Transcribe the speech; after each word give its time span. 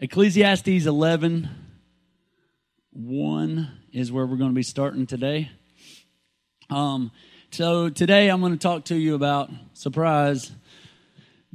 Ecclesiastes 0.00 0.86
11 0.86 1.48
1 2.92 3.70
is 3.92 4.12
where 4.12 4.24
we're 4.26 4.36
going 4.36 4.50
to 4.50 4.54
be 4.54 4.62
starting 4.62 5.06
today. 5.06 5.50
Um, 6.70 7.10
so 7.50 7.88
today 7.88 8.28
I'm 8.28 8.40
going 8.40 8.52
to 8.52 8.58
talk 8.58 8.84
to 8.86 8.94
you 8.94 9.16
about, 9.16 9.50
surprise, 9.72 10.52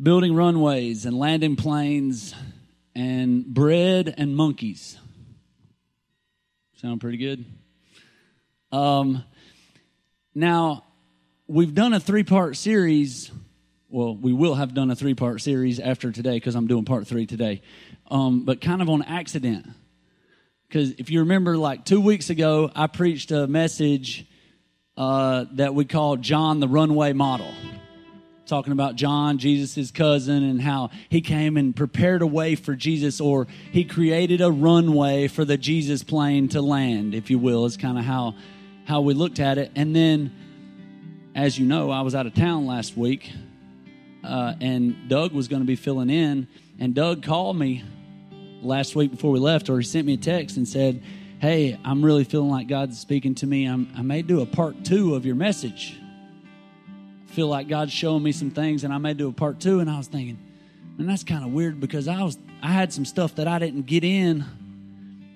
building 0.02 0.36
runways 0.36 1.06
and 1.06 1.18
landing 1.18 1.56
planes 1.56 2.36
and 2.94 3.46
bread 3.46 4.14
and 4.18 4.36
monkeys. 4.36 4.98
Sound 6.82 7.00
pretty 7.00 7.18
good? 7.18 7.46
Um, 8.73 9.23
now, 10.36 10.84
we've 11.48 11.73
done 11.73 11.94
a 11.94 12.00
three 12.02 12.23
part 12.23 12.57
series. 12.57 13.32
Well, 13.88 14.18
we 14.18 14.34
will 14.34 14.55
have 14.55 14.73
done 14.73 14.91
a 14.91 14.96
three 14.98 15.14
part 15.14 15.39
series 15.39 15.80
after 15.80 16.12
today 16.12 16.36
because 16.36 16.55
I'm 16.55 16.68
doing 16.68 16.84
part 16.84 17.07
three 17.07 17.25
today. 17.25 17.62
Um, 18.14 18.45
but 18.45 18.61
kind 18.61 18.80
of 18.84 18.89
on 18.89 19.02
accident. 19.02 19.66
Because 20.67 20.91
if 20.99 21.09
you 21.09 21.22
remember, 21.22 21.58
like 21.58 21.84
two 21.84 21.99
weeks 21.99 22.30
ago, 22.30 22.70
I 22.76 22.86
preached 22.86 23.31
a 23.31 23.48
message 23.48 24.27
uh, 24.95 25.45
that 25.53 25.73
we 25.73 25.86
called 25.86 26.22
John 26.22 26.59
the 26.59 26.67
Runway 26.67 27.13
Model. 27.13 27.52
Talking 28.45 28.72
about 28.72 28.98
John, 28.98 29.39
Jesus' 29.39 29.89
cousin, 29.89 30.44
and 30.44 30.62
how 30.62 30.91
he 31.09 31.22
came 31.22 31.58
and 31.58 31.76
prepared 31.76 32.22
a 32.22 32.27
way 32.27 32.53
for 32.53 32.76
Jesus, 32.76 33.20
or 33.20 33.48
he 33.72 33.84
created 33.84 34.41
a 34.41 34.52
runway 34.52 35.27
for 35.27 35.44
the 35.44 35.58
Jesus 35.58 36.03
plane 36.03 36.50
to 36.50 36.61
land, 36.61 37.16
if 37.16 37.31
you 37.31 37.39
will, 37.39 37.66
is 37.66 37.77
kind 37.77 37.98
of 37.98 38.05
how, 38.05 38.36
how 38.86 39.02
we 39.02 39.16
looked 39.16 39.39
at 39.39 39.58
it. 39.58 39.72
And 39.75 39.95
then, 39.95 40.31
as 41.34 41.58
you 41.58 41.66
know, 41.66 41.89
I 41.89 42.02
was 42.02 42.14
out 42.14 42.27
of 42.27 42.36
town 42.36 42.67
last 42.67 42.95
week, 42.95 43.31
uh, 44.23 44.53
and 44.61 45.09
Doug 45.09 45.31
was 45.34 45.48
going 45.48 45.64
to 45.64 45.67
be 45.67 45.75
filling 45.75 46.11
in. 46.11 46.48
And 46.80 46.94
Doug 46.94 47.23
called 47.23 47.58
me 47.58 47.84
last 48.66 48.95
week 48.95 49.12
before 49.12 49.31
we 49.31 49.40
left, 49.40 49.70
or 49.70 49.77
he 49.77 49.84
sent 49.84 50.05
me 50.05 50.13
a 50.13 50.17
text 50.17 50.58
and 50.58 50.67
said, 50.67 51.02
Hey, 51.40 51.77
I'm 51.84 52.03
really 52.03 52.23
feeling 52.23 52.50
like 52.50 52.67
God's 52.67 53.00
speaking 53.00 53.36
to 53.36 53.47
me. 53.47 53.66
I'm, 53.66 53.92
I 53.97 54.02
may 54.02 54.22
do 54.22 54.42
a 54.42 54.45
part 54.45 54.86
two 54.86 55.16
of 55.16 55.25
your 55.25 55.36
message. 55.36 56.00
I 57.28 57.31
feel 57.34 57.47
like 57.47 57.67
God's 57.67 57.91
showing 57.91 58.23
me 58.23 58.31
some 58.31 58.50
things, 58.52 58.84
and 58.84 58.94
I 58.94 58.97
may 58.97 59.14
do 59.14 59.28
a 59.28 59.34
part 59.34 59.59
two. 59.59 59.80
And 59.80 59.89
I 59.89 59.97
was 59.97 60.08
thinking, 60.08 60.38
and 60.97 61.09
that's 61.09 61.23
kind 61.23 61.44
of 61.44 61.52
weird 61.52 61.80
because 61.80 62.08
I 62.08 62.23
was 62.23 62.38
I 62.61 62.72
had 62.72 62.94
some 62.94 63.03
stuff 63.03 63.36
that 63.36 63.47
I 63.47 63.59
didn't 63.59 63.88
get 63.88 64.06
in, 64.06 64.45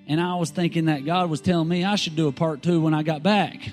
and 0.07 0.21
I 0.21 0.35
was 0.35 0.49
thinking 0.49 0.85
that 0.85 1.03
God 1.03 1.29
was 1.29 1.41
telling 1.41 1.67
me 1.67 1.83
I 1.83 1.95
should 1.95 2.15
do 2.15 2.29
a 2.29 2.31
part 2.31 2.63
two 2.63 2.79
when 2.79 2.93
I 2.93 3.03
got 3.03 3.21
back. 3.21 3.69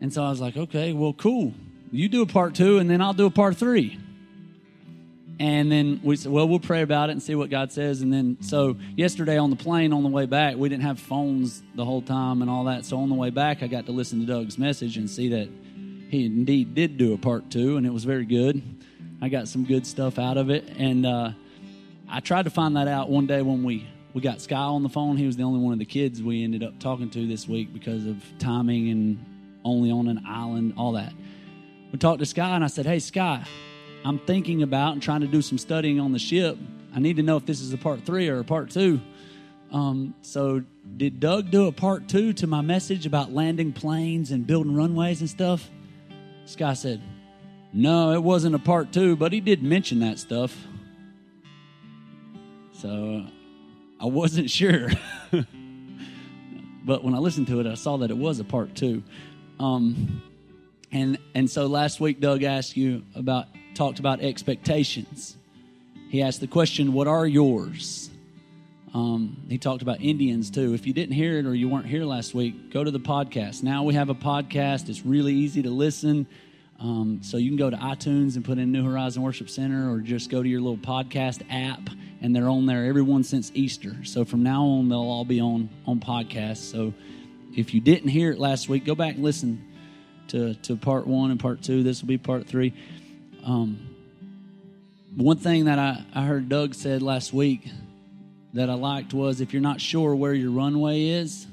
And 0.00 0.12
so 0.12 0.22
I 0.22 0.30
was 0.30 0.40
like, 0.40 0.56
okay, 0.56 0.92
well, 0.92 1.12
cool. 1.12 1.52
You 1.90 2.08
do 2.08 2.22
a 2.22 2.26
part 2.26 2.54
two, 2.54 2.78
and 2.78 2.88
then 2.88 3.00
I'll 3.00 3.12
do 3.12 3.26
a 3.26 3.30
part 3.30 3.56
three. 3.56 3.98
And 5.40 5.72
then 5.72 6.02
we 6.04 6.16
said, 6.16 6.30
well, 6.30 6.46
we'll 6.46 6.60
pray 6.60 6.82
about 6.82 7.08
it 7.08 7.12
and 7.12 7.22
see 7.22 7.34
what 7.34 7.48
God 7.48 7.72
says. 7.72 8.02
And 8.02 8.12
then, 8.12 8.36
so 8.42 8.76
yesterday 8.94 9.38
on 9.38 9.48
the 9.48 9.56
plane 9.56 9.94
on 9.94 10.02
the 10.02 10.10
way 10.10 10.26
back, 10.26 10.56
we 10.56 10.68
didn't 10.68 10.82
have 10.82 11.00
phones 11.00 11.62
the 11.74 11.84
whole 11.84 12.02
time 12.02 12.42
and 12.42 12.50
all 12.50 12.64
that. 12.64 12.84
So 12.84 12.98
on 12.98 13.08
the 13.08 13.14
way 13.14 13.30
back, 13.30 13.62
I 13.62 13.66
got 13.66 13.86
to 13.86 13.92
listen 13.92 14.20
to 14.20 14.26
Doug's 14.26 14.58
message 14.58 14.98
and 14.98 15.08
see 15.08 15.30
that 15.30 15.48
he 16.10 16.26
indeed 16.26 16.74
did 16.74 16.98
do 16.98 17.14
a 17.14 17.16
part 17.16 17.50
two, 17.50 17.78
and 17.78 17.86
it 17.86 17.90
was 17.90 18.04
very 18.04 18.26
good. 18.26 18.62
I 19.22 19.30
got 19.30 19.48
some 19.48 19.64
good 19.64 19.86
stuff 19.86 20.18
out 20.18 20.36
of 20.36 20.50
it. 20.50 20.74
And 20.76 21.06
uh, 21.06 21.30
I 22.06 22.20
tried 22.20 22.42
to 22.42 22.50
find 22.50 22.76
that 22.76 22.86
out 22.86 23.08
one 23.08 23.26
day 23.26 23.40
when 23.40 23.64
we, 23.64 23.88
we 24.12 24.20
got 24.20 24.42
Sky 24.42 24.56
on 24.56 24.82
the 24.82 24.90
phone. 24.90 25.16
He 25.16 25.24
was 25.24 25.38
the 25.38 25.44
only 25.44 25.60
one 25.60 25.72
of 25.72 25.78
the 25.78 25.86
kids 25.86 26.22
we 26.22 26.44
ended 26.44 26.62
up 26.62 26.78
talking 26.80 27.08
to 27.12 27.26
this 27.26 27.48
week 27.48 27.72
because 27.72 28.04
of 28.04 28.22
timing 28.38 28.90
and 28.90 29.24
only 29.64 29.90
on 29.90 30.06
an 30.06 30.22
island, 30.28 30.74
all 30.76 30.92
that. 30.92 31.14
We 31.92 31.98
talked 31.98 32.18
to 32.18 32.26
Sky, 32.26 32.54
and 32.56 32.62
I 32.62 32.66
said, 32.66 32.84
Hey, 32.84 32.98
Sky, 32.98 33.46
I'm 34.04 34.18
thinking 34.18 34.62
about 34.62 34.94
and 34.94 35.02
trying 35.02 35.20
to 35.20 35.26
do 35.26 35.42
some 35.42 35.58
studying 35.58 36.00
on 36.00 36.12
the 36.12 36.18
ship. 36.18 36.56
I 36.94 37.00
need 37.00 37.16
to 37.16 37.22
know 37.22 37.36
if 37.36 37.46
this 37.46 37.60
is 37.60 37.72
a 37.72 37.78
part 37.78 38.04
three 38.04 38.28
or 38.28 38.40
a 38.40 38.44
part 38.44 38.70
two. 38.70 39.00
Um, 39.72 40.14
so, 40.22 40.64
did 40.96 41.20
Doug 41.20 41.50
do 41.50 41.68
a 41.68 41.72
part 41.72 42.08
two 42.08 42.32
to 42.34 42.46
my 42.46 42.60
message 42.60 43.06
about 43.06 43.32
landing 43.32 43.72
planes 43.72 44.32
and 44.32 44.46
building 44.46 44.74
runways 44.74 45.20
and 45.20 45.30
stuff? 45.30 45.70
Sky 46.46 46.74
said, 46.74 47.00
No, 47.72 48.12
it 48.12 48.22
wasn't 48.22 48.56
a 48.56 48.58
part 48.58 48.92
two, 48.92 49.14
but 49.14 49.32
he 49.32 49.40
did 49.40 49.62
mention 49.62 50.00
that 50.00 50.18
stuff. 50.18 50.56
So, 52.72 53.26
I 54.00 54.06
wasn't 54.06 54.50
sure. 54.60 54.88
but 56.84 57.04
when 57.04 57.14
I 57.14 57.18
listened 57.18 57.46
to 57.48 57.60
it, 57.60 57.66
I 57.66 57.74
saw 57.74 57.98
that 57.98 58.10
it 58.10 58.16
was 58.16 58.40
a 58.40 58.44
part 58.44 58.74
two. 58.74 59.04
Um, 59.60 60.22
and 60.90 61.18
and 61.34 61.48
so 61.48 61.66
last 61.66 62.00
week, 62.00 62.18
Doug 62.18 62.42
asked 62.42 62.76
you 62.76 63.04
about 63.14 63.46
talked 63.80 63.98
about 63.98 64.20
expectations. 64.20 65.38
He 66.10 66.20
asked 66.20 66.40
the 66.40 66.46
question, 66.46 66.92
What 66.92 67.06
are 67.06 67.26
yours? 67.26 68.10
Um, 68.92 69.38
he 69.48 69.56
talked 69.56 69.80
about 69.80 70.02
Indians 70.02 70.50
too. 70.50 70.74
If 70.74 70.86
you 70.86 70.92
didn't 70.92 71.14
hear 71.14 71.38
it 71.38 71.46
or 71.46 71.54
you 71.54 71.66
weren't 71.66 71.86
here 71.86 72.04
last 72.04 72.34
week, 72.34 72.70
go 72.70 72.84
to 72.84 72.90
the 72.90 73.00
podcast. 73.00 73.62
Now 73.62 73.84
we 73.84 73.94
have 73.94 74.10
a 74.10 74.14
podcast. 74.14 74.90
It's 74.90 75.06
really 75.06 75.32
easy 75.32 75.62
to 75.62 75.70
listen. 75.70 76.26
Um, 76.78 77.20
so 77.22 77.38
you 77.38 77.48
can 77.48 77.56
go 77.56 77.70
to 77.70 77.76
iTunes 77.78 78.36
and 78.36 78.44
put 78.44 78.58
in 78.58 78.70
New 78.70 78.84
Horizon 78.84 79.22
Worship 79.22 79.48
Center 79.48 79.90
or 79.90 80.00
just 80.00 80.28
go 80.28 80.42
to 80.42 80.48
your 80.48 80.60
little 80.60 80.76
podcast 80.76 81.40
app 81.48 81.88
and 82.20 82.36
they're 82.36 82.50
on 82.50 82.66
there, 82.66 82.84
everyone 82.84 83.24
since 83.24 83.50
Easter. 83.54 83.96
So 84.04 84.26
from 84.26 84.42
now 84.42 84.62
on, 84.62 84.90
they'll 84.90 84.98
all 84.98 85.24
be 85.24 85.40
on, 85.40 85.70
on 85.86 86.00
podcasts. 86.00 86.70
So 86.70 86.92
if 87.56 87.72
you 87.72 87.80
didn't 87.80 88.10
hear 88.10 88.30
it 88.30 88.38
last 88.38 88.68
week, 88.68 88.84
go 88.84 88.94
back 88.94 89.14
and 89.14 89.24
listen 89.24 89.66
to, 90.28 90.52
to 90.52 90.76
part 90.76 91.06
one 91.06 91.30
and 91.30 91.40
part 91.40 91.62
two. 91.62 91.82
This 91.82 92.02
will 92.02 92.08
be 92.08 92.18
part 92.18 92.46
three. 92.46 92.74
Um, 93.50 93.80
one 95.16 95.38
thing 95.38 95.64
that 95.64 95.80
I, 95.80 96.04
I 96.14 96.24
heard 96.24 96.48
Doug 96.48 96.72
said 96.72 97.02
last 97.02 97.32
week 97.32 97.68
that 98.52 98.70
I 98.70 98.74
liked 98.74 99.12
was 99.12 99.40
if 99.40 99.52
you're 99.52 99.60
not 99.60 99.80
sure 99.80 100.14
where 100.14 100.32
your 100.32 100.52
runway 100.52 101.06
is, 101.08 101.48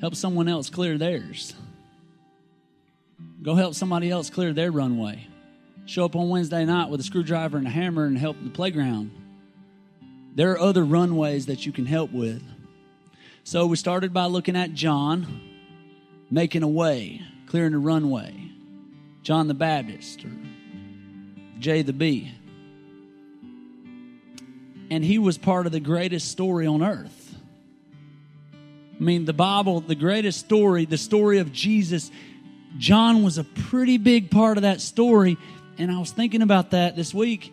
help 0.00 0.14
someone 0.14 0.46
else 0.46 0.70
clear 0.70 0.96
theirs. 0.96 1.56
Go 3.42 3.56
help 3.56 3.74
somebody 3.74 4.08
else 4.08 4.30
clear 4.30 4.52
their 4.52 4.70
runway. 4.70 5.26
Show 5.86 6.04
up 6.04 6.14
on 6.14 6.28
Wednesday 6.28 6.64
night 6.64 6.90
with 6.90 7.00
a 7.00 7.04
screwdriver 7.04 7.58
and 7.58 7.66
a 7.66 7.70
hammer 7.70 8.04
and 8.04 8.16
help 8.16 8.36
the 8.40 8.48
playground. 8.48 9.10
There 10.36 10.52
are 10.52 10.60
other 10.60 10.84
runways 10.84 11.46
that 11.46 11.66
you 11.66 11.72
can 11.72 11.86
help 11.86 12.12
with. 12.12 12.42
So 13.42 13.66
we 13.66 13.74
started 13.74 14.12
by 14.12 14.26
looking 14.26 14.54
at 14.54 14.74
John 14.74 15.40
making 16.30 16.62
a 16.62 16.68
way, 16.68 17.22
clearing 17.46 17.74
a 17.74 17.80
runway. 17.80 18.44
John 19.24 19.48
the 19.48 19.54
Baptist 19.54 20.24
or 21.58 21.60
J 21.60 21.82
the 21.82 21.92
B. 21.92 22.32
And 24.90 25.04
he 25.04 25.18
was 25.18 25.36
part 25.36 25.66
of 25.66 25.72
the 25.72 25.80
greatest 25.80 26.30
story 26.30 26.66
on 26.66 26.82
earth. 26.82 27.36
I 28.98 29.02
mean, 29.02 29.26
the 29.26 29.32
Bible, 29.32 29.80
the 29.80 29.94
greatest 29.94 30.40
story, 30.40 30.84
the 30.84 30.98
story 30.98 31.38
of 31.38 31.52
Jesus, 31.52 32.10
John 32.78 33.22
was 33.22 33.38
a 33.38 33.44
pretty 33.44 33.98
big 33.98 34.30
part 34.30 34.56
of 34.56 34.62
that 34.62 34.80
story. 34.80 35.36
And 35.76 35.90
I 35.90 35.98
was 35.98 36.10
thinking 36.10 36.42
about 36.42 36.70
that 36.70 36.96
this 36.96 37.14
week. 37.14 37.52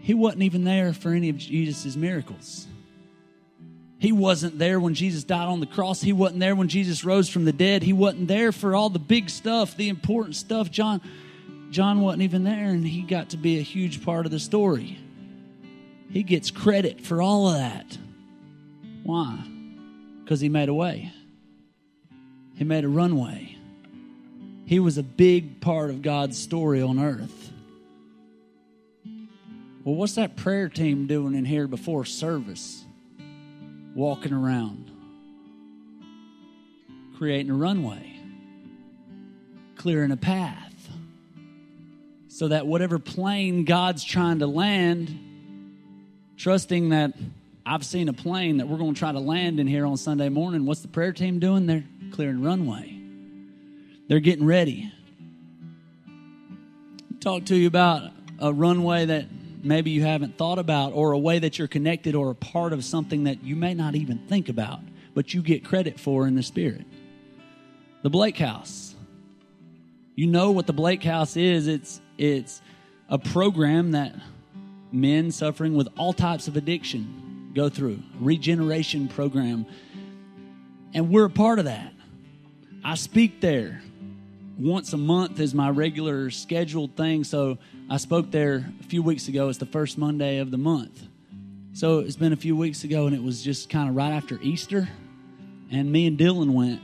He 0.00 0.14
wasn't 0.14 0.42
even 0.42 0.64
there 0.64 0.92
for 0.92 1.12
any 1.12 1.28
of 1.28 1.38
Jesus' 1.38 1.94
miracles. 1.94 2.66
He 4.00 4.10
wasn't 4.10 4.58
there 4.58 4.80
when 4.80 4.94
Jesus 4.94 5.22
died 5.22 5.46
on 5.46 5.60
the 5.60 5.66
cross. 5.66 6.02
He 6.02 6.12
wasn't 6.12 6.40
there 6.40 6.56
when 6.56 6.66
Jesus 6.66 7.04
rose 7.04 7.28
from 7.28 7.44
the 7.44 7.52
dead. 7.52 7.84
He 7.84 7.92
wasn't 7.92 8.26
there 8.26 8.50
for 8.50 8.74
all 8.74 8.90
the 8.90 8.98
big 8.98 9.30
stuff, 9.30 9.76
the 9.76 9.88
important 9.88 10.34
stuff. 10.34 10.72
John 10.72 11.00
John 11.72 12.02
wasn't 12.02 12.22
even 12.24 12.44
there, 12.44 12.68
and 12.68 12.86
he 12.86 13.00
got 13.00 13.30
to 13.30 13.38
be 13.38 13.58
a 13.58 13.62
huge 13.62 14.04
part 14.04 14.26
of 14.26 14.30
the 14.30 14.38
story. 14.38 14.98
He 16.10 16.22
gets 16.22 16.50
credit 16.50 17.00
for 17.00 17.22
all 17.22 17.48
of 17.48 17.54
that. 17.54 17.96
Why? 19.02 19.42
Because 20.22 20.38
he 20.40 20.50
made 20.50 20.68
a 20.68 20.74
way, 20.74 21.10
he 22.56 22.64
made 22.64 22.84
a 22.84 22.88
runway. 22.88 23.56
He 24.66 24.80
was 24.80 24.98
a 24.98 25.02
big 25.02 25.62
part 25.62 25.88
of 25.88 26.02
God's 26.02 26.38
story 26.38 26.82
on 26.82 26.98
earth. 26.98 27.50
Well, 29.82 29.94
what's 29.94 30.14
that 30.16 30.36
prayer 30.36 30.68
team 30.68 31.06
doing 31.06 31.34
in 31.34 31.46
here 31.46 31.66
before 31.66 32.04
service? 32.04 32.84
Walking 33.94 34.34
around, 34.34 34.90
creating 37.16 37.50
a 37.50 37.56
runway, 37.56 38.14
clearing 39.76 40.10
a 40.10 40.16
path 40.18 40.61
so 42.32 42.48
that 42.48 42.66
whatever 42.66 42.98
plane 42.98 43.66
God's 43.66 44.02
trying 44.02 44.38
to 44.38 44.46
land, 44.46 45.14
trusting 46.38 46.88
that 46.88 47.12
I've 47.66 47.84
seen 47.84 48.08
a 48.08 48.14
plane 48.14 48.56
that 48.56 48.68
we're 48.68 48.78
going 48.78 48.94
to 48.94 48.98
try 48.98 49.12
to 49.12 49.20
land 49.20 49.60
in 49.60 49.66
here 49.66 49.84
on 49.84 49.98
Sunday 49.98 50.30
morning, 50.30 50.64
what's 50.64 50.80
the 50.80 50.88
prayer 50.88 51.12
team 51.12 51.40
doing? 51.40 51.66
They're 51.66 51.84
clearing 52.10 52.42
runway. 52.42 52.98
They're 54.08 54.20
getting 54.20 54.46
ready. 54.46 54.90
Talk 57.20 57.44
to 57.46 57.54
you 57.54 57.66
about 57.66 58.10
a 58.38 58.50
runway 58.50 59.04
that 59.04 59.26
maybe 59.62 59.90
you 59.90 60.02
haven't 60.02 60.38
thought 60.38 60.58
about, 60.58 60.94
or 60.94 61.12
a 61.12 61.18
way 61.18 61.38
that 61.38 61.58
you're 61.58 61.68
connected, 61.68 62.14
or 62.14 62.30
a 62.30 62.34
part 62.34 62.72
of 62.72 62.82
something 62.82 63.24
that 63.24 63.44
you 63.44 63.56
may 63.56 63.74
not 63.74 63.94
even 63.94 64.18
think 64.26 64.48
about, 64.48 64.80
but 65.12 65.34
you 65.34 65.42
get 65.42 65.66
credit 65.66 66.00
for 66.00 66.26
in 66.26 66.34
the 66.34 66.42
Spirit. 66.42 66.86
The 68.00 68.10
Blake 68.10 68.38
House. 68.38 68.94
You 70.16 70.26
know 70.26 70.50
what 70.50 70.66
the 70.66 70.72
Blake 70.72 71.04
House 71.04 71.36
is. 71.36 71.68
It's 71.68 72.00
it's 72.18 72.60
a 73.08 73.18
program 73.18 73.92
that 73.92 74.14
men 74.92 75.30
suffering 75.30 75.74
with 75.74 75.88
all 75.96 76.12
types 76.12 76.48
of 76.48 76.56
addiction 76.56 77.50
go 77.54 77.68
through 77.68 77.98
regeneration 78.20 79.08
program. 79.08 79.66
And 80.94 81.10
we're 81.10 81.26
a 81.26 81.30
part 81.30 81.58
of 81.58 81.66
that. 81.66 81.92
I 82.84 82.94
speak 82.94 83.40
there 83.40 83.82
once 84.58 84.92
a 84.92 84.98
month 84.98 85.40
is 85.40 85.54
my 85.54 85.70
regular 85.70 86.30
scheduled 86.30 86.96
thing. 86.96 87.24
So 87.24 87.58
i 87.88 87.96
spoke 87.96 88.30
there 88.30 88.70
a 88.80 88.84
few 88.84 89.02
weeks 89.02 89.28
ago. 89.28 89.48
It's 89.48 89.58
the 89.58 89.66
first 89.66 89.98
monday 89.98 90.38
of 90.38 90.50
the 90.50 90.58
month. 90.58 91.06
So 91.74 92.00
it's 92.00 92.16
been 92.16 92.32
a 92.32 92.36
few 92.36 92.56
weeks 92.56 92.84
ago 92.84 93.06
and 93.06 93.14
it 93.14 93.22
was 93.22 93.42
just 93.42 93.70
kind 93.70 93.88
of 93.88 93.96
right 93.96 94.12
after 94.12 94.38
easter. 94.42 94.88
And 95.70 95.90
me 95.90 96.06
and 96.06 96.18
dylan 96.18 96.52
went 96.52 96.82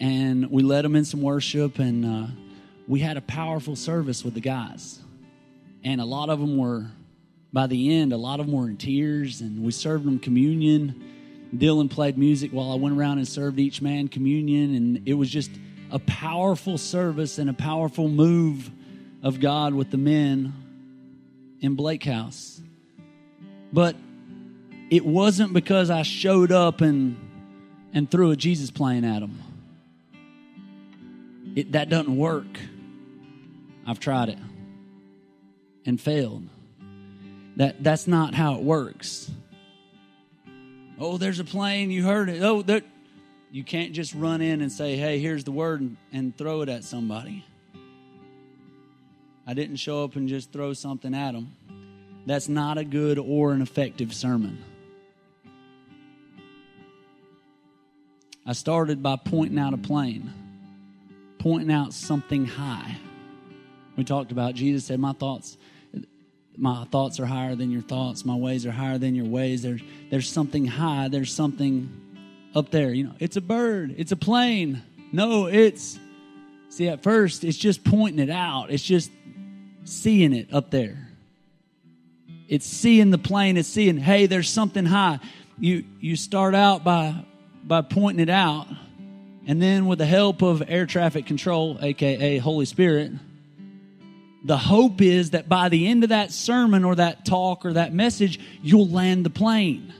and 0.00 0.50
we 0.50 0.62
led 0.62 0.84
them 0.84 0.96
in 0.96 1.04
some 1.04 1.22
worship 1.22 1.78
and 1.78 2.04
uh, 2.04 2.26
we 2.86 3.00
had 3.00 3.16
a 3.16 3.20
powerful 3.20 3.76
service 3.76 4.24
with 4.24 4.34
the 4.34 4.40
guys. 4.40 4.98
And 5.82 6.00
a 6.00 6.04
lot 6.04 6.30
of 6.30 6.40
them 6.40 6.56
were 6.56 6.86
by 7.52 7.68
the 7.68 7.94
end 7.96 8.12
a 8.12 8.16
lot 8.16 8.40
of 8.40 8.46
them 8.46 8.54
were 8.54 8.68
in 8.68 8.76
tears 8.76 9.40
and 9.40 9.62
we 9.62 9.70
served 9.70 10.04
them 10.04 10.18
communion. 10.18 11.02
Dylan 11.54 11.88
played 11.88 12.18
music 12.18 12.50
while 12.50 12.72
i 12.72 12.74
went 12.74 12.96
around 12.96 13.18
and 13.18 13.28
served 13.28 13.60
each 13.60 13.80
man 13.80 14.08
communion 14.08 14.74
and 14.74 15.08
it 15.08 15.14
was 15.14 15.30
just 15.30 15.50
a 15.92 16.00
powerful 16.00 16.76
service 16.78 17.38
and 17.38 17.48
a 17.48 17.52
powerful 17.52 18.08
move 18.08 18.70
of 19.22 19.38
god 19.38 19.72
with 19.72 19.90
the 19.90 19.96
men 19.96 20.52
in 21.60 21.76
blake 21.76 22.02
house. 22.02 22.60
But 23.72 23.94
it 24.90 25.04
wasn't 25.04 25.52
because 25.52 25.90
i 25.90 26.02
showed 26.02 26.52
up 26.52 26.80
and 26.80 27.16
and 27.92 28.10
threw 28.10 28.30
a 28.30 28.36
jesus 28.36 28.70
plane 28.70 29.04
at 29.04 29.20
them 29.20 29.42
it, 31.56 31.72
that 31.72 31.88
doesn't 31.88 32.16
work 32.16 32.58
i've 33.86 34.00
tried 34.00 34.28
it 34.30 34.38
and 35.86 36.00
failed. 36.00 36.48
That 37.56 37.82
that's 37.82 38.06
not 38.06 38.34
how 38.34 38.54
it 38.54 38.62
works. 38.62 39.30
Oh, 40.98 41.18
there's 41.18 41.40
a 41.40 41.44
plane, 41.44 41.90
you 41.90 42.04
heard 42.04 42.28
it. 42.28 42.42
Oh, 42.42 42.62
there 42.62 42.82
you 43.52 43.62
can't 43.62 43.92
just 43.92 44.14
run 44.14 44.40
in 44.40 44.60
and 44.60 44.72
say, 44.72 44.96
"Hey, 44.96 45.20
here's 45.20 45.44
the 45.44 45.52
word," 45.52 45.80
and, 45.80 45.96
and 46.12 46.36
throw 46.36 46.62
it 46.62 46.68
at 46.68 46.82
somebody. 46.82 47.44
I 49.46 49.54
didn't 49.54 49.76
show 49.76 50.02
up 50.02 50.16
and 50.16 50.28
just 50.28 50.52
throw 50.52 50.72
something 50.72 51.14
at 51.14 51.32
them. 51.32 51.54
That's 52.26 52.48
not 52.48 52.78
a 52.78 52.84
good 52.84 53.18
or 53.18 53.52
an 53.52 53.62
effective 53.62 54.14
sermon. 54.14 54.64
I 58.46 58.54
started 58.54 59.02
by 59.02 59.16
pointing 59.16 59.58
out 59.58 59.72
a 59.72 59.78
plane, 59.78 60.32
pointing 61.38 61.70
out 61.70 61.92
something 61.92 62.46
high. 62.46 62.96
We 63.96 64.04
talked 64.04 64.32
about 64.32 64.54
Jesus 64.54 64.84
said, 64.84 64.98
My 64.98 65.12
thoughts 65.12 65.56
my 66.56 66.84
thoughts 66.84 67.18
are 67.18 67.26
higher 67.26 67.56
than 67.56 67.70
your 67.70 67.82
thoughts. 67.82 68.24
My 68.24 68.36
ways 68.36 68.64
are 68.66 68.70
higher 68.70 68.98
than 68.98 69.14
your 69.14 69.26
ways. 69.26 69.62
There's 69.62 69.80
there's 70.10 70.30
something 70.30 70.66
high. 70.66 71.08
There's 71.08 71.32
something 71.32 72.00
up 72.54 72.70
there 72.70 72.92
you 72.92 73.04
know. 73.04 73.14
It's 73.18 73.36
a 73.36 73.40
bird. 73.40 73.94
It's 73.98 74.12
a 74.12 74.16
plane. 74.16 74.82
No 75.12 75.46
it's 75.46 75.98
see 76.68 76.88
at 76.88 77.02
first 77.02 77.44
it's 77.44 77.58
just 77.58 77.84
pointing 77.84 78.22
it 78.22 78.30
out. 78.30 78.70
It's 78.70 78.82
just 78.82 79.10
seeing 79.84 80.32
it 80.32 80.52
up 80.52 80.70
there. 80.70 81.08
It's 82.48 82.66
seeing 82.66 83.10
the 83.10 83.18
plane. 83.18 83.56
It's 83.56 83.68
seeing 83.68 83.96
hey 83.96 84.26
there's 84.26 84.48
something 84.48 84.84
high. 84.84 85.20
You 85.58 85.84
you 86.00 86.16
start 86.16 86.54
out 86.54 86.84
by 86.84 87.14
by 87.64 87.80
pointing 87.82 88.22
it 88.22 88.30
out 88.30 88.66
and 89.46 89.60
then 89.60 89.86
with 89.86 89.98
the 89.98 90.06
help 90.06 90.42
of 90.42 90.62
air 90.68 90.86
traffic 90.86 91.26
control 91.26 91.78
aka 91.80 92.38
holy 92.38 92.66
spirit 92.66 93.12
the 94.44 94.58
hope 94.58 95.00
is 95.00 95.30
that 95.30 95.48
by 95.48 95.70
the 95.70 95.88
end 95.88 96.02
of 96.02 96.10
that 96.10 96.30
sermon 96.30 96.84
or 96.84 96.94
that 96.96 97.24
talk 97.24 97.64
or 97.64 97.72
that 97.72 97.94
message, 97.94 98.38
you'll 98.62 98.88
land 98.88 99.24
the 99.24 99.30
plane 99.30 99.92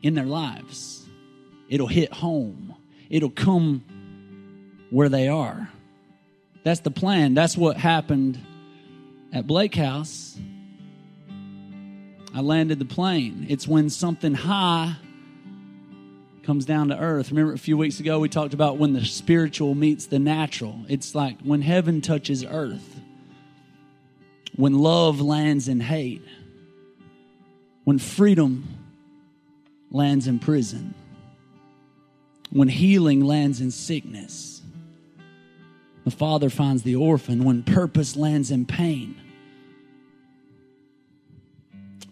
in 0.00 0.14
their 0.14 0.26
lives. 0.26 1.04
It'll 1.68 1.88
hit 1.88 2.12
home, 2.12 2.74
it'll 3.10 3.30
come 3.30 3.84
where 4.90 5.08
they 5.08 5.28
are. 5.28 5.68
That's 6.62 6.80
the 6.80 6.90
plan. 6.90 7.34
That's 7.34 7.56
what 7.56 7.76
happened 7.76 8.38
at 9.32 9.46
Blake 9.46 9.74
House. 9.74 10.38
I 12.34 12.42
landed 12.42 12.78
the 12.78 12.84
plane. 12.84 13.46
It's 13.48 13.66
when 13.66 13.90
something 13.90 14.34
high 14.34 14.94
comes 16.44 16.64
down 16.64 16.88
to 16.88 16.98
earth. 16.98 17.30
Remember 17.30 17.54
a 17.54 17.58
few 17.58 17.76
weeks 17.76 17.98
ago 17.98 18.20
we 18.20 18.28
talked 18.28 18.54
about 18.54 18.76
when 18.76 18.92
the 18.92 19.04
spiritual 19.04 19.74
meets 19.74 20.06
the 20.06 20.18
natural. 20.18 20.84
It's 20.88 21.14
like 21.14 21.40
when 21.42 21.62
heaven 21.62 22.00
touches 22.00 22.44
earth 22.44 22.99
when 24.60 24.78
love 24.78 25.22
lands 25.22 25.68
in 25.68 25.80
hate, 25.80 26.22
when 27.84 27.98
freedom 27.98 28.68
lands 29.90 30.26
in 30.26 30.38
prison, 30.38 30.94
when 32.50 32.68
healing 32.68 33.24
lands 33.24 33.60
in 33.60 33.70
sickness. 33.70 34.60
The 36.04 36.10
father 36.10 36.50
finds 36.50 36.82
the 36.82 36.96
orphan 36.96 37.44
when 37.44 37.62
purpose 37.62 38.16
lands 38.16 38.50
in 38.50 38.66
pain. 38.66 39.20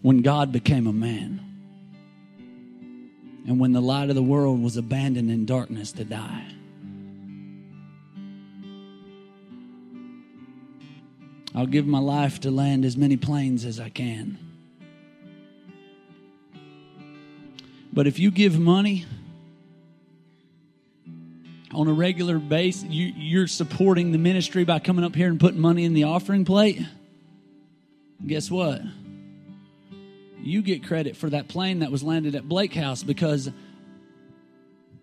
When 0.03 0.23
God 0.23 0.53
became 0.53 0.87
a 0.87 0.93
man. 0.93 1.41
And 3.47 3.59
when 3.59 3.73
the 3.73 3.81
light 3.81 4.11
of 4.11 4.15
the 4.15 4.23
world 4.23 4.63
was 4.63 4.77
abandoned 4.77 5.31
in 5.31 5.47
darkness 5.47 5.93
to 5.93 6.05
die. 6.05 6.58
I'll 11.55 11.67
give 11.67 11.87
my 11.87 11.99
life 11.99 12.41
to 12.41 12.51
land 12.51 12.85
as 12.85 12.97
many 12.97 13.17
planes 13.17 13.65
as 13.65 13.81
I 13.81 13.89
can. 13.89 14.39
But 17.93 18.07
if 18.07 18.19
you 18.19 18.31
give 18.31 18.59
money 18.59 19.07
on 21.73 21.89
a 21.89 21.93
regular 21.93 22.39
basis, 22.39 22.85
you, 22.85 23.13
you're 23.17 23.47
supporting 23.47 24.13
the 24.13 24.19
ministry 24.19 24.65
by 24.65 24.79
coming 24.79 25.05
up 25.05 25.15
here 25.15 25.29
and 25.29 25.41
putting 25.41 25.61
money 25.61 25.85
in 25.85 25.95
the 25.95 26.05
offering 26.05 26.45
plate. 26.45 26.81
Guess 28.25 28.51
what? 28.51 28.83
You 30.41 30.63
get 30.63 30.87
credit 30.87 31.17
for 31.17 31.31
that 31.31 31.49
plane 31.49 31.81
that 31.81 31.91
was 31.91 32.03
landed 32.03 32.35
at 32.35 32.49
Blake 32.49 32.75
House 32.75 33.03
because 33.03 33.51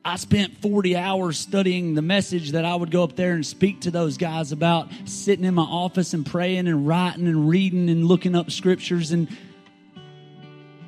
I 0.07 0.18
spent 0.18 0.62
40 0.62 0.96
hours 0.96 1.40
studying 1.40 1.96
the 1.96 2.04
message 2.04 2.52
that 2.52 2.63
I 2.63 2.75
would 2.75 2.92
go 2.92 3.04
up 3.04 3.16
there 3.16 3.31
and 3.31 3.44
speak 3.44 3.81
to 3.81 3.92
those 3.92 4.18
guys 4.18 4.52
about, 4.52 4.90
sitting 5.06 5.44
in 5.44 5.56
my 5.56 5.63
office 5.63 6.13
and 6.13 6.24
praying 6.24 6.68
and 6.68 6.88
writing 6.88 7.25
and 7.25 7.50
reading 7.50 7.90
and 7.90 8.06
looking 8.06 8.36
up 8.36 8.52
scriptures 8.52 9.12
and 9.12 9.28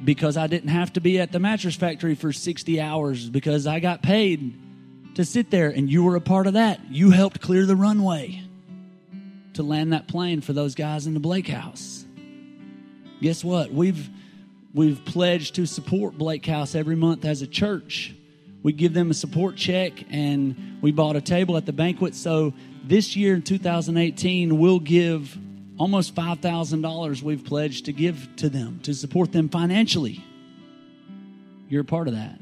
because 0.06 0.38
I 0.38 0.46
didn't 0.46 0.70
have 0.70 0.94
to 0.94 1.02
be 1.02 1.20
at 1.20 1.32
the 1.32 1.40
mattress 1.40 1.76
factory 1.76 2.14
for 2.14 2.32
60 2.32 2.80
hours 2.80 3.28
because 3.28 3.66
I 3.66 3.80
got 3.80 4.04
paid 4.04 4.54
to 5.16 5.26
sit 5.26 5.50
there 5.50 5.72
and 5.72 5.90
you 5.90 6.04
were 6.04 6.16
a 6.16 6.22
part 6.22 6.46
of 6.46 6.54
that. 6.54 6.80
You 6.92 7.10
helped 7.10 7.42
clear 7.42 7.66
the 7.66 7.76
runway 7.76 8.44
to 9.56 9.64
land 9.64 9.94
that 9.94 10.08
plane 10.08 10.42
for 10.42 10.54
those 10.54 10.76
guys 10.76 11.08
in 11.08 11.16
the 11.16 11.20
Blake 11.20 11.48
house. 11.48 12.06
Guess 13.20 13.44
what? 13.44 13.74
We've 13.74 14.08
we've 14.76 15.04
pledged 15.06 15.56
to 15.56 15.66
support 15.66 16.20
Blake 16.20 16.46
House 16.46 16.76
every 16.76 16.96
month 16.96 17.26
as 17.26 17.42
a 17.42 17.48
church 17.48 18.14
we 18.68 18.74
give 18.74 18.94
them 18.94 19.10
a 19.10 19.14
support 19.14 19.56
check 19.56 19.94
and 20.10 20.78
we 20.82 20.92
bought 20.92 21.16
a 21.16 21.22
table 21.22 21.56
at 21.56 21.66
the 21.66 21.72
banquet. 21.72 22.14
So 22.14 22.54
this 22.84 23.16
year 23.16 23.34
in 23.34 23.42
2018, 23.42 24.60
we'll 24.60 24.82
give 24.82 25.38
almost 25.78 26.14
$5,000 26.14 27.22
we've 27.22 27.46
pledged 27.46 27.86
to 27.86 27.94
give 27.94 28.28
to 28.36 28.50
them 28.50 28.82
to 28.84 28.94
support 28.94 29.32
them 29.32 29.48
financially. 29.48 30.22
You're 31.70 31.84
a 31.84 31.86
part 31.86 32.10
of 32.10 32.16
that. 32.16 32.38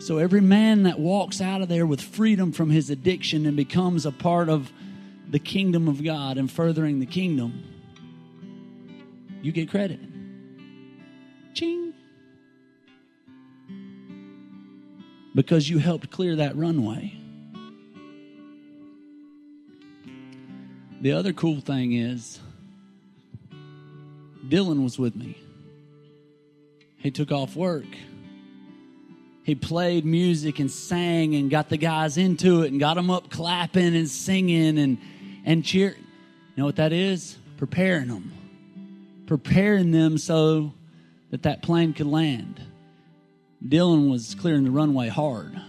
So 0.00 0.18
every 0.18 0.42
man 0.42 0.82
that 0.82 0.98
walks 0.98 1.40
out 1.40 1.62
of 1.62 1.70
there 1.70 1.86
with 1.86 2.02
freedom 2.02 2.52
from 2.52 2.68
his 2.68 2.90
addiction 2.90 3.46
and 3.46 3.56
becomes 3.56 4.04
a 4.04 4.12
part 4.12 4.50
of 4.50 4.70
the 5.30 5.38
kingdom 5.38 5.88
of 5.88 6.04
God 6.04 6.36
and 6.36 6.52
furthering 6.52 7.00
the 7.00 7.06
kingdom, 7.06 7.64
you 9.40 9.50
get 9.50 9.70
credit. 9.70 10.11
Because 15.34 15.68
you 15.68 15.78
helped 15.78 16.10
clear 16.10 16.36
that 16.36 16.56
runway. 16.56 17.14
The 21.00 21.12
other 21.12 21.32
cool 21.32 21.60
thing 21.60 21.94
is, 21.94 22.38
Dylan 24.48 24.84
was 24.84 24.98
with 24.98 25.16
me. 25.16 25.36
He 26.96 27.10
took 27.10 27.32
off 27.32 27.56
work. 27.56 27.86
He 29.44 29.56
played 29.56 30.04
music 30.04 30.60
and 30.60 30.70
sang 30.70 31.34
and 31.34 31.50
got 31.50 31.68
the 31.68 31.76
guys 31.76 32.16
into 32.16 32.62
it 32.62 32.70
and 32.70 32.78
got 32.78 32.94
them 32.94 33.10
up 33.10 33.28
clapping 33.30 33.96
and 33.96 34.08
singing 34.08 34.78
and, 34.78 34.98
and 35.44 35.64
cheering. 35.64 35.96
You 36.54 36.60
know 36.60 36.64
what 36.66 36.76
that 36.76 36.92
is? 36.92 37.36
Preparing 37.56 38.08
them. 38.08 38.32
Preparing 39.26 39.90
them 39.90 40.18
so 40.18 40.72
that 41.30 41.42
that 41.42 41.62
plane 41.62 41.92
could 41.92 42.06
land. 42.06 42.60
Dylan 43.66 44.10
was 44.10 44.34
clearing 44.34 44.64
the 44.64 44.70
runway 44.70 45.08
hard 45.08 45.60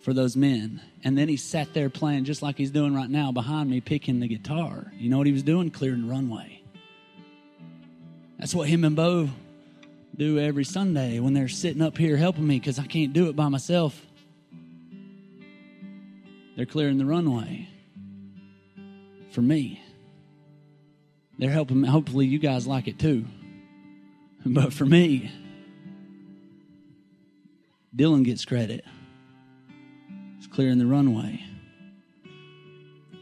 for 0.00 0.12
those 0.12 0.36
men. 0.36 0.80
And 1.02 1.16
then 1.18 1.28
he 1.28 1.36
sat 1.36 1.74
there 1.74 1.90
playing 1.90 2.24
just 2.24 2.42
like 2.42 2.56
he's 2.56 2.70
doing 2.70 2.94
right 2.94 3.08
now 3.08 3.32
behind 3.32 3.70
me, 3.70 3.80
picking 3.80 4.20
the 4.20 4.28
guitar. 4.28 4.92
You 4.96 5.10
know 5.10 5.18
what 5.18 5.26
he 5.26 5.32
was 5.32 5.42
doing? 5.42 5.70
Clearing 5.70 6.02
the 6.02 6.08
runway. 6.08 6.62
That's 8.38 8.54
what 8.54 8.68
him 8.68 8.84
and 8.84 8.94
Bo 8.94 9.30
do 10.16 10.38
every 10.38 10.64
Sunday 10.64 11.18
when 11.18 11.34
they're 11.34 11.48
sitting 11.48 11.82
up 11.82 11.98
here 11.98 12.16
helping 12.16 12.46
me 12.46 12.58
because 12.58 12.78
I 12.78 12.86
can't 12.86 13.12
do 13.12 13.28
it 13.28 13.36
by 13.36 13.48
myself. 13.48 14.00
They're 16.56 16.66
clearing 16.66 16.98
the 16.98 17.06
runway 17.06 17.68
for 19.30 19.42
me. 19.42 19.82
They're 21.38 21.50
helping 21.50 21.80
me. 21.80 21.88
Hopefully, 21.88 22.26
you 22.26 22.38
guys 22.38 22.66
like 22.66 22.86
it 22.88 22.98
too. 22.98 23.24
But 24.46 24.74
for 24.74 24.84
me, 24.84 25.32
Dylan 27.94 28.24
gets 28.24 28.44
credit. 28.44 28.84
It's 30.38 30.48
clearing 30.48 30.78
the 30.78 30.86
runway. 30.86 31.44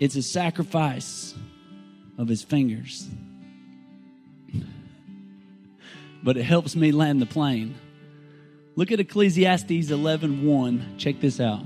It's 0.01 0.17
a 0.17 0.23
sacrifice 0.23 1.35
of 2.17 2.27
his 2.27 2.43
fingers. 2.43 3.09
but 6.23 6.37
it 6.37 6.45
helps 6.45 6.75
me 6.75 6.91
land 6.91 7.21
the 7.21 7.27
plane. 7.27 7.75
Look 8.75 8.91
at 8.91 9.01
Ecclesiastes 9.01 9.91
11:1. 9.91 10.97
Check 10.97 11.21
this 11.21 11.39
out. 11.39 11.65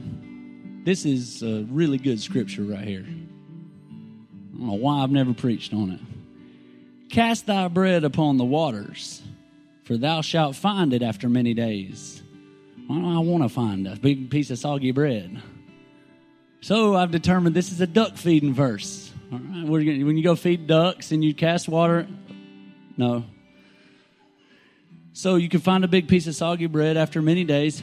This 0.84 1.06
is 1.06 1.42
a 1.42 1.64
really 1.70 1.98
good 1.98 2.20
scripture 2.20 2.62
right 2.62 2.86
here. 2.86 3.06
I 3.06 4.58
don't 4.58 4.66
know 4.66 4.74
why 4.74 5.02
I've 5.02 5.10
never 5.10 5.32
preached 5.32 5.72
on 5.72 5.90
it. 5.90 6.00
Cast 7.08 7.46
thy 7.46 7.68
bread 7.68 8.02
upon 8.02 8.36
the 8.36 8.44
waters, 8.44 9.22
for 9.84 9.96
thou 9.96 10.20
shalt 10.20 10.56
find 10.56 10.92
it 10.92 11.02
after 11.02 11.28
many 11.28 11.54
days. 11.54 12.22
I 12.88 13.18
want 13.18 13.42
to 13.42 13.48
find 13.48 13.88
a 13.88 13.96
big 13.96 14.30
piece 14.30 14.50
of 14.50 14.58
soggy 14.58 14.92
bread? 14.92 15.42
So 16.60 16.94
I've 16.96 17.10
determined 17.10 17.54
this 17.54 17.72
is 17.72 17.80
a 17.80 17.86
duck 17.86 18.16
feeding 18.16 18.54
verse. 18.54 19.12
All 19.32 19.38
right, 19.38 19.68
when 19.68 20.16
you 20.16 20.22
go 20.22 20.36
feed 20.36 20.66
ducks 20.66 21.10
and 21.10 21.24
you 21.24 21.34
cast 21.34 21.68
water, 21.68 22.06
no. 22.96 23.24
So 25.12 25.36
you 25.36 25.48
can 25.48 25.60
find 25.60 25.84
a 25.84 25.88
big 25.88 26.08
piece 26.08 26.26
of 26.26 26.34
soggy 26.34 26.66
bread 26.66 26.96
after 26.96 27.20
many 27.22 27.44
days. 27.44 27.82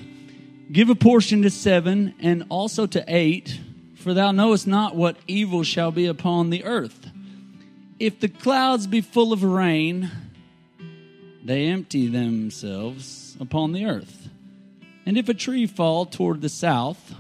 Give 0.72 0.90
a 0.90 0.96
portion 0.96 1.42
to 1.42 1.50
seven 1.50 2.16
and 2.20 2.46
also 2.50 2.86
to 2.88 3.04
eight, 3.08 3.60
for 3.96 4.14
thou 4.14 4.32
knowest 4.32 4.68
not 4.68 4.96
what 4.96 5.18
evil 5.28 5.64
shall 5.64 5.92
be 5.92 6.06
upon 6.06 6.50
the 6.50 6.64
earth. 6.64 7.10
If 8.00 8.20
the 8.20 8.30
clouds 8.30 8.88
be 8.88 9.02
full 9.02 9.34
of 9.34 9.44
rain, 9.44 10.10
they 11.44 11.68
empty 11.68 12.08
themselves 12.08 13.36
upon 13.40 13.74
the 13.74 13.86
earth. 13.86 14.23
And 15.06 15.18
if 15.18 15.28
a 15.28 15.34
tree 15.34 15.68
fall 15.68 16.06
toward 16.06 16.42
the 16.42 16.50
south, 16.50 17.16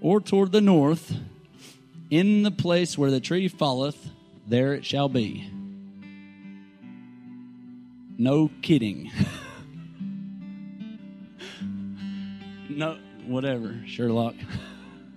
or 0.00 0.20
toward 0.20 0.52
the 0.52 0.60
north, 0.60 1.16
in 2.10 2.42
the 2.42 2.50
place 2.50 2.96
where 2.98 3.10
the 3.10 3.20
tree 3.20 3.48
falleth, 3.48 4.10
there 4.46 4.74
it 4.74 4.84
shall 4.84 5.08
be. 5.08 5.50
No 8.18 8.50
kidding. 8.62 9.10
no, 12.70 12.98
whatever, 13.26 13.80
Sherlock. 13.86 14.34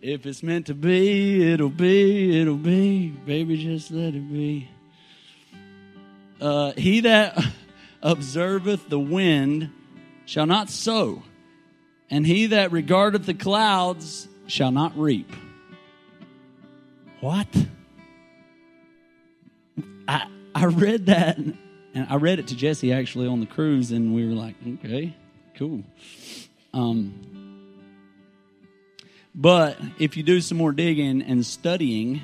if 0.00 0.26
it's 0.26 0.42
meant 0.42 0.66
to 0.66 0.74
be, 0.74 1.52
it'll 1.52 1.68
be, 1.68 2.40
it'll 2.40 2.56
be. 2.56 3.08
Baby, 3.08 3.62
just 3.62 3.90
let 3.90 4.14
it 4.14 4.32
be. 4.32 4.68
Uh, 6.40 6.72
he 6.72 7.00
that 7.00 7.38
observeth 8.02 8.88
the 8.88 8.98
wind 8.98 9.70
shall 10.26 10.46
not 10.46 10.70
sow 10.70 11.22
and 12.10 12.26
he 12.26 12.46
that 12.46 12.72
regardeth 12.72 13.26
the 13.26 13.34
clouds 13.34 14.28
shall 14.46 14.70
not 14.70 14.96
reap. 14.96 15.30
What? 17.20 17.48
I 20.06 20.26
I 20.54 20.66
read 20.66 21.06
that 21.06 21.38
and 21.38 21.56
I 21.94 22.16
read 22.16 22.38
it 22.38 22.48
to 22.48 22.56
Jesse 22.56 22.92
actually 22.92 23.26
on 23.26 23.40
the 23.40 23.46
cruise 23.46 23.90
and 23.90 24.14
we 24.14 24.26
were 24.28 24.34
like, 24.34 24.54
okay, 24.84 25.16
cool. 25.56 25.82
Um 26.72 27.30
but 29.34 29.78
if 29.98 30.16
you 30.16 30.22
do 30.22 30.40
some 30.40 30.58
more 30.58 30.70
digging 30.70 31.22
and 31.22 31.44
studying 31.44 32.20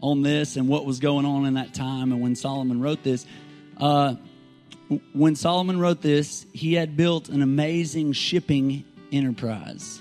on 0.00 0.22
this 0.22 0.56
and 0.56 0.68
what 0.68 0.84
was 0.84 0.98
going 0.98 1.26
on 1.26 1.46
in 1.46 1.54
that 1.54 1.74
time 1.74 2.10
and 2.10 2.20
when 2.20 2.34
Solomon 2.34 2.80
wrote 2.80 3.04
this, 3.04 3.24
uh, 3.76 4.16
when 5.12 5.36
Solomon 5.36 5.78
wrote 5.78 6.00
this, 6.00 6.46
he 6.52 6.74
had 6.74 6.96
built 6.96 7.28
an 7.28 7.42
amazing 7.42 8.12
shipping 8.12 8.84
enterprise, 9.12 10.00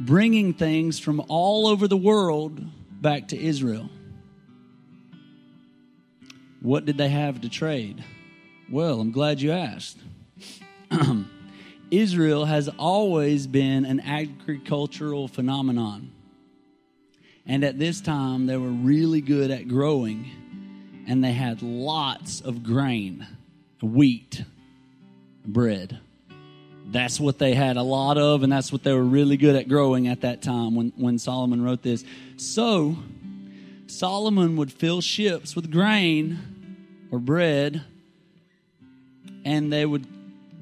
bringing 0.00 0.54
things 0.54 0.98
from 0.98 1.22
all 1.28 1.68
over 1.68 1.86
the 1.86 1.96
world 1.96 2.60
back 3.00 3.28
to 3.28 3.40
Israel. 3.40 3.88
What 6.60 6.84
did 6.84 6.98
they 6.98 7.10
have 7.10 7.42
to 7.42 7.48
trade? 7.48 8.02
Well, 8.70 9.00
I'm 9.00 9.12
glad 9.12 9.40
you 9.40 9.52
asked. 9.52 9.98
Israel 11.90 12.46
has 12.46 12.68
always 12.78 13.46
been 13.46 13.84
an 13.84 14.00
agricultural 14.00 15.28
phenomenon. 15.28 16.10
And 17.46 17.62
at 17.62 17.78
this 17.78 18.00
time, 18.00 18.46
they 18.46 18.56
were 18.56 18.70
really 18.70 19.20
good 19.20 19.50
at 19.50 19.68
growing, 19.68 21.04
and 21.06 21.22
they 21.22 21.32
had 21.32 21.60
lots 21.62 22.40
of 22.40 22.64
grain 22.64 23.26
wheat 23.82 24.44
bread. 25.44 25.98
That's 26.86 27.18
what 27.18 27.38
they 27.38 27.54
had 27.54 27.76
a 27.76 27.82
lot 27.82 28.18
of, 28.18 28.42
and 28.42 28.52
that's 28.52 28.70
what 28.70 28.82
they 28.82 28.92
were 28.92 29.02
really 29.02 29.36
good 29.36 29.56
at 29.56 29.68
growing 29.68 30.08
at 30.08 30.20
that 30.20 30.42
time 30.42 30.74
when, 30.74 30.92
when 30.96 31.18
Solomon 31.18 31.62
wrote 31.64 31.82
this. 31.82 32.04
So, 32.36 32.96
Solomon 33.86 34.56
would 34.56 34.72
fill 34.72 35.00
ships 35.00 35.56
with 35.56 35.70
grain 35.70 37.06
or 37.10 37.18
bread, 37.18 37.82
and 39.44 39.72
they 39.72 39.86
would 39.86 40.06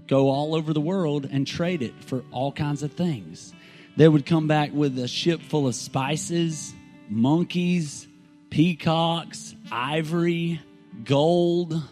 go 0.06 0.28
all 0.30 0.54
over 0.54 0.72
the 0.72 0.80
world 0.80 1.28
and 1.30 1.46
trade 1.46 1.82
it 1.82 1.94
for 2.04 2.22
all 2.30 2.52
kinds 2.52 2.82
of 2.82 2.92
things. 2.92 3.52
They 3.96 4.08
would 4.08 4.24
come 4.24 4.46
back 4.46 4.70
with 4.72 4.98
a 4.98 5.08
ship 5.08 5.40
full 5.42 5.66
of 5.66 5.74
spices, 5.74 6.72
monkeys, 7.08 8.06
peacocks, 8.50 9.54
ivory, 9.70 10.60
gold 11.04 11.82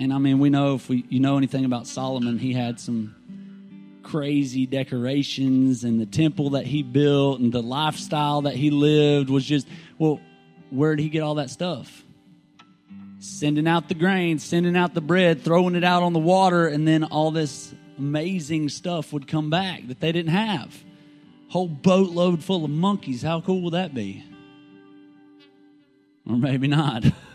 and 0.00 0.14
I 0.14 0.18
mean, 0.18 0.38
we 0.38 0.48
know 0.48 0.76
if 0.76 0.88
we 0.88 1.04
you 1.10 1.20
know 1.20 1.36
anything 1.36 1.66
about 1.66 1.86
Solomon, 1.86 2.38
he 2.38 2.54
had 2.54 2.80
some 2.80 3.14
crazy 4.02 4.64
decorations 4.64 5.84
and 5.84 6.00
the 6.00 6.06
temple 6.06 6.50
that 6.50 6.66
he 6.66 6.82
built 6.82 7.38
and 7.38 7.52
the 7.52 7.62
lifestyle 7.62 8.42
that 8.42 8.56
he 8.56 8.70
lived 8.70 9.28
was 9.28 9.44
just 9.44 9.68
well, 9.98 10.18
where 10.70 10.96
did 10.96 11.02
he 11.02 11.10
get 11.10 11.20
all 11.22 11.34
that 11.34 11.50
stuff? 11.50 12.02
Sending 13.18 13.68
out 13.68 13.88
the 13.88 13.94
grain, 13.94 14.38
sending 14.38 14.74
out 14.74 14.94
the 14.94 15.02
bread, 15.02 15.42
throwing 15.42 15.74
it 15.74 15.84
out 15.84 16.02
on 16.02 16.14
the 16.14 16.18
water, 16.18 16.66
and 16.66 16.88
then 16.88 17.04
all 17.04 17.30
this 17.30 17.74
amazing 17.98 18.70
stuff 18.70 19.12
would 19.12 19.28
come 19.28 19.50
back 19.50 19.86
that 19.88 20.00
they 20.00 20.12
didn't 20.12 20.32
have. 20.32 20.82
Whole 21.50 21.68
boatload 21.68 22.42
full 22.42 22.64
of 22.64 22.70
monkeys. 22.70 23.20
How 23.20 23.42
cool 23.42 23.60
would 23.64 23.74
that 23.74 23.94
be? 23.94 24.24
Or 26.26 26.36
maybe 26.36 26.68
not. 26.68 27.04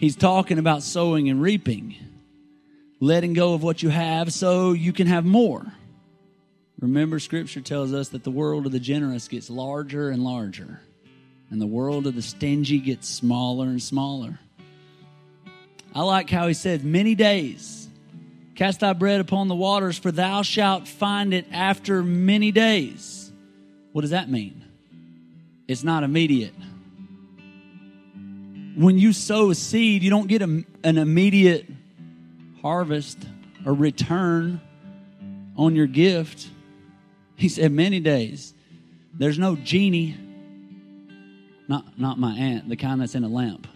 He's 0.00 0.16
talking 0.16 0.58
about 0.58 0.82
sowing 0.82 1.28
and 1.28 1.42
reaping, 1.42 1.94
letting 3.00 3.34
go 3.34 3.52
of 3.52 3.62
what 3.62 3.82
you 3.82 3.90
have 3.90 4.32
so 4.32 4.72
you 4.72 4.94
can 4.94 5.06
have 5.06 5.26
more. 5.26 5.74
Remember, 6.80 7.18
Scripture 7.18 7.60
tells 7.60 7.92
us 7.92 8.08
that 8.08 8.24
the 8.24 8.30
world 8.30 8.64
of 8.64 8.72
the 8.72 8.80
generous 8.80 9.28
gets 9.28 9.50
larger 9.50 10.08
and 10.08 10.24
larger, 10.24 10.80
and 11.50 11.60
the 11.60 11.66
world 11.66 12.06
of 12.06 12.14
the 12.14 12.22
stingy 12.22 12.78
gets 12.78 13.10
smaller 13.10 13.66
and 13.66 13.82
smaller. 13.82 14.38
I 15.94 16.00
like 16.00 16.30
how 16.30 16.48
he 16.48 16.54
said, 16.54 16.82
Many 16.82 17.14
days 17.14 17.86
cast 18.54 18.80
thy 18.80 18.94
bread 18.94 19.20
upon 19.20 19.48
the 19.48 19.54
waters, 19.54 19.98
for 19.98 20.10
thou 20.10 20.40
shalt 20.40 20.88
find 20.88 21.34
it 21.34 21.44
after 21.52 22.02
many 22.02 22.52
days. 22.52 23.30
What 23.92 24.00
does 24.00 24.12
that 24.12 24.30
mean? 24.30 24.64
It's 25.68 25.84
not 25.84 26.04
immediate 26.04 26.54
when 28.80 28.98
you 28.98 29.12
sow 29.12 29.50
a 29.50 29.54
seed, 29.54 30.02
you 30.02 30.08
don't 30.08 30.26
get 30.26 30.40
a, 30.40 30.64
an 30.84 30.96
immediate 30.96 31.66
harvest 32.62 33.18
or 33.66 33.74
return 33.74 34.58
on 35.54 35.76
your 35.76 35.86
gift. 35.86 36.48
He 37.36 37.50
said, 37.50 37.72
many 37.72 38.00
days. 38.00 38.54
There's 39.12 39.38
no 39.38 39.54
genie. 39.54 40.16
Not, 41.68 41.98
not 41.98 42.18
my 42.18 42.32
aunt, 42.32 42.70
the 42.70 42.76
kind 42.76 43.02
that's 43.02 43.14
in 43.14 43.22
a 43.22 43.28
lamp. 43.28 43.66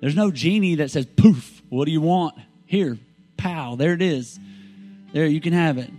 There's 0.00 0.16
no 0.16 0.32
genie 0.32 0.76
that 0.76 0.90
says, 0.90 1.06
poof, 1.06 1.62
what 1.68 1.84
do 1.84 1.92
you 1.92 2.00
want? 2.00 2.34
Here, 2.66 2.98
pow, 3.36 3.76
there 3.76 3.92
it 3.92 4.02
is. 4.02 4.40
There, 5.12 5.26
you 5.26 5.40
can 5.40 5.52
have 5.52 5.78
it. 5.78 5.90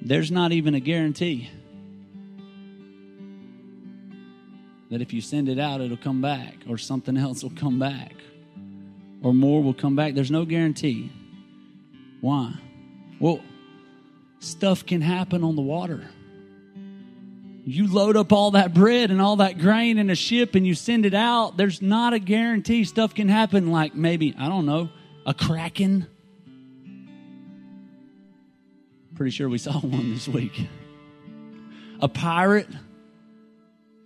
There's 0.00 0.30
not 0.30 0.52
even 0.52 0.74
a 0.74 0.80
guarantee. 0.80 1.50
That 4.90 5.02
if 5.02 5.12
you 5.12 5.20
send 5.20 5.48
it 5.48 5.58
out, 5.58 5.80
it'll 5.80 5.96
come 5.96 6.20
back, 6.20 6.56
or 6.68 6.78
something 6.78 7.16
else 7.16 7.42
will 7.42 7.50
come 7.50 7.78
back, 7.78 8.14
or 9.22 9.34
more 9.34 9.62
will 9.62 9.74
come 9.74 9.96
back. 9.96 10.14
There's 10.14 10.30
no 10.30 10.44
guarantee. 10.44 11.12
Why? 12.20 12.54
Well, 13.20 13.40
stuff 14.40 14.86
can 14.86 15.00
happen 15.00 15.44
on 15.44 15.56
the 15.56 15.62
water. 15.62 16.08
You 17.64 17.86
load 17.86 18.16
up 18.16 18.32
all 18.32 18.52
that 18.52 18.72
bread 18.72 19.10
and 19.10 19.20
all 19.20 19.36
that 19.36 19.58
grain 19.58 19.98
in 19.98 20.08
a 20.08 20.14
ship 20.14 20.54
and 20.54 20.66
you 20.66 20.74
send 20.74 21.04
it 21.04 21.12
out, 21.12 21.58
there's 21.58 21.82
not 21.82 22.14
a 22.14 22.18
guarantee 22.18 22.84
stuff 22.84 23.14
can 23.14 23.28
happen 23.28 23.70
like 23.70 23.94
maybe, 23.94 24.34
I 24.38 24.48
don't 24.48 24.64
know, 24.64 24.88
a 25.26 25.34
kraken. 25.34 26.06
Pretty 29.16 29.32
sure 29.32 29.50
we 29.50 29.58
saw 29.58 29.72
one 29.80 30.14
this 30.14 30.26
week. 30.26 30.66
A 32.00 32.08
pirate. 32.08 32.68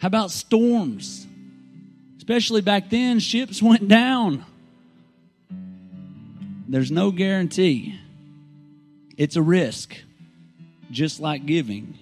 How 0.02 0.08
about 0.08 0.32
storms? 0.32 1.28
Especially 2.16 2.60
back 2.60 2.90
then, 2.90 3.20
ships 3.20 3.62
went 3.62 3.86
down. 3.86 4.44
There's 6.66 6.90
no 6.90 7.12
guarantee. 7.12 8.00
It's 9.16 9.36
a 9.36 9.42
risk, 9.42 9.94
just 10.90 11.20
like 11.20 11.46
giving, 11.46 11.96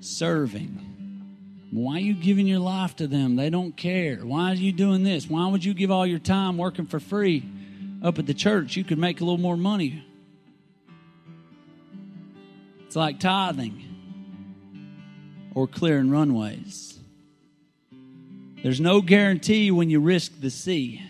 serving. 0.00 1.68
Why 1.70 1.94
are 1.94 2.00
you 2.00 2.12
giving 2.12 2.46
your 2.46 2.58
life 2.58 2.96
to 2.96 3.06
them? 3.06 3.36
They 3.36 3.48
don't 3.48 3.74
care. 3.74 4.16
Why 4.16 4.50
are 4.50 4.54
you 4.54 4.72
doing 4.72 5.02
this? 5.02 5.26
Why 5.26 5.48
would 5.48 5.64
you 5.64 5.72
give 5.72 5.90
all 5.90 6.06
your 6.06 6.18
time 6.18 6.58
working 6.58 6.84
for 6.84 7.00
free 7.00 7.48
up 8.02 8.18
at 8.18 8.26
the 8.26 8.34
church? 8.34 8.76
You 8.76 8.84
could 8.84 8.98
make 8.98 9.22
a 9.22 9.24
little 9.24 9.40
more 9.40 9.56
money. 9.56 10.04
It's 12.84 12.96
like 12.96 13.20
tithing 13.20 13.89
or 15.54 15.66
clearing 15.66 16.10
runways. 16.10 16.98
There's 18.62 18.80
no 18.80 19.00
guarantee 19.00 19.70
when 19.70 19.90
you 19.90 20.00
risk 20.00 20.32
the 20.40 20.50
sea 20.50 21.02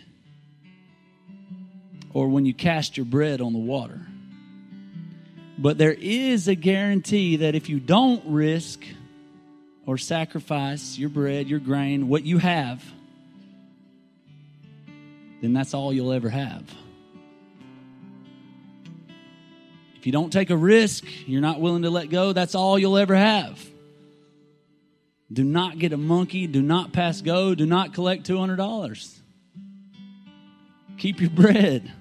or 2.13 2.29
when 2.29 2.47
you 2.47 2.55
cast 2.55 2.97
your 2.97 3.07
bread 3.07 3.41
on 3.41 3.53
the 3.53 3.59
water. 3.59 4.01
But 5.59 5.77
there 5.77 5.93
is 5.93 6.49
a 6.49 6.55
guarantee 6.55 7.37
that 7.37 7.55
if 7.55 7.69
you 7.69 7.81
don't 7.81 8.23
risk 8.27 8.83
or 9.85 9.99
sacrifice 9.99 10.97
your 10.97 11.11
bread, 11.11 11.49
your 11.49 11.59
grain, 11.59 12.09
what 12.09 12.25
you 12.25 12.39
have, 12.39 12.83
then 15.43 15.53
that's 15.53 15.75
all 15.75 15.93
you'll 15.93 16.13
ever 16.13 16.31
have. 16.31 16.65
If 19.97 20.07
you 20.07 20.13
don't 20.13 20.33
take 20.33 20.49
a 20.49 20.57
risk, 20.57 21.05
you're 21.27 21.43
not 21.43 21.61
willing 21.61 21.83
to 21.83 21.91
let 21.91 22.09
go, 22.09 22.33
that's 22.33 22.55
all 22.55 22.79
you'll 22.79 22.97
ever 22.97 23.15
have. 23.15 23.70
Do 25.33 25.45
not 25.45 25.79
get 25.79 25.93
a 25.93 25.97
monkey. 25.97 26.47
Do 26.47 26.63
not 26.63 26.93
pass 26.93 27.21
go. 27.21 27.55
Do 27.55 27.67
not 27.67 27.95
collect 27.95 28.29
$200. 28.29 29.21
Keep 30.99 31.21
your 31.21 31.31
bread. 31.31 31.93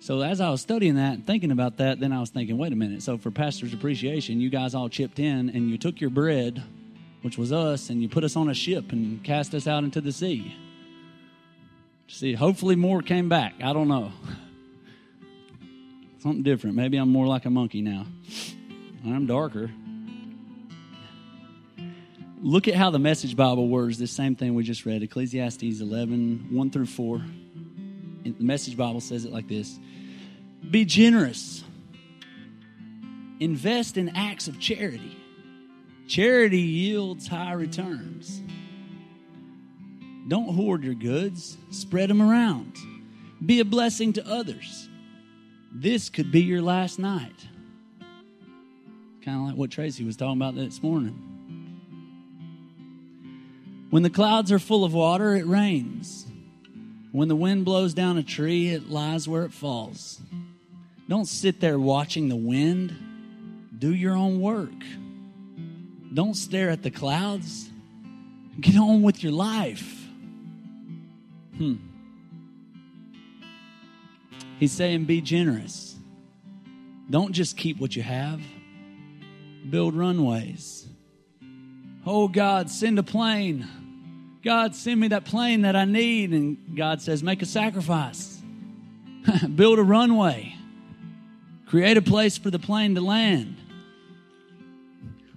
So 0.00 0.20
as 0.22 0.40
I 0.40 0.50
was 0.50 0.60
studying 0.60 0.96
that 0.96 1.14
and 1.14 1.26
thinking 1.26 1.50
about 1.50 1.76
that, 1.78 2.00
then 2.00 2.12
I 2.12 2.20
was 2.20 2.30
thinking, 2.30 2.58
wait 2.58 2.72
a 2.72 2.76
minute. 2.76 3.02
So 3.02 3.18
for 3.18 3.30
pastor's 3.30 3.72
appreciation, 3.72 4.40
you 4.40 4.50
guys 4.50 4.74
all 4.74 4.88
chipped 4.88 5.18
in 5.18 5.50
and 5.50 5.70
you 5.70 5.78
took 5.78 6.00
your 6.00 6.10
bread, 6.10 6.62
which 7.22 7.38
was 7.38 7.52
us, 7.52 7.90
and 7.90 8.02
you 8.02 8.08
put 8.08 8.24
us 8.24 8.34
on 8.34 8.48
a 8.48 8.54
ship 8.54 8.92
and 8.92 9.22
cast 9.22 9.54
us 9.54 9.66
out 9.66 9.84
into 9.84 10.00
the 10.00 10.12
sea. 10.12 10.56
See, 12.08 12.34
hopefully 12.34 12.76
more 12.76 13.02
came 13.02 13.28
back. 13.28 13.54
I 13.62 13.72
don't 13.72 13.88
know. 13.88 14.12
Something 16.18 16.42
different. 16.42 16.76
Maybe 16.76 16.96
I'm 16.96 17.10
more 17.10 17.26
like 17.26 17.44
a 17.44 17.50
monkey 17.50 17.82
now. 17.82 18.06
I'm 19.04 19.26
darker. 19.26 19.70
Look 22.42 22.68
at 22.68 22.74
how 22.74 22.90
the 22.90 22.98
Message 22.98 23.36
Bible 23.36 23.68
words 23.68 23.98
this 23.98 24.12
same 24.12 24.34
thing 24.34 24.54
we 24.54 24.62
just 24.62 24.86
read 24.86 25.02
Ecclesiastes 25.02 25.80
11, 25.80 26.48
1 26.50 26.70
through 26.70 26.86
4. 26.86 27.22
the 28.24 28.34
Message 28.38 28.76
Bible 28.76 29.00
says 29.00 29.24
it 29.24 29.32
like 29.32 29.48
this 29.48 29.78
Be 30.70 30.84
generous, 30.84 31.64
invest 33.40 33.96
in 33.96 34.10
acts 34.16 34.48
of 34.48 34.58
charity. 34.58 35.16
Charity 36.08 36.58
yields 36.58 37.28
high 37.28 37.52
returns. 37.52 38.40
Don't 40.26 40.54
hoard 40.54 40.82
your 40.82 40.94
goods, 40.94 41.56
spread 41.70 42.10
them 42.10 42.20
around. 42.20 42.76
Be 43.44 43.60
a 43.60 43.64
blessing 43.64 44.12
to 44.14 44.26
others 44.26 44.88
this 45.72 46.08
could 46.08 46.32
be 46.32 46.42
your 46.42 46.62
last 46.62 46.98
night. 46.98 47.46
Kind 49.24 49.38
of 49.38 49.46
like 49.46 49.56
what 49.56 49.70
Tracy 49.70 50.04
was 50.04 50.16
talking 50.16 50.36
about 50.36 50.54
this 50.54 50.82
morning. 50.82 51.29
When 53.90 54.02
the 54.04 54.10
clouds 54.10 54.52
are 54.52 54.58
full 54.58 54.84
of 54.84 54.94
water, 54.94 55.34
it 55.34 55.46
rains. 55.46 56.26
When 57.12 57.26
the 57.26 57.36
wind 57.36 57.64
blows 57.64 57.92
down 57.92 58.18
a 58.18 58.22
tree, 58.22 58.68
it 58.68 58.88
lies 58.88 59.26
where 59.26 59.44
it 59.44 59.52
falls. 59.52 60.20
Don't 61.08 61.26
sit 61.26 61.60
there 61.60 61.78
watching 61.78 62.28
the 62.28 62.36
wind. 62.36 62.94
Do 63.76 63.92
your 63.92 64.14
own 64.14 64.40
work. 64.40 64.70
Don't 66.14 66.34
stare 66.34 66.70
at 66.70 66.84
the 66.84 66.90
clouds. 66.90 67.68
Get 68.60 68.76
on 68.76 69.02
with 69.02 69.24
your 69.24 69.32
life. 69.32 70.06
Hmm. 71.56 71.76
He's 74.60 74.72
saying, 74.72 75.04
be 75.06 75.20
generous. 75.20 75.96
Don't 77.08 77.32
just 77.32 77.56
keep 77.56 77.80
what 77.80 77.96
you 77.96 78.02
have, 78.02 78.40
build 79.68 79.96
runways. 79.96 80.86
Oh, 82.06 82.28
God, 82.28 82.70
send 82.70 82.98
a 82.98 83.02
plane. 83.02 83.66
God, 84.42 84.74
send 84.74 85.00
me 85.00 85.08
that 85.08 85.24
plane 85.24 85.62
that 85.62 85.76
I 85.76 85.84
need. 85.84 86.32
And 86.32 86.76
God 86.76 87.02
says, 87.02 87.22
make 87.22 87.42
a 87.42 87.46
sacrifice, 87.46 88.40
build 89.54 89.78
a 89.78 89.82
runway, 89.82 90.54
create 91.66 91.96
a 91.96 92.02
place 92.02 92.38
for 92.38 92.50
the 92.50 92.58
plane 92.58 92.94
to 92.94 93.00
land. 93.00 93.56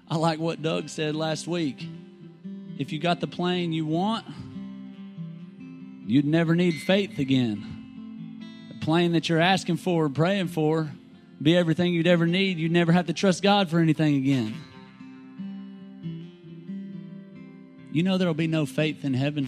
I 0.09 0.15
like 0.15 0.39
what 0.39 0.61
Doug 0.61 0.89
said 0.89 1.15
last 1.15 1.47
week. 1.47 1.87
If 2.77 2.91
you 2.91 2.99
got 2.99 3.19
the 3.19 3.27
plane 3.27 3.73
you 3.73 3.85
want, 3.85 4.25
you'd 6.05 6.25
never 6.25 6.55
need 6.55 6.73
faith 6.81 7.17
again 7.19 8.69
The 8.69 8.85
plane 8.85 9.13
that 9.13 9.29
you're 9.29 9.39
asking 9.39 9.77
for 9.77 10.05
or 10.05 10.09
praying 10.09 10.49
for 10.49 10.91
be 11.41 11.57
everything 11.57 11.93
you'd 11.93 12.07
ever 12.07 12.25
need, 12.25 12.57
you'd 12.57 12.71
never 12.71 12.91
have 12.91 13.07
to 13.07 13.13
trust 13.13 13.43
God 13.43 13.69
for 13.69 13.79
anything 13.79 14.15
again. 14.15 14.55
You 17.93 18.01
know 18.01 18.17
there'll 18.17 18.33
be 18.33 18.47
no 18.47 18.65
faith 18.65 19.05
in 19.05 19.13
heaven. 19.13 19.47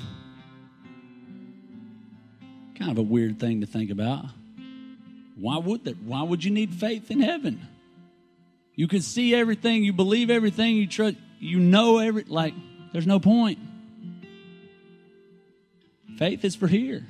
Kind 2.77 2.91
of 2.91 2.99
a 2.99 3.01
weird 3.01 3.39
thing 3.39 3.61
to 3.61 3.67
think 3.67 3.89
about. 3.89 4.25
Why 5.35 5.57
would 5.57 5.85
that? 5.85 5.97
Why 6.03 6.21
would 6.21 6.43
you 6.43 6.51
need 6.51 6.71
faith 6.71 7.09
in 7.09 7.21
heaven? 7.21 7.67
You 8.75 8.87
can 8.87 9.01
see 9.01 9.33
everything, 9.33 9.83
you 9.83 9.93
believe 9.93 10.29
everything, 10.29 10.75
you 10.75 10.85
trust, 10.85 11.17
you 11.39 11.59
know 11.59 11.97
every 11.97 12.23
like. 12.25 12.53
There's 12.93 13.07
no 13.07 13.19
point. 13.19 13.57
Faith 16.19 16.45
is 16.45 16.55
for 16.55 16.67
here. 16.67 17.03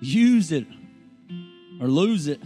Use 0.00 0.52
it 0.52 0.66
or 1.82 1.86
lose 1.86 2.28
it. 2.28 2.40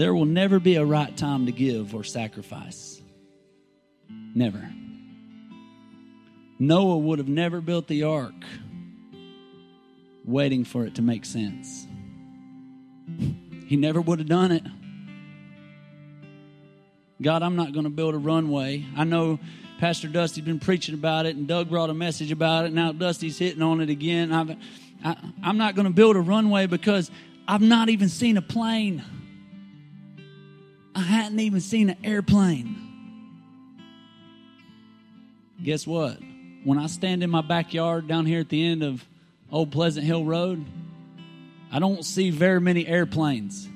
There 0.00 0.14
will 0.14 0.24
never 0.24 0.58
be 0.58 0.76
a 0.76 0.84
right 0.86 1.14
time 1.14 1.44
to 1.44 1.52
give 1.52 1.94
or 1.94 2.04
sacrifice. 2.04 3.02
Never. 4.34 4.66
Noah 6.58 6.96
would 6.96 7.18
have 7.18 7.28
never 7.28 7.60
built 7.60 7.86
the 7.86 8.04
ark 8.04 8.32
waiting 10.24 10.64
for 10.64 10.86
it 10.86 10.94
to 10.94 11.02
make 11.02 11.26
sense. 11.26 11.86
He 13.66 13.76
never 13.76 14.00
would 14.00 14.20
have 14.20 14.28
done 14.28 14.52
it. 14.52 14.62
God, 17.20 17.42
I'm 17.42 17.56
not 17.56 17.74
going 17.74 17.84
to 17.84 17.90
build 17.90 18.14
a 18.14 18.18
runway. 18.18 18.86
I 18.96 19.04
know 19.04 19.38
Pastor 19.80 20.08
Dusty's 20.08 20.46
been 20.46 20.60
preaching 20.60 20.94
about 20.94 21.26
it, 21.26 21.36
and 21.36 21.46
Doug 21.46 21.68
brought 21.68 21.90
a 21.90 21.94
message 21.94 22.32
about 22.32 22.64
it. 22.64 22.72
Now 22.72 22.92
Dusty's 22.92 23.36
hitting 23.36 23.60
on 23.60 23.82
it 23.82 23.90
again. 23.90 24.32
I've, 24.32 24.56
I, 25.04 25.16
I'm 25.42 25.58
not 25.58 25.74
going 25.74 25.88
to 25.88 25.92
build 25.92 26.16
a 26.16 26.20
runway 26.20 26.64
because 26.64 27.10
I've 27.46 27.60
not 27.60 27.90
even 27.90 28.08
seen 28.08 28.38
a 28.38 28.42
plane. 28.42 29.04
I 30.94 31.00
hadn't 31.00 31.40
even 31.40 31.60
seen 31.60 31.90
an 31.90 31.96
airplane. 32.04 32.76
Guess 35.62 35.86
what? 35.86 36.18
When 36.64 36.78
I 36.78 36.86
stand 36.86 37.22
in 37.22 37.30
my 37.30 37.42
backyard 37.42 38.08
down 38.08 38.26
here 38.26 38.40
at 38.40 38.48
the 38.48 38.64
end 38.66 38.82
of 38.82 39.04
Old 39.50 39.72
Pleasant 39.72 40.06
Hill 40.06 40.24
Road, 40.24 40.64
I 41.72 41.78
don't 41.78 42.04
see 42.04 42.30
very 42.30 42.60
many 42.60 42.86
airplanes. 42.86 43.68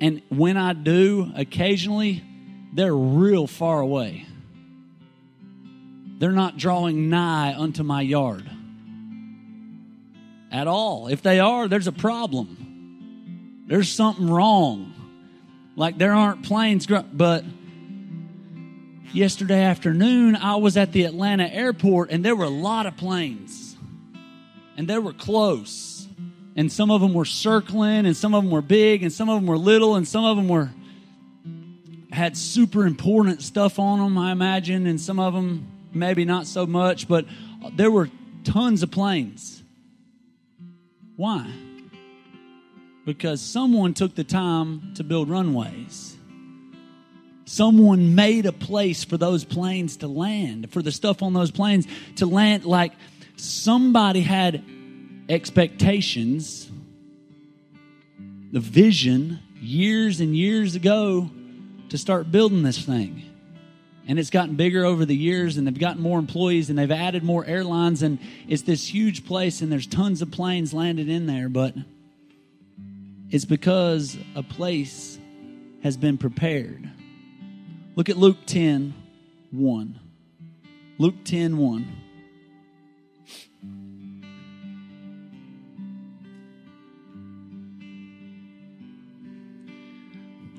And 0.00 0.20
when 0.28 0.56
I 0.56 0.72
do, 0.72 1.32
occasionally, 1.36 2.22
they're 2.72 2.94
real 2.94 3.46
far 3.46 3.80
away. 3.80 4.26
They're 6.18 6.32
not 6.32 6.56
drawing 6.56 7.08
nigh 7.08 7.54
unto 7.54 7.82
my 7.82 8.02
yard 8.02 8.48
at 10.52 10.68
all. 10.68 11.08
If 11.08 11.22
they 11.22 11.40
are, 11.40 11.66
there's 11.66 11.86
a 11.86 11.92
problem. 11.92 13.64
There's 13.66 13.88
something 13.88 14.28
wrong. 14.28 14.92
Like 15.76 15.98
there 15.98 16.12
aren't 16.12 16.42
planes, 16.42 16.86
but 16.86 17.44
yesterday 19.12 19.62
afternoon 19.62 20.36
I 20.36 20.56
was 20.56 20.76
at 20.76 20.92
the 20.92 21.04
Atlanta 21.04 21.52
airport 21.52 22.10
and 22.10 22.24
there 22.24 22.36
were 22.36 22.44
a 22.44 22.50
lot 22.50 22.86
of 22.86 22.96
planes. 22.96 23.76
and 24.76 24.88
they 24.88 24.98
were 24.98 25.12
close. 25.12 26.08
And 26.56 26.70
some 26.70 26.90
of 26.90 27.00
them 27.00 27.14
were 27.14 27.24
circling, 27.24 28.04
and 28.04 28.16
some 28.16 28.34
of 28.34 28.42
them 28.42 28.50
were 28.50 28.62
big, 28.62 29.02
and 29.02 29.12
some 29.12 29.28
of 29.30 29.40
them 29.40 29.46
were 29.46 29.56
little, 29.56 29.96
and 29.96 30.06
some 30.06 30.24
of 30.24 30.36
them 30.36 30.48
were 30.48 30.70
had 32.10 32.36
super 32.36 32.86
important 32.86 33.40
stuff 33.40 33.78
on 33.78 33.98
them, 33.98 34.18
I 34.18 34.32
imagine, 34.32 34.86
and 34.86 35.00
some 35.00 35.18
of 35.18 35.32
them 35.32 35.66
maybe 35.94 36.26
not 36.26 36.46
so 36.46 36.66
much, 36.66 37.08
but 37.08 37.24
there 37.74 37.90
were 37.90 38.10
tons 38.44 38.82
of 38.82 38.90
planes. 38.90 39.62
Why? 41.16 41.50
Because 43.04 43.40
someone 43.40 43.94
took 43.94 44.14
the 44.14 44.24
time 44.24 44.94
to 44.94 45.04
build 45.04 45.28
runways. 45.28 46.16
Someone 47.44 48.14
made 48.14 48.46
a 48.46 48.52
place 48.52 49.04
for 49.04 49.16
those 49.16 49.44
planes 49.44 49.98
to 49.98 50.08
land, 50.08 50.70
for 50.70 50.80
the 50.80 50.92
stuff 50.92 51.22
on 51.22 51.32
those 51.32 51.50
planes 51.50 51.86
to 52.16 52.26
land. 52.26 52.64
Like 52.64 52.92
somebody 53.36 54.20
had 54.20 54.64
expectations, 55.28 56.70
the 58.52 58.60
vision 58.60 59.40
years 59.60 60.20
and 60.20 60.36
years 60.36 60.74
ago 60.74 61.30
to 61.88 61.98
start 61.98 62.30
building 62.30 62.62
this 62.62 62.78
thing. 62.78 63.22
And 64.06 64.18
it's 64.18 64.30
gotten 64.30 64.56
bigger 64.56 64.84
over 64.84 65.04
the 65.04 65.16
years, 65.16 65.56
and 65.56 65.66
they've 65.66 65.78
gotten 65.78 66.02
more 66.02 66.18
employees, 66.18 66.70
and 66.70 66.78
they've 66.78 66.90
added 66.90 67.22
more 67.22 67.44
airlines, 67.44 68.02
and 68.02 68.18
it's 68.48 68.62
this 68.62 68.86
huge 68.86 69.24
place, 69.24 69.60
and 69.60 69.70
there's 69.70 69.86
tons 69.86 70.22
of 70.22 70.30
planes 70.30 70.74
landed 70.74 71.08
in 71.08 71.26
there. 71.26 71.48
But 71.48 71.74
it's 73.32 73.46
because 73.46 74.16
a 74.36 74.42
place 74.42 75.18
has 75.82 75.96
been 75.96 76.18
prepared. 76.18 76.88
Look 77.96 78.10
at 78.10 78.16
Luke 78.18 78.36
10 78.46 78.94
1. 79.50 80.00
Luke 80.98 81.14
10 81.24 81.56
1. 81.56 81.96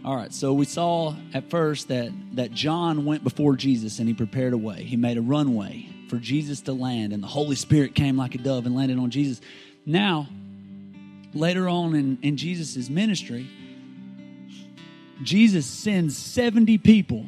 All 0.03 0.17
right, 0.17 0.33
so 0.33 0.51
we 0.51 0.65
saw 0.65 1.15
at 1.33 1.49
first 1.49 1.87
that, 1.87 2.11
that 2.33 2.51
John 2.51 3.05
went 3.05 3.23
before 3.23 3.55
Jesus 3.55 3.99
and 3.99 4.07
he 4.07 4.13
prepared 4.13 4.51
a 4.51 4.57
way. 4.57 4.83
He 4.83 4.97
made 4.97 5.17
a 5.17 5.21
runway 5.21 5.87
for 6.09 6.17
Jesus 6.17 6.59
to 6.61 6.73
land, 6.73 7.13
and 7.13 7.23
the 7.23 7.27
Holy 7.27 7.55
Spirit 7.55 7.95
came 7.95 8.17
like 8.17 8.35
a 8.35 8.39
dove 8.39 8.65
and 8.65 8.75
landed 8.75 8.97
on 8.97 9.11
Jesus. 9.11 9.39
Now, 9.85 10.27
later 11.33 11.67
on 11.67 11.95
in, 11.95 12.17
in 12.21 12.37
Jesus' 12.37 12.89
ministry, 12.89 13.47
Jesus 15.21 15.65
sends 15.65 16.17
70 16.17 16.77
people 16.79 17.25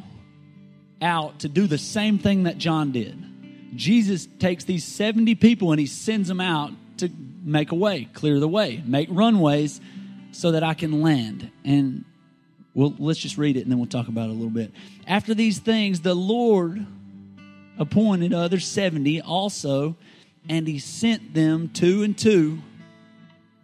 out 1.02 1.39
to 1.39 1.50
do 1.50 1.68
the 1.68 1.78
same 1.78 2.18
thing 2.18 2.44
that 2.44 2.58
John 2.58 2.91
did. 2.91 3.22
Jesus 3.76 4.28
takes 4.39 4.63
these 4.63 4.84
70 4.84 5.36
people 5.36 5.72
and 5.72 5.80
he 5.80 5.88
sends 5.88 6.28
them 6.28 6.41
out 6.41 6.72
to 6.98 7.10
make 7.44 7.72
a 7.72 7.76
way, 7.76 8.10
clear 8.13 8.39
the 8.39 8.48
way, 8.48 8.82
make 8.86 9.08
runways 9.12 9.82
so 10.32 10.52
that 10.52 10.63
I 10.63 10.74
can 10.74 11.02
land. 11.02 11.52
And 11.63 12.06
well, 12.74 12.94
let's 13.00 13.20
just 13.20 13.38
read 13.38 13.58
it 13.58 13.62
and 13.62 13.72
then 13.72 13.78
we'll 13.78 13.88
talk 13.88 14.08
about 14.08 14.30
it 14.30 14.32
a 14.32 14.34
little 14.34 14.50
bit. 14.50 14.72
After 15.08 15.34
these 15.34 15.60
things, 15.60 16.02
the 16.02 16.15
Lord 16.15 16.86
appointed 17.78 18.34
other 18.34 18.60
70 18.60 19.22
also, 19.22 19.96
and 20.48 20.68
he 20.68 20.80
sent 20.80 21.34
them 21.34 21.70
two 21.70 22.04
and 22.04 22.18
two 22.18 22.62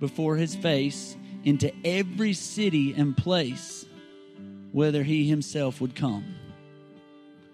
before 0.02 0.36
his 0.36 0.54
face 0.54 1.16
into 1.46 1.72
every 1.86 2.34
city 2.34 2.94
and 2.94 3.16
place 3.16 3.86
whether 4.74 5.04
he 5.04 5.30
himself 5.30 5.80
would 5.80 5.96
come. 5.96 6.36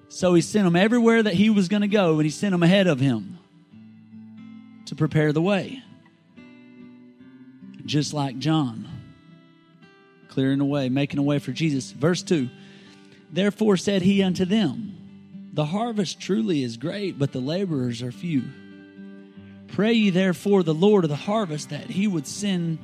So 0.10 0.34
he 0.34 0.42
sent 0.42 0.66
them 0.66 0.76
everywhere 0.76 1.22
that 1.22 1.36
he 1.36 1.52
was 1.52 1.68
going 1.68 1.82
to 1.82 1.88
go, 1.88 2.14
and 2.16 2.24
he 2.24 2.32
sent 2.32 2.54
them 2.54 2.64
ahead 2.64 2.88
of 2.88 3.00
him 3.00 3.38
to 4.88 4.96
prepare 4.96 5.32
the 5.32 5.42
way. 5.42 5.84
Just 7.86 8.14
like 8.14 8.40
John 8.40 8.88
clearing 10.38 10.60
the 10.60 10.66
way, 10.66 10.88
making 10.88 11.18
a 11.18 11.24
way 11.24 11.40
for 11.40 11.52
Jesus. 11.52 11.92
Verse 11.92 12.22
2 12.22 12.48
Therefore 13.32 13.76
said 13.76 14.04
he 14.04 14.22
unto 14.22 14.46
them, 14.46 15.50
The 15.52 15.66
harvest 15.66 16.20
truly 16.20 16.62
is 16.62 16.78
great, 16.78 17.18
but 17.18 17.32
the 17.32 17.40
laborers 17.40 18.04
are 18.04 18.12
few. 18.12 18.44
Pray 19.68 19.94
ye 19.94 20.10
therefore 20.10 20.64
the 20.64 20.74
Lord 20.74 21.04
of 21.04 21.10
the 21.10 21.16
harvest 21.16 21.70
that 21.70 21.90
he 21.90 22.08
would 22.08 22.28
send 22.28 22.80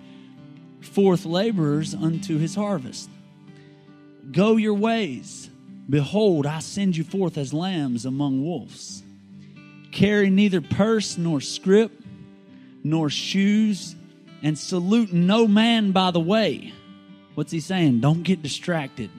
forth 0.81 1.25
laborers 1.25 1.93
unto 1.93 2.37
his 2.37 2.55
harvest. 2.55 3.09
Go 4.31 4.57
your 4.57 4.73
ways. 4.73 5.49
Behold, 5.89 6.45
I 6.45 6.59
send 6.59 6.95
you 6.95 7.03
forth 7.03 7.37
as 7.37 7.53
lambs 7.53 8.05
among 8.05 8.43
wolves. 8.43 9.03
Carry 9.91 10.29
neither 10.29 10.61
purse 10.61 11.17
nor 11.17 11.41
scrip 11.41 11.91
nor 12.83 13.09
shoes, 13.09 13.95
and 14.41 14.59
salute 14.59 15.13
no 15.13 15.47
man 15.47 15.91
by 15.91 16.11
the 16.11 16.19
way. 16.19 16.73
What's 17.35 17.51
he 17.51 17.61
saying? 17.61 18.01
Don't 18.01 18.23
get 18.23 18.43
distracted. 18.43 19.09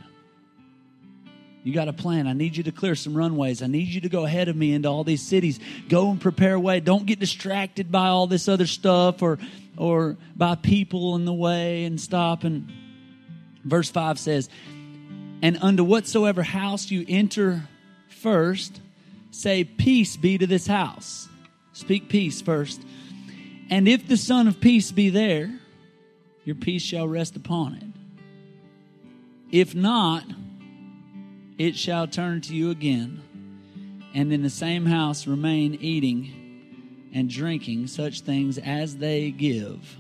You 1.65 1.73
got 1.73 1.89
a 1.89 1.95
plan. 1.95 2.27
I 2.27 2.35
need 2.35 2.59
you 2.59 2.63
to 2.65 2.73
clear 2.73 2.95
some 2.95 3.17
runways. 3.17 3.63
I 3.63 3.67
need 3.67 3.89
you 3.89 4.03
to 4.03 4.11
go 4.11 4.27
ahead 4.27 4.49
of 4.49 4.55
me 4.55 4.75
into 4.75 4.89
all 4.89 5.03
these 5.03 5.23
cities. 5.23 5.59
Go 5.89 6.11
and 6.11 6.21
prepare 6.21 6.55
a 6.55 6.61
way. 6.61 6.79
Don't 6.79 7.07
get 7.07 7.19
distracted 7.19 7.91
by 7.91 8.09
all 8.09 8.27
this 8.27 8.49
other 8.49 8.67
stuff 8.67 9.23
or 9.23 9.39
or 9.77 10.17
by 10.37 10.55
people 10.55 11.17
in 11.17 11.25
the 11.25 11.33
way 11.33 11.85
and 11.85 12.01
stop. 12.01 12.45
And 12.45 12.71
verse 13.65 13.91
5 13.91 14.19
says, 14.19 14.49
And 15.43 15.59
unto 15.61 15.83
whatsoever 15.83 16.43
house 16.43 16.91
you 16.91 17.05
enter 17.09 17.67
first, 18.09 18.81
say, 19.31 19.65
Peace 19.65 20.17
be 20.17 20.39
to 20.39 20.47
this 20.47 20.67
house. 20.67 21.29
Speak 21.73 22.09
peace 22.09 22.41
first. 22.41 22.83
And 23.71 23.89
if 23.89 24.07
the 24.07 24.17
Son 24.17 24.47
of 24.47 24.61
Peace 24.61 24.93
be 24.93 25.09
there, 25.09 25.51
your 26.45 26.57
peace 26.57 26.83
shall 26.83 27.09
rest 27.09 27.35
upon 27.37 27.75
it. 27.75 27.85
If 29.51 29.75
not, 29.75 30.25
it 31.59 31.77
shall 31.77 32.07
turn 32.07 32.41
to 32.43 32.55
you 32.55 32.71
again, 32.71 33.23
and 34.15 34.33
in 34.33 34.43
the 34.43 34.51
same 34.51 34.87
house 34.87 35.27
remain 35.27 35.75
eating 35.75 37.11
and 37.15 37.29
drinking 37.29 37.87
such 37.87 38.21
things 38.21 38.59
as 38.59 38.97
they 38.97 39.31
give. 39.31 39.97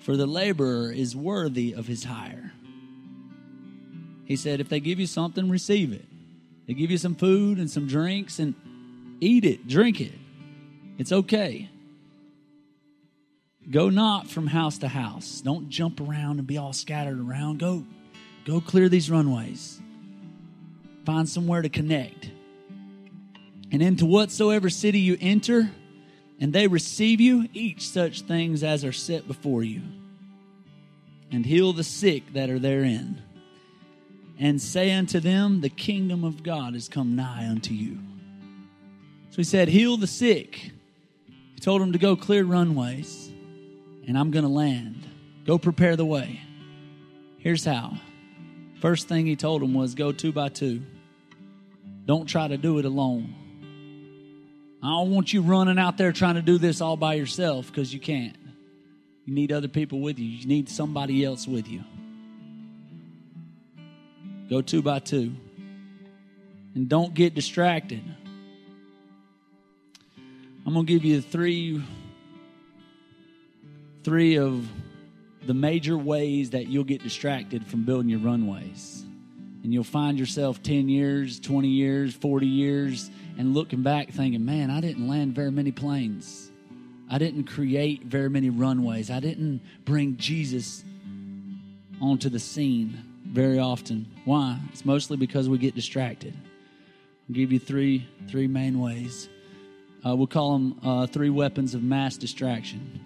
For 0.00 0.16
the 0.16 0.26
laborer 0.26 0.92
is 0.92 1.14
worthy 1.14 1.72
of 1.72 1.86
his 1.86 2.04
hire. 2.04 2.52
He 4.24 4.36
said, 4.36 4.60
If 4.60 4.68
they 4.68 4.80
give 4.80 4.98
you 4.98 5.06
something, 5.06 5.50
receive 5.50 5.92
it. 5.92 6.04
They 6.66 6.74
give 6.74 6.90
you 6.90 6.98
some 6.98 7.14
food 7.14 7.58
and 7.58 7.70
some 7.70 7.86
drinks, 7.86 8.38
and 8.38 8.54
eat 9.20 9.44
it, 9.44 9.66
drink 9.68 10.00
it. 10.00 10.12
It's 10.98 11.12
okay. 11.12 11.68
Go 13.70 13.90
not 13.90 14.28
from 14.28 14.48
house 14.48 14.78
to 14.78 14.88
house. 14.88 15.40
Don't 15.40 15.68
jump 15.68 16.00
around 16.00 16.38
and 16.38 16.46
be 16.46 16.58
all 16.58 16.72
scattered 16.72 17.20
around. 17.20 17.58
Go 17.58 17.84
Go 18.44 18.60
clear 18.60 18.88
these 18.88 19.10
runways. 19.10 19.81
Find 21.04 21.28
somewhere 21.28 21.62
to 21.62 21.68
connect. 21.68 22.30
And 23.70 23.82
into 23.82 24.06
whatsoever 24.06 24.70
city 24.70 25.00
you 25.00 25.16
enter, 25.20 25.70
and 26.40 26.52
they 26.52 26.66
receive 26.66 27.20
you, 27.20 27.48
eat 27.52 27.80
such 27.80 28.22
things 28.22 28.62
as 28.62 28.84
are 28.84 28.92
set 28.92 29.26
before 29.26 29.62
you. 29.62 29.82
And 31.30 31.46
heal 31.46 31.72
the 31.72 31.84
sick 31.84 32.34
that 32.34 32.50
are 32.50 32.58
therein. 32.58 33.22
And 34.38 34.60
say 34.60 34.92
unto 34.92 35.20
them, 35.20 35.60
The 35.60 35.70
kingdom 35.70 36.24
of 36.24 36.42
God 36.42 36.74
is 36.74 36.88
come 36.88 37.16
nigh 37.16 37.48
unto 37.48 37.72
you. 37.72 37.98
So 39.30 39.36
he 39.36 39.44
said, 39.44 39.68
Heal 39.68 39.96
the 39.96 40.06
sick. 40.06 40.72
He 41.54 41.60
told 41.60 41.80
them 41.80 41.92
to 41.92 41.98
go 41.98 42.16
clear 42.16 42.44
runways, 42.44 43.30
and 44.06 44.18
I'm 44.18 44.30
going 44.30 44.44
to 44.44 44.50
land. 44.50 45.06
Go 45.46 45.58
prepare 45.58 45.96
the 45.96 46.04
way. 46.04 46.40
Here's 47.38 47.64
how 47.64 47.98
First 48.82 49.06
thing 49.06 49.26
he 49.26 49.36
told 49.36 49.62
them 49.62 49.74
was 49.74 49.94
go 49.94 50.10
two 50.10 50.32
by 50.32 50.48
two. 50.48 50.82
Don't 52.06 52.26
try 52.26 52.48
to 52.48 52.56
do 52.56 52.78
it 52.78 52.84
alone. 52.84 53.34
I 54.82 54.88
don't 54.88 55.12
want 55.12 55.32
you 55.32 55.42
running 55.42 55.78
out 55.78 55.96
there 55.96 56.12
trying 56.12 56.34
to 56.34 56.42
do 56.42 56.58
this 56.58 56.80
all 56.80 56.96
by 56.96 57.14
yourself 57.14 57.68
because 57.68 57.94
you 57.94 58.00
can't. 58.00 58.36
You 59.24 59.34
need 59.34 59.52
other 59.52 59.68
people 59.68 60.00
with 60.00 60.18
you, 60.18 60.26
you 60.26 60.46
need 60.46 60.68
somebody 60.68 61.24
else 61.24 61.46
with 61.46 61.68
you. 61.68 61.84
Go 64.50 64.60
two 64.60 64.82
by 64.82 64.98
two. 64.98 65.32
And 66.74 66.88
don't 66.88 67.14
get 67.14 67.34
distracted. 67.34 68.02
I'm 70.66 70.74
going 70.74 70.86
to 70.86 70.92
give 70.92 71.04
you 71.04 71.20
three 71.20 71.82
three 74.04 74.36
of 74.36 74.68
the 75.46 75.54
major 75.54 75.96
ways 75.96 76.50
that 76.50 76.66
you'll 76.66 76.84
get 76.84 77.02
distracted 77.02 77.64
from 77.66 77.84
building 77.84 78.08
your 78.08 78.18
runways. 78.18 79.04
And 79.62 79.72
you'll 79.72 79.84
find 79.84 80.18
yourself 80.18 80.62
10 80.62 80.88
years, 80.88 81.38
20 81.38 81.68
years, 81.68 82.14
40 82.14 82.46
years, 82.46 83.10
and 83.38 83.54
looking 83.54 83.82
back 83.82 84.10
thinking, 84.10 84.44
man, 84.44 84.70
I 84.70 84.80
didn't 84.80 85.06
land 85.06 85.34
very 85.34 85.50
many 85.52 85.70
planes. 85.70 86.50
I 87.08 87.18
didn't 87.18 87.44
create 87.44 88.04
very 88.04 88.30
many 88.30 88.50
runways. 88.50 89.10
I 89.10 89.20
didn't 89.20 89.60
bring 89.84 90.16
Jesus 90.16 90.84
onto 92.00 92.28
the 92.28 92.38
scene 92.38 93.04
very 93.26 93.58
often. 93.58 94.06
Why? 94.24 94.58
It's 94.72 94.84
mostly 94.84 95.16
because 95.16 95.48
we 95.48 95.58
get 95.58 95.74
distracted. 95.74 96.34
I'll 97.28 97.34
give 97.34 97.52
you 97.52 97.58
three 97.58 98.08
three 98.28 98.46
main 98.46 98.80
ways. 98.80 99.28
Uh, 100.04 100.16
we'll 100.16 100.26
call 100.26 100.54
them 100.54 100.80
uh, 100.82 101.06
three 101.06 101.30
weapons 101.30 101.74
of 101.74 101.82
mass 101.82 102.16
distraction. 102.16 103.00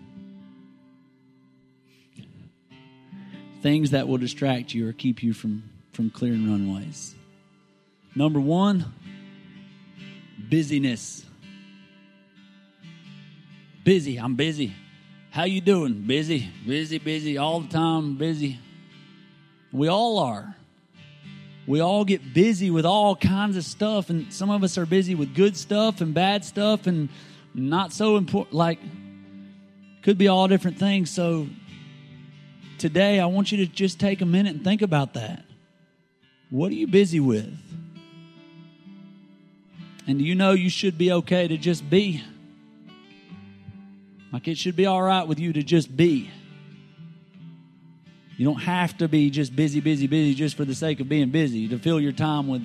Things 3.60 3.90
that 3.90 4.08
will 4.08 4.18
distract 4.18 4.72
you 4.72 4.88
or 4.88 4.92
keep 4.92 5.22
you 5.22 5.32
from, 5.32 5.64
from 5.96 6.10
clearing 6.10 6.46
runways. 6.46 7.14
Number 8.14 8.38
one, 8.38 8.84
busyness. 10.38 11.24
Busy. 13.82 14.18
I'm 14.18 14.34
busy. 14.34 14.74
How 15.30 15.44
you 15.44 15.62
doing? 15.62 16.02
Busy, 16.02 16.50
busy, 16.66 16.98
busy, 16.98 17.38
all 17.38 17.60
the 17.60 17.68
time, 17.68 18.18
busy. 18.18 18.58
We 19.72 19.88
all 19.88 20.18
are. 20.18 20.54
We 21.66 21.80
all 21.80 22.04
get 22.04 22.34
busy 22.34 22.70
with 22.70 22.84
all 22.84 23.16
kinds 23.16 23.56
of 23.56 23.64
stuff, 23.64 24.10
and 24.10 24.30
some 24.30 24.50
of 24.50 24.62
us 24.62 24.76
are 24.76 24.86
busy 24.86 25.14
with 25.14 25.34
good 25.34 25.56
stuff 25.56 26.02
and 26.02 26.12
bad 26.12 26.44
stuff 26.44 26.86
and 26.86 27.08
not 27.54 27.94
so 27.94 28.18
important. 28.18 28.54
Like, 28.54 28.80
could 30.02 30.18
be 30.18 30.28
all 30.28 30.46
different 30.46 30.78
things. 30.78 31.10
So, 31.10 31.48
today, 32.76 33.18
I 33.18 33.26
want 33.26 33.50
you 33.50 33.58
to 33.58 33.66
just 33.66 33.98
take 33.98 34.20
a 34.20 34.26
minute 34.26 34.56
and 34.56 34.62
think 34.62 34.82
about 34.82 35.14
that. 35.14 35.45
What 36.50 36.70
are 36.70 36.74
you 36.74 36.86
busy 36.86 37.20
with? 37.20 37.52
And 40.06 40.18
do 40.18 40.24
you 40.24 40.34
know 40.34 40.52
you 40.52 40.70
should 40.70 40.96
be 40.96 41.10
okay 41.10 41.48
to 41.48 41.56
just 41.56 41.88
be? 41.90 42.22
Like, 44.32 44.46
it 44.46 44.56
should 44.56 44.76
be 44.76 44.86
all 44.86 45.02
right 45.02 45.26
with 45.26 45.40
you 45.40 45.52
to 45.52 45.62
just 45.62 45.96
be. 45.96 46.30
You 48.36 48.44
don't 48.44 48.60
have 48.60 48.96
to 48.98 49.08
be 49.08 49.30
just 49.30 49.56
busy, 49.56 49.80
busy, 49.80 50.06
busy 50.06 50.34
just 50.34 50.56
for 50.56 50.64
the 50.64 50.74
sake 50.74 51.00
of 51.00 51.08
being 51.08 51.30
busy, 51.30 51.68
to 51.68 51.78
fill 51.78 52.00
your 52.00 52.12
time 52.12 52.48
with 52.48 52.62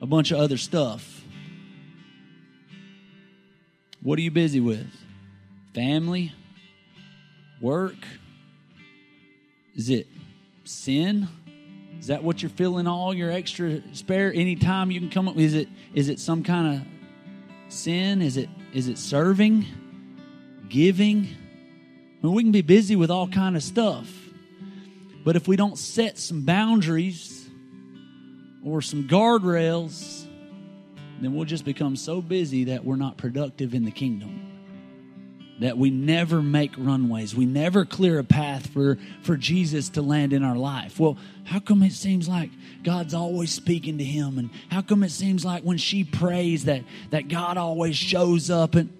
a 0.00 0.06
bunch 0.06 0.30
of 0.30 0.38
other 0.38 0.58
stuff. 0.58 1.22
What 4.02 4.18
are 4.18 4.22
you 4.22 4.30
busy 4.30 4.60
with? 4.60 4.86
Family? 5.74 6.32
Work? 7.60 7.96
Is 9.74 9.88
it 9.90 10.06
sin? 10.64 11.28
Is 11.98 12.08
that 12.08 12.22
what 12.22 12.42
you're 12.42 12.50
filling 12.50 12.86
all 12.86 13.14
your 13.14 13.30
extra 13.30 13.82
spare 13.92 14.32
anytime 14.32 14.90
you 14.90 15.00
can 15.00 15.10
come 15.10 15.28
up? 15.28 15.36
Is 15.36 15.54
it 15.54 15.68
is 15.94 16.08
it 16.08 16.20
some 16.20 16.42
kind 16.42 16.76
of 16.76 17.72
sin? 17.72 18.22
Is 18.22 18.36
it 18.36 18.48
is 18.72 18.88
it 18.88 18.98
serving? 18.98 19.66
Giving? 20.68 21.28
I 22.22 22.26
mean, 22.26 22.34
we 22.34 22.42
can 22.42 22.52
be 22.52 22.62
busy 22.62 22.96
with 22.96 23.10
all 23.10 23.28
kind 23.28 23.56
of 23.56 23.62
stuff. 23.62 24.12
But 25.24 25.36
if 25.36 25.48
we 25.48 25.56
don't 25.56 25.76
set 25.76 26.18
some 26.18 26.42
boundaries 26.42 27.48
or 28.64 28.80
some 28.80 29.08
guardrails, 29.08 30.26
then 31.20 31.34
we'll 31.34 31.44
just 31.44 31.64
become 31.64 31.96
so 31.96 32.20
busy 32.20 32.64
that 32.64 32.84
we're 32.84 32.96
not 32.96 33.16
productive 33.16 33.74
in 33.74 33.84
the 33.84 33.90
kingdom. 33.90 34.45
That 35.60 35.78
we 35.78 35.88
never 35.90 36.42
make 36.42 36.72
runways. 36.76 37.34
We 37.34 37.46
never 37.46 37.86
clear 37.86 38.18
a 38.18 38.24
path 38.24 38.66
for, 38.66 38.98
for 39.22 39.36
Jesus 39.36 39.88
to 39.90 40.02
land 40.02 40.34
in 40.34 40.44
our 40.44 40.56
life. 40.56 41.00
Well, 41.00 41.16
how 41.44 41.60
come 41.60 41.82
it 41.82 41.92
seems 41.92 42.28
like 42.28 42.50
God's 42.82 43.14
always 43.14 43.52
speaking 43.52 43.96
to 43.98 44.04
him? 44.04 44.38
And 44.38 44.50
how 44.70 44.82
come 44.82 45.02
it 45.02 45.10
seems 45.10 45.44
like 45.44 45.62
when 45.62 45.78
she 45.78 46.04
prays 46.04 46.66
that, 46.66 46.82
that 47.10 47.28
God 47.28 47.56
always 47.56 47.96
shows 47.96 48.50
up? 48.50 48.74
And 48.74 48.92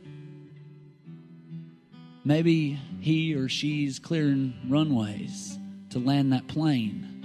maybe 2.24 2.78
he 3.00 3.34
or 3.34 3.48
she's 3.48 3.98
clearing 3.98 4.54
runways 4.68 5.58
to 5.90 5.98
land 5.98 6.32
that 6.32 6.48
plane, 6.48 7.24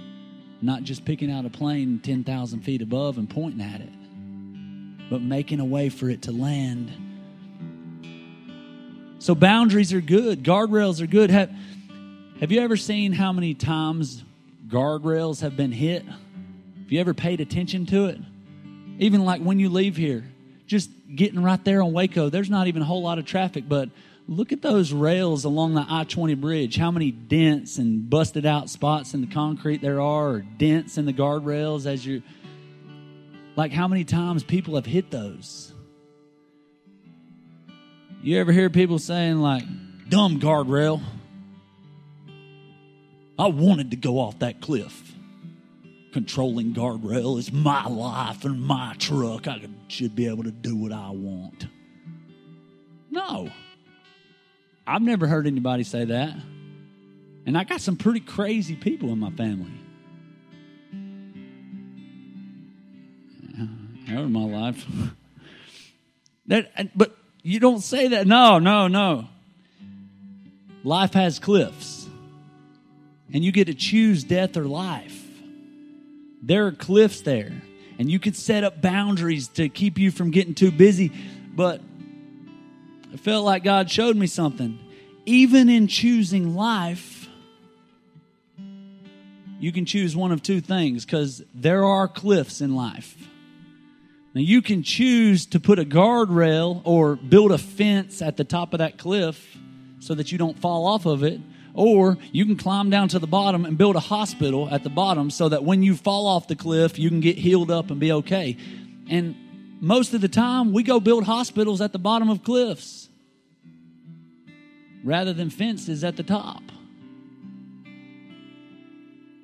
not 0.60 0.82
just 0.82 1.04
picking 1.04 1.30
out 1.30 1.44
a 1.44 1.50
plane 1.50 2.00
10,000 2.02 2.60
feet 2.60 2.82
above 2.82 3.18
and 3.18 3.28
pointing 3.28 3.60
at 3.60 3.80
it, 3.80 3.92
but 5.10 5.20
making 5.20 5.60
a 5.60 5.64
way 5.64 5.88
for 5.88 6.08
it 6.08 6.22
to 6.22 6.32
land. 6.32 6.90
So, 9.22 9.36
boundaries 9.36 9.92
are 9.92 10.00
good, 10.00 10.42
guardrails 10.42 11.00
are 11.00 11.06
good. 11.06 11.30
Have, 11.30 11.48
have 12.40 12.50
you 12.50 12.60
ever 12.60 12.76
seen 12.76 13.12
how 13.12 13.32
many 13.32 13.54
times 13.54 14.24
guardrails 14.66 15.42
have 15.42 15.56
been 15.56 15.70
hit? 15.70 16.04
Have 16.04 16.90
you 16.90 16.98
ever 16.98 17.14
paid 17.14 17.40
attention 17.40 17.86
to 17.86 18.06
it? 18.06 18.18
Even 18.98 19.24
like 19.24 19.40
when 19.40 19.60
you 19.60 19.68
leave 19.68 19.96
here, 19.96 20.24
just 20.66 20.90
getting 21.14 21.40
right 21.40 21.64
there 21.64 21.82
on 21.82 21.92
Waco, 21.92 22.30
there's 22.30 22.50
not 22.50 22.66
even 22.66 22.82
a 22.82 22.84
whole 22.84 23.00
lot 23.00 23.20
of 23.20 23.24
traffic, 23.24 23.68
but 23.68 23.90
look 24.26 24.50
at 24.50 24.60
those 24.60 24.92
rails 24.92 25.44
along 25.44 25.74
the 25.74 25.86
I 25.88 26.02
20 26.02 26.34
bridge. 26.34 26.76
How 26.76 26.90
many 26.90 27.12
dents 27.12 27.78
and 27.78 28.10
busted 28.10 28.44
out 28.44 28.70
spots 28.70 29.14
in 29.14 29.20
the 29.20 29.32
concrete 29.32 29.80
there 29.80 30.00
are, 30.00 30.30
or 30.30 30.40
dents 30.40 30.98
in 30.98 31.06
the 31.06 31.12
guardrails 31.12 31.86
as 31.86 32.04
you're 32.04 32.22
like 33.54 33.70
how 33.70 33.86
many 33.86 34.02
times 34.02 34.42
people 34.42 34.74
have 34.74 34.86
hit 34.86 35.12
those. 35.12 35.71
You 38.22 38.38
ever 38.38 38.52
hear 38.52 38.70
people 38.70 39.00
saying, 39.00 39.40
like, 39.40 39.64
dumb 40.08 40.38
guardrail? 40.38 41.02
I 43.36 43.48
wanted 43.48 43.90
to 43.90 43.96
go 43.96 44.20
off 44.20 44.38
that 44.38 44.60
cliff. 44.60 45.12
Controlling 46.12 46.72
guardrail 46.72 47.36
is 47.36 47.50
my 47.50 47.84
life 47.88 48.44
and 48.44 48.62
my 48.62 48.94
truck. 48.98 49.48
I 49.48 49.60
should 49.88 50.14
be 50.14 50.28
able 50.28 50.44
to 50.44 50.52
do 50.52 50.76
what 50.76 50.92
I 50.92 51.10
want. 51.10 51.66
No. 53.10 53.50
I've 54.86 55.02
never 55.02 55.26
heard 55.26 55.48
anybody 55.48 55.82
say 55.82 56.04
that. 56.04 56.36
And 57.44 57.58
I 57.58 57.64
got 57.64 57.80
some 57.80 57.96
pretty 57.96 58.20
crazy 58.20 58.76
people 58.76 59.08
in 59.08 59.18
my 59.18 59.30
family. 59.30 59.72
Out 64.10 64.24
of 64.24 64.30
my 64.30 64.44
life. 64.44 64.86
that, 66.46 66.96
but 66.96 67.16
you 67.42 67.60
don't 67.60 67.80
say 67.80 68.08
that. 68.08 68.26
No, 68.26 68.58
no, 68.58 68.88
no. 68.88 69.28
Life 70.84 71.14
has 71.14 71.38
cliffs. 71.38 72.08
And 73.32 73.44
you 73.44 73.52
get 73.52 73.66
to 73.66 73.74
choose 73.74 74.24
death 74.24 74.56
or 74.56 74.64
life. 74.64 75.18
There 76.42 76.66
are 76.66 76.72
cliffs 76.72 77.22
there. 77.22 77.52
And 77.98 78.10
you 78.10 78.18
could 78.18 78.36
set 78.36 78.64
up 78.64 78.80
boundaries 78.82 79.48
to 79.48 79.68
keep 79.68 79.98
you 79.98 80.10
from 80.10 80.30
getting 80.30 80.54
too 80.54 80.70
busy. 80.70 81.12
But 81.54 81.80
I 83.12 83.16
felt 83.16 83.44
like 83.44 83.64
God 83.64 83.90
showed 83.90 84.16
me 84.16 84.26
something. 84.26 84.78
Even 85.24 85.68
in 85.68 85.86
choosing 85.86 86.54
life, 86.56 87.28
you 89.60 89.70
can 89.70 89.84
choose 89.84 90.16
one 90.16 90.32
of 90.32 90.42
two 90.42 90.60
things 90.60 91.04
because 91.04 91.42
there 91.54 91.84
are 91.84 92.08
cliffs 92.08 92.60
in 92.60 92.74
life. 92.74 93.16
Now, 94.34 94.40
you 94.40 94.62
can 94.62 94.82
choose 94.82 95.44
to 95.46 95.60
put 95.60 95.78
a 95.78 95.84
guardrail 95.84 96.80
or 96.84 97.16
build 97.16 97.52
a 97.52 97.58
fence 97.58 98.22
at 98.22 98.36
the 98.36 98.44
top 98.44 98.72
of 98.72 98.78
that 98.78 98.96
cliff 98.96 99.58
so 100.00 100.14
that 100.14 100.32
you 100.32 100.38
don't 100.38 100.58
fall 100.58 100.86
off 100.86 101.04
of 101.06 101.22
it. 101.22 101.40
Or 101.74 102.18
you 102.32 102.44
can 102.44 102.56
climb 102.56 102.90
down 102.90 103.08
to 103.08 103.18
the 103.18 103.26
bottom 103.26 103.64
and 103.64 103.78
build 103.78 103.96
a 103.96 104.00
hospital 104.00 104.68
at 104.70 104.82
the 104.82 104.90
bottom 104.90 105.30
so 105.30 105.48
that 105.48 105.64
when 105.64 105.82
you 105.82 105.96
fall 105.96 106.26
off 106.26 106.48
the 106.48 106.56
cliff, 106.56 106.98
you 106.98 107.08
can 107.08 107.20
get 107.20 107.38
healed 107.38 107.70
up 107.70 107.90
and 107.90 107.98
be 107.98 108.12
okay. 108.12 108.56
And 109.08 109.34
most 109.80 110.14
of 110.14 110.20
the 110.20 110.28
time, 110.28 110.72
we 110.72 110.82
go 110.82 111.00
build 111.00 111.24
hospitals 111.24 111.80
at 111.80 111.92
the 111.92 111.98
bottom 111.98 112.30
of 112.30 112.42
cliffs 112.42 113.08
rather 115.02 115.32
than 115.32 115.50
fences 115.50 116.04
at 116.04 116.16
the 116.16 116.22
top. 116.22 116.62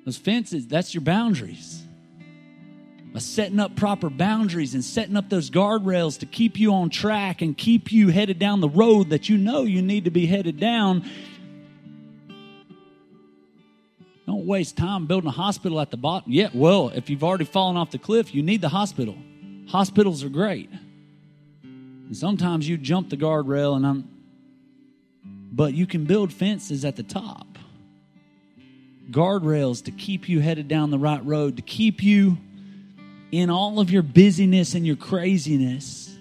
Those 0.05 0.17
fences, 0.17 0.67
that's 0.67 0.93
your 0.93 1.01
boundaries. 1.01 1.83
By 3.13 3.19
setting 3.19 3.59
up 3.59 3.75
proper 3.75 4.09
boundaries 4.09 4.75
and 4.75 4.83
setting 4.83 5.17
up 5.17 5.29
those 5.29 5.49
guardrails 5.49 6.19
to 6.19 6.25
keep 6.25 6.59
you 6.59 6.73
on 6.73 6.89
track 6.89 7.41
and 7.41 7.57
keep 7.57 7.91
you 7.91 8.09
headed 8.09 8.37
down 8.37 8.61
the 8.61 8.69
road 8.69 9.09
that 9.09 9.29
you 9.29 9.37
know 9.37 9.63
you 9.63 9.81
need 9.81 10.05
to 10.05 10.11
be 10.11 10.27
headed 10.27 10.59
down. 10.59 11.09
Don't 14.27 14.45
waste 14.45 14.77
time 14.77 15.07
building 15.07 15.27
a 15.27 15.31
hospital 15.31 15.81
at 15.81 15.89
the 15.89 15.97
bottom. 15.97 16.31
Yeah, 16.31 16.49
well, 16.53 16.89
if 16.89 17.09
you've 17.09 17.23
already 17.23 17.45
fallen 17.45 17.77
off 17.77 17.89
the 17.89 17.97
cliff, 17.97 18.35
you 18.35 18.43
need 18.43 18.61
the 18.61 18.69
hospital. 18.69 19.17
Hospitals 19.69 20.23
are 20.23 20.29
great. 20.29 20.69
And 21.63 22.15
sometimes 22.15 22.69
you 22.69 22.77
jump 22.77 23.09
the 23.09 23.17
guardrail 23.17 23.75
and 23.75 23.87
I'm 23.87 24.09
but 25.51 25.73
you 25.73 25.87
can 25.87 26.05
build 26.05 26.31
fences 26.31 26.85
at 26.85 26.95
the 26.95 27.03
top. 27.03 27.57
Guardrails 29.09 29.83
to 29.85 29.91
keep 29.91 30.29
you 30.29 30.39
headed 30.39 30.67
down 30.67 30.91
the 30.91 30.99
right 30.99 31.25
road, 31.25 31.57
to 31.57 31.63
keep 31.63 32.03
you 32.03 32.37
in 33.31 33.49
all 33.49 33.79
of 33.79 33.91
your 33.91 34.01
busyness 34.01 34.73
and 34.73 34.85
your 34.85 34.95
craziness. 34.95 36.17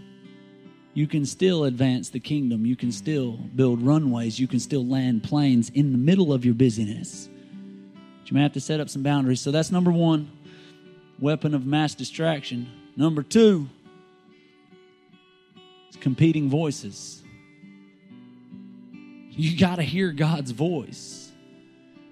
You 0.94 1.07
can 1.07 1.25
still 1.27 1.64
advance 1.64 2.11
the 2.11 2.21
kingdom. 2.21 2.66
You 2.66 2.75
can 2.75 2.90
still 2.90 3.33
build 3.33 3.83
runways. 3.83 4.38
You 4.40 4.49
can 4.49 4.59
still 4.59 4.85
land 4.85 5.23
planes 5.23 5.71
in 5.71 5.92
the 5.92 5.99
middle 5.99 6.33
of 6.33 6.44
your 6.44 6.55
busyness. 6.55 7.29
But 8.21 8.31
you 8.31 8.35
may 8.35 8.42
have 8.42 8.55
to 8.55 8.61
set 8.61 8.81
up 8.81 8.88
some 8.88 9.03
boundaries. 9.03 9.40
So 9.40 9.51
that's 9.51 9.71
number 9.71 9.92
one 9.92 10.31
weapon 11.21 11.55
of 11.55 11.64
mass 11.64 11.94
distraction. 11.94 12.68
Number 12.97 13.23
two 13.23 13.68
is 15.90 15.97
competing 15.97 16.51
voices. 16.51 17.23
You 19.31 19.57
got 19.57 19.77
to 19.77 19.83
hear 19.83 20.11
God's 20.11 20.51
voice. 20.51 21.31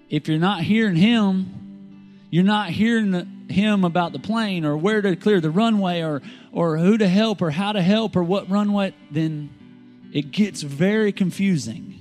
If 0.09 0.28
you're 0.28 0.38
not 0.38 0.62
hearing 0.62 0.94
Him, 0.94 2.20
you're 2.30 2.44
not 2.44 2.70
hearing 2.70 3.11
Him 3.48 3.85
about 3.85 4.12
the 4.12 4.18
plane 4.18 4.64
or 4.64 4.76
where 4.76 5.00
to 5.02 5.14
clear 5.16 5.40
the 5.40 5.50
runway 5.50 6.02
or, 6.02 6.22
or 6.52 6.78
who 6.78 6.98
to 6.98 7.09
help 7.09 7.40
or 7.42 7.50
how 7.50 7.72
to 7.72 7.82
help 7.82 8.16
or 8.16 8.22
what 8.22 8.50
runway, 8.50 8.94
then 9.11 9.50
it 10.12 10.30
gets 10.32 10.62
very 10.62 11.12
confusing. 11.12 11.96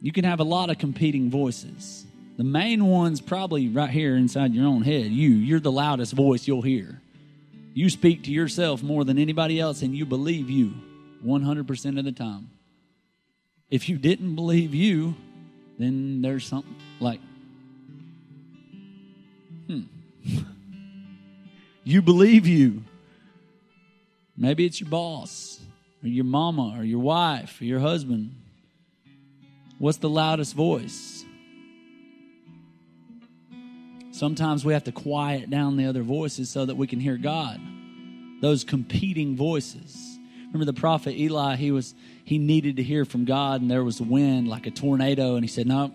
You 0.00 0.12
can 0.12 0.24
have 0.24 0.40
a 0.40 0.44
lot 0.44 0.70
of 0.70 0.78
competing 0.78 1.30
voices. 1.30 2.06
The 2.38 2.44
main 2.44 2.86
one's 2.86 3.20
probably 3.20 3.68
right 3.68 3.90
here 3.90 4.16
inside 4.16 4.54
your 4.54 4.66
own 4.66 4.82
head. 4.82 5.10
You, 5.10 5.28
you're 5.28 5.60
the 5.60 5.70
loudest 5.70 6.14
voice 6.14 6.48
you'll 6.48 6.62
hear. 6.62 7.02
You 7.74 7.90
speak 7.90 8.24
to 8.24 8.32
yourself 8.32 8.82
more 8.82 9.04
than 9.04 9.18
anybody 9.18 9.60
else, 9.60 9.82
and 9.82 9.94
you 9.94 10.06
believe 10.06 10.48
you 10.48 10.72
100% 11.24 11.98
of 11.98 12.04
the 12.04 12.12
time. 12.12 12.50
If 13.70 13.88
you 13.88 13.98
didn't 13.98 14.34
believe 14.34 14.74
you, 14.74 15.14
then 15.78 16.22
there's 16.22 16.46
something 16.46 16.74
like, 16.98 17.20
hmm. 19.70 20.38
you 21.84 22.02
believe 22.02 22.46
you. 22.46 22.84
Maybe 24.36 24.64
it's 24.64 24.80
your 24.80 24.88
boss, 24.88 25.60
or 26.02 26.08
your 26.08 26.24
mama, 26.24 26.74
or 26.78 26.84
your 26.84 27.00
wife, 27.00 27.60
or 27.60 27.64
your 27.64 27.80
husband. 27.80 28.34
What's 29.78 29.98
the 29.98 30.08
loudest 30.08 30.54
voice? 30.54 31.24
Sometimes 34.12 34.64
we 34.64 34.74
have 34.74 34.84
to 34.84 34.92
quiet 34.92 35.48
down 35.48 35.76
the 35.76 35.86
other 35.86 36.02
voices 36.02 36.50
so 36.50 36.66
that 36.66 36.74
we 36.74 36.86
can 36.86 37.00
hear 37.00 37.16
God. 37.16 37.60
Those 38.42 38.64
competing 38.64 39.36
voices. 39.36 40.18
Remember 40.52 40.64
the 40.64 40.78
prophet 40.78 41.14
Eli, 41.14 41.56
he 41.56 41.70
was 41.70 41.94
he 42.24 42.38
needed 42.38 42.76
to 42.76 42.82
hear 42.82 43.04
from 43.04 43.24
God 43.24 43.62
and 43.62 43.70
there 43.70 43.84
was 43.84 44.00
wind 44.00 44.48
like 44.48 44.66
a 44.66 44.70
tornado 44.70 45.36
and 45.36 45.44
he 45.44 45.48
said, 45.48 45.66
"No, 45.66 45.92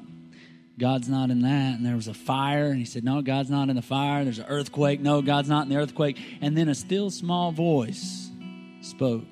God's 0.78 1.08
not 1.08 1.32
in 1.32 1.42
that." 1.42 1.78
And 1.78 1.86
there 1.86 1.96
was 1.96 2.08
a 2.08 2.14
fire 2.14 2.70
and 2.70 2.80
he 2.80 2.86
said, 2.86 3.04
"No, 3.04 3.22
God's 3.22 3.50
not 3.50 3.70
in 3.70 3.76
the 3.76 3.82
fire." 3.82 4.24
There's 4.24 4.40
an 4.40 4.46
earthquake. 4.48 5.02
No, 5.02 5.22
God's 5.22 5.50
not 5.50 5.64
in 5.64 5.70
the 5.70 5.78
earthquake. 5.78 6.18
And 6.42 6.58
then 6.58 6.70
a 6.70 6.76
still 6.76 7.10
small 7.10 7.52
voice 7.52 8.30
spoke. 8.82 9.26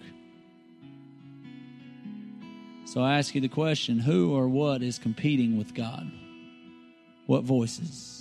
So 2.86 3.02
I 3.02 3.18
ask 3.18 3.34
you 3.34 3.42
the 3.42 3.48
question, 3.48 4.00
who 4.00 4.32
or 4.32 4.48
what 4.48 4.84
is 4.84 5.00
competing 5.00 5.58
with 5.58 5.74
God? 5.74 6.12
What 7.26 7.44
voices? 7.44 8.14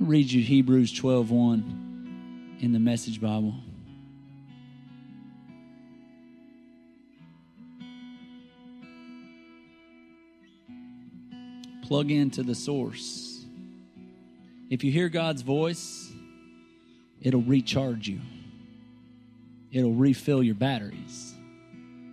read 0.00 0.30
you 0.30 0.42
Hebrews 0.42 0.92
12:1 0.92 2.56
in 2.60 2.72
the 2.72 2.78
Message 2.78 3.20
Bible. 3.20 3.54
Plug 11.88 12.10
into 12.10 12.42
the 12.42 12.54
source. 12.54 13.42
If 14.68 14.84
you 14.84 14.92
hear 14.92 15.08
God's 15.08 15.40
voice, 15.40 16.12
it'll 17.22 17.40
recharge 17.40 18.06
you. 18.06 18.20
It'll 19.72 19.94
refill 19.94 20.42
your 20.42 20.54
batteries. 20.54 21.32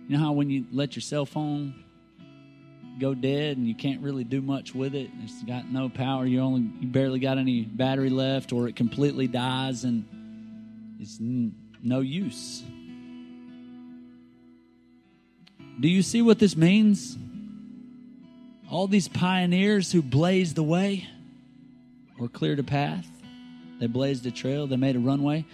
You 0.08 0.16
know 0.16 0.24
how 0.24 0.32
when 0.32 0.48
you 0.48 0.64
let 0.72 0.96
your 0.96 1.02
cell 1.02 1.26
phone 1.26 1.74
go 2.98 3.12
dead 3.12 3.58
and 3.58 3.68
you 3.68 3.74
can't 3.74 4.00
really 4.00 4.24
do 4.24 4.40
much 4.40 4.74
with 4.74 4.94
it. 4.94 5.10
It's 5.22 5.42
got 5.42 5.70
no 5.70 5.90
power. 5.90 6.24
You 6.24 6.40
only 6.40 6.70
you 6.80 6.88
barely 6.88 7.18
got 7.18 7.36
any 7.36 7.60
battery 7.60 8.08
left, 8.08 8.54
or 8.54 8.68
it 8.68 8.76
completely 8.76 9.26
dies 9.26 9.84
and 9.84 10.06
it's 10.98 11.18
no 11.20 12.00
use. 12.00 12.62
Do 15.78 15.88
you 15.88 16.00
see 16.00 16.22
what 16.22 16.38
this 16.38 16.56
means? 16.56 17.18
All 18.70 18.88
these 18.88 19.08
pioneers 19.08 19.92
who 19.92 20.02
blazed 20.02 20.56
the 20.56 20.62
way 20.62 21.08
or 22.18 22.28
cleared 22.28 22.58
a 22.58 22.64
path, 22.64 23.06
they 23.78 23.86
blazed 23.86 24.26
a 24.26 24.30
trail, 24.30 24.66
they 24.66 24.76
made 24.76 24.96
a 24.96 25.00
runway. 25.00 25.44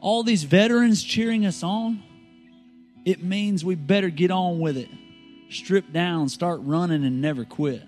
All 0.00 0.22
these 0.22 0.42
veterans 0.42 1.02
cheering 1.02 1.46
us 1.46 1.62
on, 1.62 2.02
it 3.04 3.22
means 3.22 3.64
we 3.64 3.74
better 3.74 4.10
get 4.10 4.30
on 4.30 4.60
with 4.60 4.76
it 4.76 4.88
strip 5.50 5.92
down, 5.92 6.28
start 6.28 6.60
running, 6.62 7.04
and 7.04 7.20
never 7.20 7.44
quit. 7.44 7.82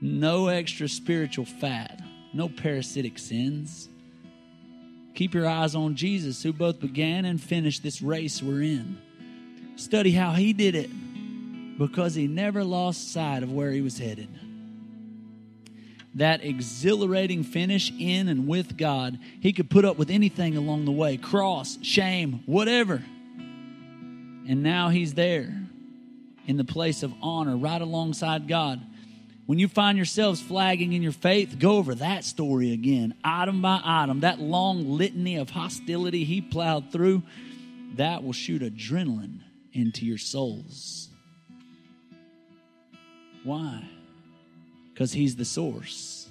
No 0.00 0.48
extra 0.48 0.88
spiritual 0.88 1.44
fat, 1.44 2.02
no 2.32 2.48
parasitic 2.48 3.18
sins. 3.18 3.88
Keep 5.14 5.34
your 5.34 5.46
eyes 5.46 5.74
on 5.74 5.94
Jesus, 5.94 6.42
who 6.42 6.52
both 6.52 6.80
began 6.80 7.24
and 7.24 7.40
finished 7.40 7.82
this 7.82 8.02
race 8.02 8.42
we're 8.42 8.62
in. 8.62 8.98
Study 9.76 10.10
how 10.10 10.32
he 10.32 10.52
did 10.52 10.74
it 10.74 10.90
because 11.78 12.14
he 12.14 12.26
never 12.26 12.64
lost 12.64 13.12
sight 13.12 13.42
of 13.42 13.52
where 13.52 13.70
he 13.70 13.80
was 13.80 13.98
headed. 13.98 14.28
That 16.14 16.44
exhilarating 16.44 17.42
finish 17.42 17.92
in 17.98 18.28
and 18.28 18.46
with 18.46 18.76
God, 18.76 19.18
he 19.40 19.52
could 19.52 19.68
put 19.68 19.84
up 19.84 19.98
with 19.98 20.10
anything 20.10 20.56
along 20.56 20.84
the 20.84 20.92
way 20.92 21.16
cross, 21.16 21.78
shame, 21.82 22.42
whatever. 22.46 23.02
And 24.46 24.62
now 24.62 24.90
he's 24.90 25.14
there 25.14 25.52
in 26.46 26.56
the 26.56 26.64
place 26.64 27.02
of 27.02 27.12
honor 27.20 27.56
right 27.56 27.80
alongside 27.80 28.46
God. 28.46 28.80
When 29.46 29.58
you 29.58 29.68
find 29.68 29.98
yourselves 29.98 30.40
flagging 30.40 30.92
in 30.92 31.02
your 31.02 31.12
faith, 31.12 31.58
go 31.58 31.76
over 31.76 31.94
that 31.96 32.24
story 32.24 32.72
again, 32.72 33.14
item 33.22 33.60
by 33.60 33.80
item. 33.84 34.20
That 34.20 34.40
long 34.40 34.88
litany 34.96 35.36
of 35.36 35.50
hostility 35.50 36.24
he 36.24 36.40
plowed 36.40 36.92
through, 36.92 37.22
that 37.96 38.22
will 38.22 38.32
shoot 38.32 38.62
adrenaline 38.62 39.40
into 39.72 40.06
your 40.06 40.18
souls. 40.18 41.08
Why? 43.44 43.84
Because 44.92 45.12
he's 45.12 45.36
the 45.36 45.44
source. 45.44 46.28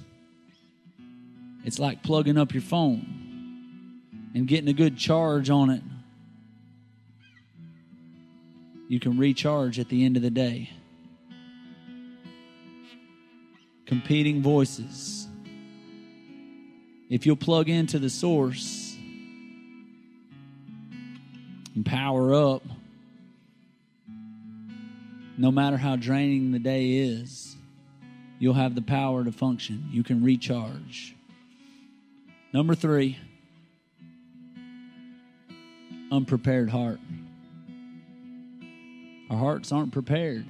It's 1.64 1.80
like 1.80 2.04
plugging 2.04 2.38
up 2.38 2.54
your 2.54 2.62
phone 2.62 4.02
and 4.36 4.48
getting 4.48 4.68
a 4.68 4.74
good 4.74 4.98
charge 4.98 5.50
on 5.50 5.70
it 5.70 5.84
you 8.94 9.00
can 9.00 9.18
recharge 9.18 9.80
at 9.80 9.90
the 9.90 10.06
end 10.06 10.18
of 10.18 10.22
the 10.22 10.30
day. 10.30 10.70
Competing 13.88 14.44
voices. 14.44 15.28
If 17.10 17.26
you'll 17.26 17.36
plug 17.36 17.70
into 17.70 17.98
the 17.98 18.12
source 18.12 18.96
and 21.74 21.84
power 21.84 22.36
up, 22.36 22.62
no 25.38 25.52
matter 25.52 25.78
how 25.78 25.96
draining 25.96 26.52
the 26.52 26.60
day 26.60 26.94
is, 26.98 27.56
you'll 28.40 28.54
have 28.54 28.76
the 28.76 28.82
power 28.82 29.24
to 29.24 29.32
function. 29.32 29.88
You 29.92 30.04
can 30.04 30.24
recharge. 30.24 31.16
Number 32.54 32.76
three, 32.76 33.18
unprepared 36.12 36.70
heart. 36.70 37.00
Our 39.30 39.38
hearts 39.38 39.72
aren't 39.72 39.92
prepared 39.92 40.46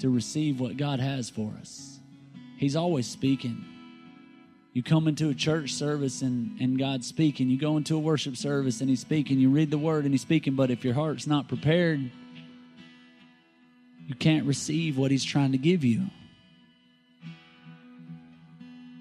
to 0.00 0.10
receive 0.10 0.58
what 0.58 0.76
God 0.76 0.98
has 0.98 1.30
for 1.30 1.52
us. 1.60 2.00
He's 2.56 2.74
always 2.74 3.06
speaking. 3.06 3.64
You 4.72 4.82
come 4.82 5.06
into 5.06 5.28
a 5.28 5.34
church 5.34 5.74
service 5.74 6.22
and, 6.22 6.58
and 6.60 6.78
God's 6.78 7.06
speaking. 7.06 7.50
You 7.50 7.58
go 7.58 7.76
into 7.76 7.94
a 7.94 8.00
worship 8.00 8.36
service 8.36 8.80
and 8.80 8.90
He's 8.90 9.00
speaking. 9.00 9.38
You 9.38 9.50
read 9.50 9.70
the 9.70 9.78
word 9.78 10.04
and 10.04 10.14
He's 10.14 10.22
speaking. 10.22 10.56
But 10.56 10.70
if 10.70 10.84
your 10.84 10.94
heart's 10.94 11.26
not 11.26 11.46
prepared, 11.46 12.10
you 14.12 14.18
can't 14.18 14.44
receive 14.44 14.98
what 14.98 15.10
He's 15.10 15.24
trying 15.24 15.52
to 15.52 15.58
give 15.58 15.84
you. 15.84 16.02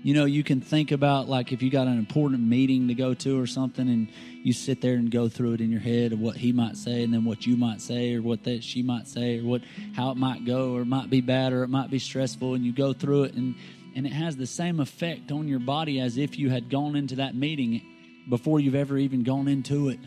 You 0.03 0.13
know, 0.13 0.23
you 0.23 0.41
can 0.41 0.61
think 0.61 0.91
about 0.91 1.27
like 1.27 1.51
if 1.51 1.61
you 1.61 1.69
got 1.69 1.87
an 1.87 1.99
important 1.99 2.41
meeting 2.41 2.87
to 2.87 2.93
go 2.93 3.13
to 3.13 3.37
or 3.37 3.45
something, 3.45 3.89
and 3.89 4.07
you 4.41 4.53
sit 4.53 4.81
there 4.81 4.93
and 4.93 5.11
go 5.11 5.27
through 5.27 5.53
it 5.53 5.61
in 5.61 5.69
your 5.69 5.81
head 5.81 6.13
of 6.13 6.19
what 6.21 6.37
he 6.37 6.53
might 6.53 6.77
say, 6.77 7.03
and 7.03 7.13
then 7.13 7.25
what 7.25 7.45
you 7.45 7.57
might 7.57 7.81
say, 7.81 8.15
or 8.15 8.21
what 8.21 8.45
that 8.45 8.63
she 8.63 8.81
might 8.81 9.05
say, 9.05 9.39
or 9.39 9.43
what 9.43 9.61
how 9.93 10.11
it 10.11 10.17
might 10.17 10.45
go, 10.45 10.75
or 10.75 10.81
it 10.81 10.87
might 10.87 11.09
be 11.09 11.19
bad, 11.19 11.51
or 11.51 11.63
it 11.63 11.67
might 11.67 11.91
be 11.91 11.99
stressful, 11.99 12.53
and 12.53 12.65
you 12.65 12.71
go 12.71 12.93
through 12.93 13.25
it, 13.25 13.33
and 13.33 13.55
and 13.97 14.07
it 14.07 14.13
has 14.13 14.37
the 14.37 14.47
same 14.47 14.79
effect 14.79 15.29
on 15.33 15.49
your 15.49 15.59
body 15.59 15.99
as 15.99 16.17
if 16.17 16.39
you 16.39 16.49
had 16.49 16.69
gone 16.69 16.95
into 16.95 17.15
that 17.15 17.35
meeting 17.35 17.81
before 18.29 18.61
you've 18.61 18.75
ever 18.75 18.97
even 18.97 19.23
gone 19.23 19.49
into 19.49 19.89
it. 19.89 19.99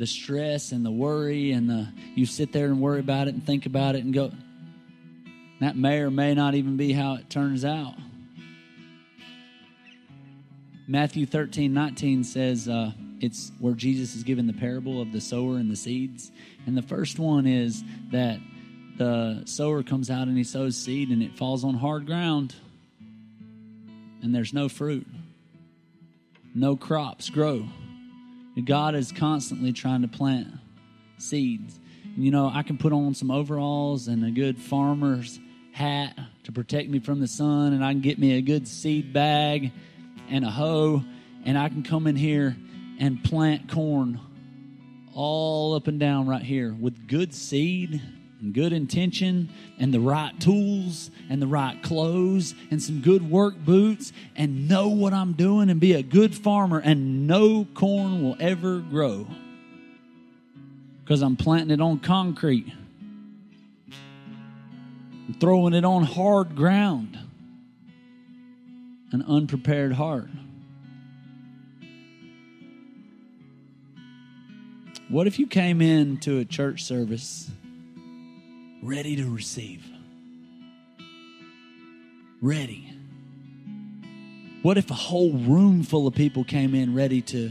The 0.00 0.06
stress 0.06 0.72
and 0.72 0.82
the 0.82 0.90
worry 0.90 1.52
and 1.52 1.68
the 1.68 1.86
you 2.14 2.24
sit 2.24 2.54
there 2.54 2.68
and 2.68 2.80
worry 2.80 3.00
about 3.00 3.28
it 3.28 3.34
and 3.34 3.44
think 3.44 3.66
about 3.66 3.96
it 3.96 4.02
and 4.02 4.14
go. 4.14 4.32
That 5.60 5.76
may 5.76 5.98
or 5.98 6.10
may 6.10 6.32
not 6.32 6.54
even 6.54 6.78
be 6.78 6.94
how 6.94 7.16
it 7.16 7.28
turns 7.28 7.66
out. 7.66 7.92
Matthew 10.88 11.26
13, 11.26 11.74
19 11.74 12.24
says 12.24 12.66
uh, 12.66 12.92
it's 13.20 13.52
where 13.58 13.74
Jesus 13.74 14.16
is 14.16 14.24
given 14.24 14.46
the 14.46 14.54
parable 14.54 15.02
of 15.02 15.12
the 15.12 15.20
sower 15.20 15.56
and 15.56 15.70
the 15.70 15.76
seeds. 15.76 16.32
And 16.66 16.74
the 16.74 16.82
first 16.82 17.18
one 17.18 17.46
is 17.46 17.84
that 18.10 18.38
the 18.96 19.42
sower 19.44 19.82
comes 19.82 20.08
out 20.08 20.28
and 20.28 20.36
he 20.38 20.44
sows 20.44 20.78
seed 20.78 21.10
and 21.10 21.22
it 21.22 21.36
falls 21.36 21.62
on 21.62 21.74
hard 21.74 22.06
ground 22.06 22.54
and 24.22 24.34
there's 24.34 24.54
no 24.54 24.70
fruit, 24.70 25.06
no 26.54 26.74
crops 26.74 27.28
grow. 27.28 27.66
God 28.60 28.94
is 28.94 29.12
constantly 29.12 29.72
trying 29.72 30.02
to 30.02 30.08
plant 30.08 30.48
seeds. 31.18 31.78
You 32.16 32.30
know, 32.30 32.50
I 32.52 32.62
can 32.62 32.78
put 32.78 32.92
on 32.92 33.14
some 33.14 33.30
overalls 33.30 34.08
and 34.08 34.24
a 34.24 34.30
good 34.30 34.58
farmer's 34.58 35.38
hat 35.72 36.18
to 36.44 36.52
protect 36.52 36.88
me 36.88 36.98
from 36.98 37.20
the 37.20 37.28
sun, 37.28 37.72
and 37.72 37.84
I 37.84 37.92
can 37.92 38.00
get 38.00 38.18
me 38.18 38.36
a 38.36 38.42
good 38.42 38.66
seed 38.66 39.12
bag 39.12 39.72
and 40.28 40.44
a 40.44 40.50
hoe, 40.50 41.02
and 41.44 41.56
I 41.56 41.68
can 41.68 41.82
come 41.82 42.06
in 42.06 42.16
here 42.16 42.56
and 42.98 43.22
plant 43.22 43.70
corn 43.70 44.20
all 45.14 45.74
up 45.74 45.86
and 45.86 45.98
down 45.98 46.26
right 46.26 46.42
here 46.42 46.74
with 46.78 47.06
good 47.08 47.34
seed 47.34 48.00
and 48.40 48.54
good 48.54 48.72
intention 48.72 49.50
and 49.78 49.92
the 49.92 50.00
right 50.00 50.38
tools 50.40 51.10
and 51.28 51.40
the 51.40 51.46
right 51.46 51.82
clothes 51.82 52.54
and 52.70 52.82
some 52.82 53.00
good 53.00 53.30
work 53.30 53.56
boots 53.56 54.12
and 54.36 54.68
know 54.68 54.88
what 54.88 55.12
I'm 55.12 55.34
doing 55.34 55.70
and 55.70 55.78
be 55.78 55.92
a 55.92 56.02
good 56.02 56.34
farmer 56.34 56.78
and 56.78 57.26
no 57.26 57.66
corn 57.74 58.22
will 58.22 58.36
ever 58.40 58.78
grow. 58.78 59.26
Because 61.04 61.22
I'm 61.22 61.36
planting 61.36 61.70
it 61.70 61.80
on 61.80 61.98
concrete. 61.98 62.72
Throwing 65.38 65.74
it 65.74 65.84
on 65.84 66.04
hard 66.04 66.56
ground. 66.56 67.18
An 69.12 69.22
unprepared 69.22 69.92
heart. 69.92 70.28
What 75.08 75.26
if 75.26 75.40
you 75.40 75.48
came 75.48 75.82
into 75.82 76.38
a 76.38 76.44
church 76.44 76.84
service 76.84 77.50
ready 78.82 79.16
to 79.16 79.28
receive? 79.28 79.84
Ready. 82.40 82.92
What 84.62 84.78
if 84.78 84.90
a 84.90 84.94
whole 84.94 85.32
room 85.32 85.82
full 85.82 86.06
of 86.06 86.14
people 86.14 86.44
came 86.44 86.74
in 86.74 86.94
ready 86.94 87.22
to 87.22 87.50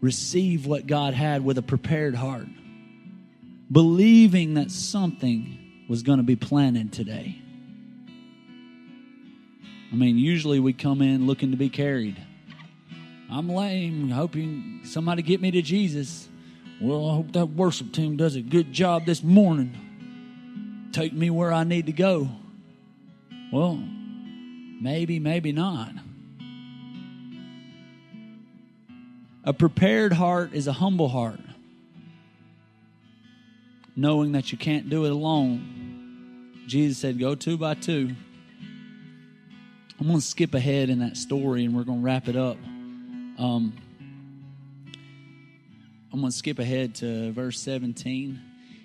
receive 0.00 0.66
what 0.66 0.86
God 0.86 1.14
had 1.14 1.44
with 1.44 1.58
a 1.58 1.62
prepared 1.62 2.14
heart, 2.14 2.48
believing 3.70 4.54
that 4.54 4.70
something 4.70 5.86
was 5.88 6.02
going 6.02 6.18
to 6.18 6.24
be 6.24 6.36
planted 6.36 6.92
today? 6.92 7.38
I 9.92 9.94
mean, 9.94 10.16
usually 10.16 10.58
we 10.58 10.72
come 10.72 11.02
in 11.02 11.26
looking 11.26 11.50
to 11.50 11.56
be 11.56 11.68
carried. 11.68 12.20
I'm 13.30 13.48
lame, 13.48 14.08
hoping 14.08 14.80
somebody 14.84 15.22
get 15.22 15.40
me 15.40 15.50
to 15.52 15.62
Jesus. 15.62 16.28
Well, 16.80 17.10
I 17.10 17.14
hope 17.14 17.32
that 17.32 17.46
worship 17.46 17.92
team 17.92 18.16
does 18.16 18.34
a 18.34 18.42
good 18.42 18.72
job 18.72 19.06
this 19.06 19.22
morning. 19.22 19.91
Take 20.92 21.14
me 21.14 21.30
where 21.30 21.52
I 21.52 21.64
need 21.64 21.86
to 21.86 21.92
go. 21.92 22.28
Well, 23.50 23.76
maybe, 24.80 25.18
maybe 25.18 25.52
not. 25.52 25.92
A 29.44 29.52
prepared 29.52 30.12
heart 30.12 30.52
is 30.52 30.66
a 30.66 30.72
humble 30.72 31.08
heart, 31.08 31.40
knowing 33.96 34.32
that 34.32 34.52
you 34.52 34.58
can't 34.58 34.88
do 34.88 35.04
it 35.04 35.10
alone. 35.10 36.62
Jesus 36.66 36.98
said, 36.98 37.18
Go 37.18 37.34
two 37.34 37.56
by 37.56 37.74
two. 37.74 38.14
I'm 39.98 40.06
going 40.06 40.20
to 40.20 40.26
skip 40.26 40.54
ahead 40.54 40.90
in 40.90 40.98
that 40.98 41.16
story 41.16 41.64
and 41.64 41.74
we're 41.74 41.84
going 41.84 42.00
to 42.00 42.04
wrap 42.04 42.28
it 42.28 42.36
up. 42.36 42.56
Um, 43.38 43.72
I'm 46.12 46.20
going 46.20 46.30
to 46.30 46.36
skip 46.36 46.58
ahead 46.58 46.96
to 46.96 47.32
verse 47.32 47.58
17. 47.60 48.40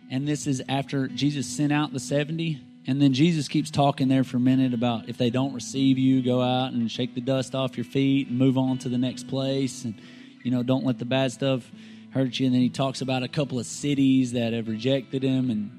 And 0.09 0.27
this 0.27 0.47
is 0.47 0.61
after 0.69 1.07
Jesus 1.07 1.47
sent 1.47 1.73
out 1.73 1.91
the 1.91 1.99
70. 1.99 2.61
And 2.87 3.01
then 3.01 3.13
Jesus 3.13 3.47
keeps 3.47 3.69
talking 3.69 4.07
there 4.07 4.23
for 4.23 4.37
a 4.37 4.39
minute 4.39 4.73
about 4.73 5.09
if 5.09 5.17
they 5.17 5.29
don't 5.29 5.53
receive 5.53 5.97
you, 5.97 6.23
go 6.23 6.41
out 6.41 6.71
and 6.71 6.89
shake 6.89 7.13
the 7.13 7.21
dust 7.21 7.53
off 7.53 7.75
your 7.75 7.83
feet 7.83 8.29
and 8.29 8.37
move 8.37 8.57
on 8.57 8.77
to 8.79 8.89
the 8.89 8.97
next 8.97 9.27
place. 9.27 9.83
And, 9.83 9.95
you 10.43 10.51
know, 10.51 10.63
don't 10.63 10.85
let 10.85 10.97
the 10.97 11.05
bad 11.05 11.33
stuff 11.33 11.69
hurt 12.11 12.39
you. 12.39 12.45
And 12.45 12.55
then 12.55 12.61
he 12.61 12.69
talks 12.69 13.01
about 13.01 13.23
a 13.23 13.27
couple 13.27 13.59
of 13.59 13.65
cities 13.65 14.31
that 14.31 14.53
have 14.53 14.69
rejected 14.69 15.23
him 15.23 15.49
and 15.49 15.71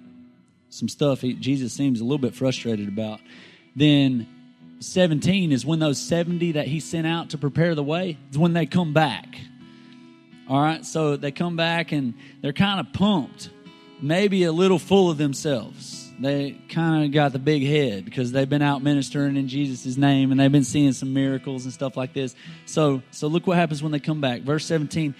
some 0.68 0.88
stuff 0.88 1.22
he, 1.22 1.32
Jesus 1.32 1.72
seems 1.72 2.00
a 2.00 2.04
little 2.04 2.18
bit 2.18 2.34
frustrated 2.34 2.88
about. 2.88 3.20
Then 3.74 4.28
17 4.80 5.50
is 5.50 5.64
when 5.64 5.78
those 5.78 5.98
70 5.98 6.52
that 6.52 6.66
he 6.66 6.80
sent 6.80 7.06
out 7.06 7.30
to 7.30 7.38
prepare 7.38 7.74
the 7.74 7.82
way 7.82 8.18
is 8.30 8.36
when 8.36 8.52
they 8.52 8.66
come 8.66 8.92
back 8.92 9.38
all 10.48 10.62
right, 10.62 10.84
so 10.84 11.16
they 11.16 11.30
come 11.30 11.56
back 11.56 11.92
and 11.92 12.14
they're 12.40 12.54
kind 12.54 12.80
of 12.80 12.90
pumped, 12.94 13.50
maybe 14.00 14.44
a 14.44 14.52
little 14.52 14.78
full 14.78 15.10
of 15.10 15.18
themselves. 15.18 16.10
They 16.20 16.58
kind 16.68 17.04
of 17.04 17.12
got 17.12 17.32
the 17.32 17.38
big 17.38 17.64
head 17.64 18.04
because 18.04 18.32
they've 18.32 18.48
been 18.48 18.62
out 18.62 18.82
ministering 18.82 19.36
in 19.36 19.46
Jesus' 19.46 19.96
name 19.96 20.32
and 20.32 20.40
they've 20.40 20.50
been 20.50 20.64
seeing 20.64 20.92
some 20.92 21.14
miracles 21.14 21.64
and 21.64 21.72
stuff 21.72 21.96
like 21.96 22.12
this. 22.12 22.34
So, 22.66 23.02
so 23.12 23.28
look 23.28 23.46
what 23.46 23.56
happens 23.56 23.82
when 23.82 23.92
they 23.92 24.00
come 24.00 24.20
back. 24.20 24.42
Verse 24.42 24.64
17. 24.66 25.14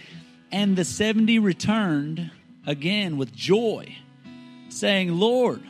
And 0.51 0.77
the 0.77 0.85
70 0.85 1.39
returned 1.39 2.31
again 2.67 3.17
with 3.17 3.33
joy, 3.33 3.97
saying, 4.71 5.13
Lord, 5.13 5.63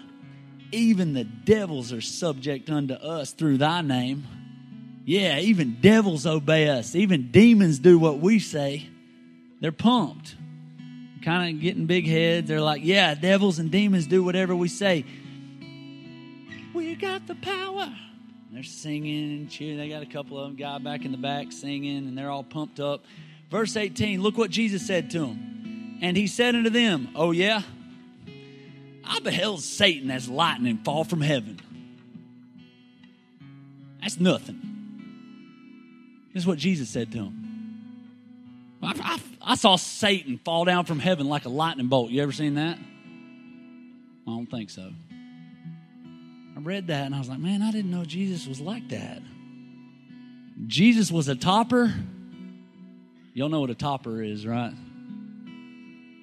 even 0.72 1.12
the 1.12 1.24
devils 1.24 1.92
are 1.92 2.00
subject 2.00 2.70
unto 2.70 2.94
us 2.94 3.32
through 3.32 3.58
thy 3.58 3.82
name. 3.82 4.26
Yeah, 5.04 5.38
even 5.38 5.78
devils 5.80 6.26
obey 6.26 6.68
us. 6.68 6.94
Even 6.94 7.30
demons 7.30 7.78
do 7.78 7.98
what 7.98 8.18
we 8.18 8.38
say. 8.38 8.88
They're 9.60 9.72
pumped, 9.72 10.36
kind 11.28 11.54
of 11.54 11.60
getting 11.60 11.84
big 11.84 12.06
heads. 12.06 12.48
They're 12.48 12.62
like, 12.62 12.82
yeah, 12.82 13.14
devils 13.14 13.58
and 13.58 13.70
demons 13.70 14.06
do 14.06 14.24
whatever 14.24 14.56
we 14.56 14.68
say. 14.68 15.04
We 16.72 16.94
got 16.94 17.26
the 17.26 17.34
power. 17.34 17.94
They're 18.50 18.62
singing 18.62 19.32
and 19.32 19.50
cheering. 19.50 19.76
They 19.76 19.90
got 19.90 20.02
a 20.02 20.06
couple 20.06 20.38
of 20.38 20.48
them 20.48 20.56
guy 20.56 20.78
back 20.78 21.04
in 21.04 21.12
the 21.12 21.18
back 21.18 21.52
singing, 21.52 22.08
and 22.08 22.16
they're 22.16 22.30
all 22.30 22.44
pumped 22.44 22.80
up. 22.80 23.04
Verse 23.50 23.76
18, 23.76 24.22
look 24.22 24.38
what 24.38 24.50
Jesus 24.50 24.86
said 24.86 25.10
to 25.10 25.20
them. 25.20 25.98
And 26.00 26.16
he 26.16 26.26
said 26.26 26.54
unto 26.54 26.70
them, 26.70 27.10
Oh, 27.14 27.32
yeah? 27.32 27.60
I 29.04 29.20
beheld 29.20 29.60
Satan 29.60 30.10
as 30.10 30.30
lightning 30.30 30.78
fall 30.78 31.04
from 31.04 31.20
heaven. 31.20 31.60
That's 34.00 34.18
nothing. 34.18 34.62
This 36.32 36.44
is 36.44 36.46
what 36.46 36.56
Jesus 36.56 36.88
said 36.88 37.12
to 37.12 37.18
him. 37.18 37.47
I, 38.82 38.94
I, 39.00 39.52
I, 39.52 39.54
saw 39.56 39.76
Satan 39.76 40.38
fall 40.44 40.64
down 40.64 40.84
from 40.84 40.98
heaven 40.98 41.28
like 41.28 41.44
a 41.44 41.48
lightning 41.48 41.88
bolt. 41.88 42.10
You 42.10 42.22
ever 42.22 42.32
seen 42.32 42.54
that? 42.54 42.78
I 42.78 44.30
don't 44.30 44.46
think 44.46 44.70
so. 44.70 44.90
I 46.56 46.60
read 46.60 46.88
that 46.88 47.06
and 47.06 47.14
I 47.14 47.18
was 47.18 47.28
like, 47.28 47.38
man, 47.38 47.62
I 47.62 47.70
didn't 47.70 47.90
know 47.90 48.04
Jesus 48.04 48.46
was 48.46 48.60
like 48.60 48.88
that. 48.90 49.22
Jesus 50.66 51.10
was 51.10 51.28
a 51.28 51.34
topper. 51.34 51.94
Y'all 53.32 53.48
know 53.48 53.60
what 53.60 53.70
a 53.70 53.74
topper 53.74 54.22
is, 54.22 54.46
right? 54.46 54.72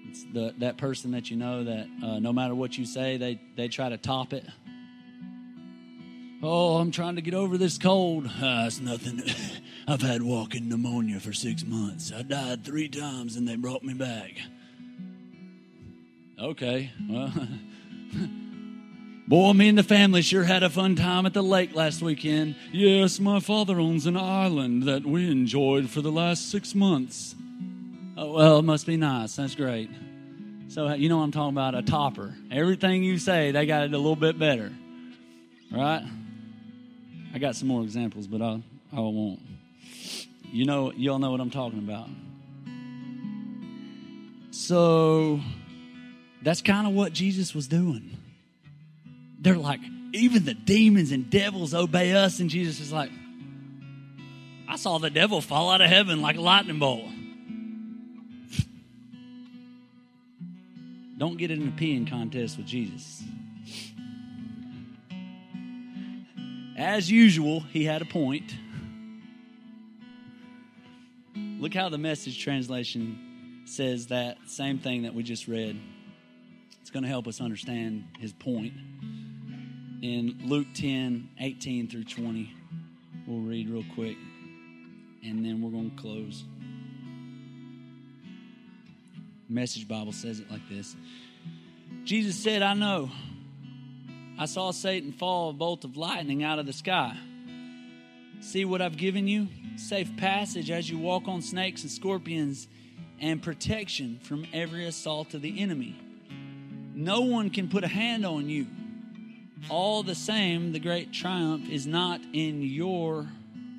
It's 0.10 0.24
the, 0.34 0.54
that 0.60 0.78
person 0.78 1.12
that 1.12 1.32
you 1.32 1.38
know 1.38 1.64
that 1.64 1.88
uh, 2.04 2.20
no 2.20 2.34
matter 2.34 2.54
what 2.54 2.78
you 2.78 2.86
say, 2.86 3.18
they, 3.18 3.42
they 3.56 3.68
try 3.68 3.90
to 3.90 3.98
top 3.98 4.34
it. 4.34 4.46
Oh, 6.44 6.78
I'm 6.78 6.92
trying 6.92 7.16
to 7.16 7.22
get 7.22 7.34
over 7.34 7.58
this 7.58 7.78
cold. 7.78 8.30
Uh, 8.42 8.66
it's 8.68 8.80
nothing. 8.80 9.24
I've 9.88 10.02
had 10.02 10.24
walking 10.24 10.68
pneumonia 10.68 11.20
for 11.20 11.32
six 11.32 11.64
months. 11.64 12.12
I 12.12 12.24
died 12.24 12.64
three 12.64 12.90
times 12.90 13.36
and 13.36 13.48
they 13.48 13.56
brought 13.56 13.84
me 13.84 13.94
back. 13.94 14.32
Okay, 16.42 16.92
well, 17.08 17.32
boy, 19.28 19.54
me 19.54 19.70
and 19.70 19.78
the 19.78 19.84
family 19.84 20.22
sure 20.24 20.44
had 20.44 20.64
a 20.64 20.70
fun 20.70 20.96
time 20.96 21.26
at 21.26 21.34
the 21.34 21.44
lake 21.44 21.76
last 21.76 22.02
weekend. 22.02 22.56
Yes, 22.72 23.20
my 23.20 23.40
father 23.40 23.80
owns 23.80 24.06
an 24.08 24.18
island 24.18 24.84
that 24.84 25.06
we 25.06 25.30
enjoyed 25.30 25.90
for 25.90 26.02
the 26.02 26.12
last 26.12 26.50
six 26.50 26.74
months. 26.74 27.36
Oh, 28.18 28.34
well, 28.34 28.60
it 28.60 28.64
must 28.64 28.88
be 28.88 28.98
nice. 28.98 29.36
That's 29.36 29.56
great. 29.56 29.90
So, 30.68 30.88
uh, 30.88 30.96
you 30.96 31.10
know 31.10 31.22
I'm 31.22 31.32
talking 31.32 31.54
about? 31.54 31.76
A 31.76 31.84
topper. 31.84 32.36
Everything 32.52 33.04
you 33.04 33.18
say, 33.18 33.52
they 33.52 33.66
got 33.66 33.84
it 33.84 33.94
a 33.94 33.98
little 33.98 34.16
bit 34.16 34.40
better. 34.40 34.74
Right? 35.72 36.04
I 37.34 37.38
got 37.38 37.56
some 37.56 37.68
more 37.68 37.84
examples, 37.84 38.28
but 38.28 38.42
I, 38.42 38.62
I 38.92 39.00
won't. 39.00 39.40
You 40.52 40.66
know, 40.66 40.92
you 40.92 41.12
all 41.12 41.20
know 41.20 41.32
what 41.32 41.42
I'm 41.42 41.50
talking 41.50 41.80
about. 41.80 42.08
So 44.52 45.42
that's 46.42 46.62
kind 46.62 46.88
of 46.88 46.94
what 46.94 47.12
Jesus 47.12 47.54
was 47.54 47.68
doing. 47.68 48.18
They're 49.40 49.58
like, 49.58 49.82
even 50.14 50.46
the 50.46 50.54
demons 50.54 51.12
and 51.12 51.30
devils 51.30 51.74
obey 51.74 52.14
us, 52.14 52.40
and 52.40 52.50
Jesus 52.50 52.80
is 52.80 52.92
like, 52.92 53.12
I 54.68 54.78
saw 54.78 54.98
the 54.98 55.10
devil 55.10 55.42
fall 55.42 55.72
out 55.72 55.82
of 55.82 55.90
heaven 55.90 56.22
like 56.22 56.38
a 56.38 56.42
lightning 56.42 56.80
bolt. 56.80 57.10
Don't 61.18 61.38
get 61.38 61.52
in 61.52 61.68
a 61.68 61.72
peeing 61.72 62.10
contest 62.10 62.58
with 62.58 62.66
Jesus. 62.66 63.24
As 66.78 67.10
usual, 67.10 67.62
he 67.62 67.86
had 67.86 68.02
a 68.02 68.06
point. 68.06 68.54
Look 71.58 71.74
how 71.74 71.88
the 71.88 71.98
message 71.98 72.44
translation 72.44 73.64
says 73.66 74.08
that 74.08 74.38
same 74.48 74.80
thing 74.80 75.04
that 75.04 75.16
we 75.16 75.24
just 75.24 75.48
read. 75.48 75.80
It's 76.82 76.92
going 76.92 77.04
to 77.04 77.10
help 77.10 77.28
us 77.28 77.40
understand 77.40 78.04
his 78.20 78.34
point. 78.34 78.74
In 80.02 80.38
Luke 80.44 80.68
10 80.76 81.30
18 81.40 81.90
through 81.90 82.04
20, 82.04 82.54
we'll 83.26 83.40
read 83.40 83.70
real 83.70 83.86
quick 83.96 84.18
and 85.24 85.46
then 85.46 85.62
we're 85.62 85.72
going 85.72 85.96
to 85.96 86.02
close. 86.02 86.44
Message 89.48 89.88
Bible 89.88 90.12
says 90.12 90.40
it 90.42 90.52
like 90.52 90.68
this 90.70 90.96
Jesus 92.04 92.36
said, 92.36 92.64
I 92.64 92.74
know. 92.74 93.10
I 94.38 94.46
saw 94.46 94.72
Satan 94.72 95.14
fall 95.14 95.52
a 95.52 95.54
bolt 95.54 95.86
of 95.86 95.96
lightning 95.96 96.44
out 96.44 96.60
of 96.60 96.66
the 96.66 96.74
sky. 96.74 97.18
See 98.42 98.66
what 98.66 98.82
I've 98.82 98.98
given 98.98 99.28
you? 99.28 99.48
Safe 99.76 100.16
passage 100.18 100.72
as 100.72 100.90
you 100.90 100.98
walk 100.98 101.28
on 101.28 101.42
snakes 101.42 101.82
and 101.82 101.92
scorpions, 101.92 102.68
and 103.20 103.42
protection 103.42 104.20
from 104.22 104.46
every 104.54 104.86
assault 104.86 105.34
of 105.34 105.42
the 105.42 105.60
enemy. 105.62 105.96
No 106.94 107.22
one 107.22 107.50
can 107.50 107.70
put 107.70 107.84
a 107.84 107.88
hand 107.88 108.26
on 108.26 108.50
you. 108.50 108.68
All 109.70 110.04
the 110.04 110.16
same, 110.16 110.74
the 110.74 110.80
great 110.80 111.12
triumph 111.12 111.70
is 111.70 111.88
not 111.88 112.22
in 112.34 112.62
your 112.62 113.28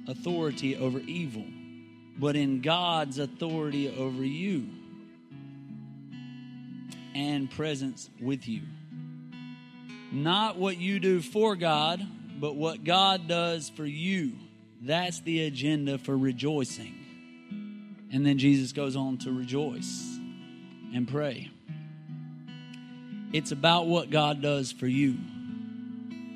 authority 0.09 0.76
over 0.76 0.98
evil, 1.00 1.44
but 2.18 2.34
in 2.34 2.61
God's 2.61 3.18
authority 3.18 3.94
over 3.96 4.24
you 4.24 4.68
and 7.14 7.50
presence 7.50 8.11
with 8.20 8.48
you. 8.48 8.62
Not 10.12 10.59
what 10.59 10.78
you 10.78 10.98
do 11.00 11.20
for 11.20 11.57
God, 11.57 12.07
but 12.38 12.54
what 12.54 12.84
God 12.84 13.28
does 13.28 13.70
for 13.70 13.86
you. 13.86 14.32
That's 14.87 15.20
the 15.20 15.43
agenda 15.43 15.99
for 15.99 16.16
rejoicing. 16.16 16.95
And 18.12 18.24
then 18.24 18.39
Jesus 18.39 18.72
goes 18.72 18.95
on 18.95 19.18
to 19.18 19.32
rejoice 19.32 20.16
and 20.95 21.09
pray. 21.09 21.51
It's 23.32 23.51
about 23.51 23.89
what 23.89 24.11
God 24.11 24.41
does 24.41 24.70
for 24.70 24.87
you, 24.87 25.16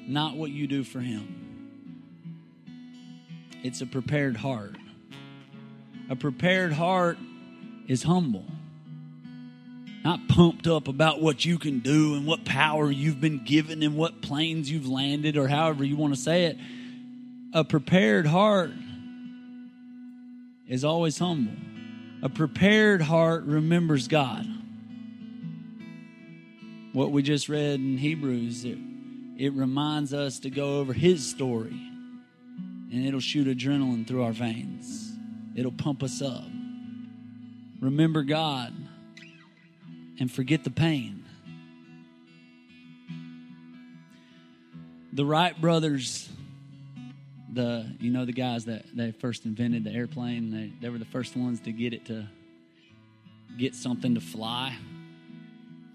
not 0.09 0.34
what 0.34 0.51
you 0.51 0.66
do 0.66 0.82
for 0.82 0.98
Him. 0.98 1.36
It's 3.62 3.82
a 3.82 3.86
prepared 3.86 4.36
heart. 4.36 4.76
A 6.09 6.16
prepared 6.16 6.72
heart 6.72 7.18
is 7.86 8.03
humble, 8.03 8.46
not 10.03 10.26
pumped 10.26 10.66
up 10.66 10.88
about 10.88 11.20
what 11.20 11.44
you 11.44 11.57
can 11.57 11.78
do 11.78 12.16
and 12.16 12.26
what 12.26 12.44
power 12.44 12.90
you've 12.90 13.20
been 13.20 13.44
given 13.44 13.84
and 13.84 13.96
what 13.96 14.22
planes 14.22 14.68
you've 14.68 14.88
landed 14.88 15.36
or 15.36 15.46
however 15.46 15.84
you 15.84 15.94
want 15.94 16.12
to 16.14 16.20
say 16.20 16.46
it. 16.46 16.59
A 17.53 17.64
prepared 17.64 18.26
heart 18.26 18.70
is 20.68 20.84
always 20.84 21.18
humble. 21.18 21.55
A 22.22 22.28
prepared 22.28 23.03
heart 23.03 23.44
remembers 23.44 24.07
God. 24.07 24.46
What 26.92 27.11
we 27.11 27.22
just 27.22 27.48
read 27.48 27.80
in 27.80 27.98
Hebrews, 27.98 28.64
it, 28.64 28.78
it 29.36 29.53
reminds 29.53 30.14
us 30.14 30.38
to 30.40 30.51
go 30.51 30.78
over 30.78 30.92
His 30.92 31.28
story 31.28 31.90
and 32.92 33.07
it'll 33.07 33.20
shoot 33.20 33.46
adrenaline 33.46 34.07
through 34.07 34.22
our 34.22 34.32
veins. 34.32 35.12
It'll 35.57 35.72
pump 35.72 36.03
us 36.03 36.22
up. 36.22 36.44
Remember 37.80 38.22
God 38.22 38.72
and 40.18 40.30
forget 40.30 40.64
the 40.64 40.70
pain. 40.70 41.24
The 45.12 45.24
Wright 45.24 45.61
brothers, 45.61 46.29
the 47.53 47.86
you 47.98 48.11
know 48.11 48.24
the 48.24 48.32
guys 48.32 48.64
that 48.66 48.84
they 48.94 49.12
first 49.12 49.44
invented 49.44 49.84
the 49.84 49.90
airplane, 49.90 50.51
they, 50.51 50.72
they 50.80 50.88
were 50.88 50.98
the 50.98 51.05
first 51.05 51.36
ones 51.36 51.61
to 51.61 51.72
get 51.72 51.92
it 51.92 52.07
to 52.07 52.26
get 53.59 53.74
something 53.74 54.14
to 54.14 54.20
fly. 54.20 54.76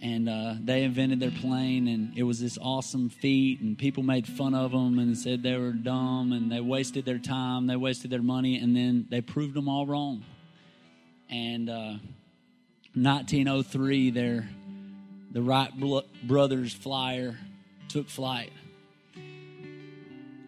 And 0.02 0.30
uh, 0.30 0.56
they 0.64 0.84
invented 0.84 1.20
their 1.20 1.32
plane 1.32 1.88
and 1.88 2.16
it 2.18 2.24
was 2.24 2.40
this 2.40 2.60
awesome 2.62 3.10
feat 3.10 3.62
and 3.62 3.78
people 3.78 4.04
made 4.04 4.28
fun 4.28 4.54
of 4.54 4.72
them 4.72 5.00
and 5.00 5.18
said 5.18 5.42
they 5.42 5.58
were 5.58 5.72
dumb 5.72 6.32
and 6.32 6.52
they 6.52 6.60
wasted 6.60 7.06
their 7.06 7.18
time 7.18 7.66
they 7.66 7.78
wasted 7.78 8.12
their 8.12 8.22
money 8.22 8.60
and 8.60 8.76
then 8.76 9.08
they 9.10 9.22
proved 9.22 9.54
them 9.54 9.68
all 9.68 9.88
wrong. 9.88 10.24
And 11.30 11.70
uh, 11.70 11.96
1903 12.94 14.12
their 14.12 14.48
the 15.32 15.42
wright 15.42 15.72
brothers 16.24 16.74
flyer 16.74 17.38
took 17.88 18.08
flight 18.08 18.52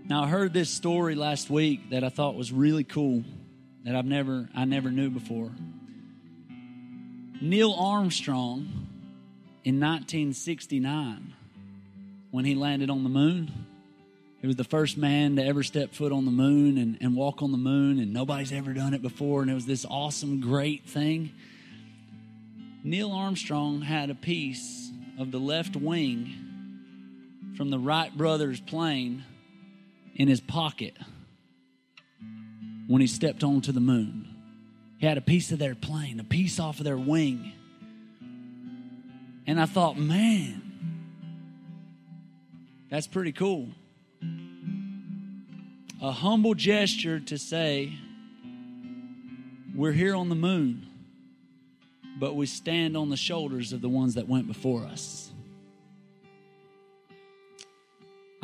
now 0.08 0.24
i 0.24 0.28
heard 0.28 0.54
this 0.54 0.70
story 0.70 1.16
last 1.16 1.50
week 1.50 1.90
that 1.92 2.04
i 2.04 2.10
thought 2.10 2.36
was 2.36 2.52
really 2.52 2.84
cool 2.84 3.24
that 3.84 3.96
i've 3.96 4.06
never 4.06 4.50
i 4.56 4.66
never 4.66 4.90
knew 4.90 5.10
before 5.10 5.52
neil 7.42 7.74
armstrong 7.74 8.88
in 9.68 9.82
1969 9.82 11.34
when 12.32 12.46
he 12.46 12.56
landed 12.56 12.90
on 12.90 13.04
the 13.04 13.10
moon. 13.10 13.52
He 14.40 14.48
was 14.48 14.56
the 14.56 14.64
first 14.64 14.98
man 14.98 15.36
to 15.36 15.44
ever 15.44 15.62
step 15.62 15.94
foot 15.94 16.14
on 16.14 16.24
the 16.24 16.32
moon 16.32 16.78
and, 16.78 16.98
and 17.02 17.18
walk 17.18 17.42
on 17.42 17.52
the 17.52 17.58
moon, 17.58 18.00
and 18.00 18.14
nobody's 18.14 18.54
ever 18.54 18.74
done 18.74 18.94
it 18.94 19.02
before, 19.02 19.42
and 19.42 19.52
it 19.52 19.56
was 19.56 19.66
this 19.66 19.86
awesome, 19.90 20.40
great 20.40 20.88
thing. 20.88 21.32
Neil 22.82 23.12
Armstrong 23.12 23.82
had 23.82 24.10
a 24.10 24.16
piece 24.16 24.90
of 25.20 25.32
the 25.32 25.40
left 25.40 25.76
wing 25.76 26.34
from 27.58 27.70
the 27.70 27.80
Wright 27.80 28.16
brothers' 28.16 28.62
plane 28.62 29.26
in 30.18 30.28
his 30.28 30.42
pocket 30.42 30.98
when 32.88 33.00
he 33.02 33.08
stepped 33.08 33.44
onto 33.44 33.72
the 33.72 33.80
moon. 33.80 34.28
He 34.98 35.06
had 35.06 35.18
a 35.18 35.22
piece 35.22 35.52
of 35.52 35.60
their 35.60 35.76
plane, 35.76 36.20
a 36.20 36.24
piece 36.24 36.60
off 36.60 36.80
of 36.80 36.86
their 36.86 36.98
wing. 36.98 37.54
And 39.46 39.62
I 39.62 39.68
thought, 39.68 39.96
man, 39.96 40.62
that's 42.90 43.06
pretty 43.06 43.32
cool. 43.32 43.70
A 46.02 46.12
humble 46.12 46.56
gesture 46.56 47.20
to 47.20 47.38
say, 47.38 47.94
we're 49.76 49.92
here 49.92 50.16
on 50.16 50.30
the 50.30 50.36
moon, 50.36 50.88
but 52.20 52.36
we 52.36 52.48
stand 52.48 52.98
on 52.98 53.10
the 53.10 53.18
shoulders 53.18 53.72
of 53.72 53.82
the 53.82 53.90
ones 53.90 54.16
that 54.16 54.28
went 54.28 54.48
before 54.48 54.84
us. 54.84 55.32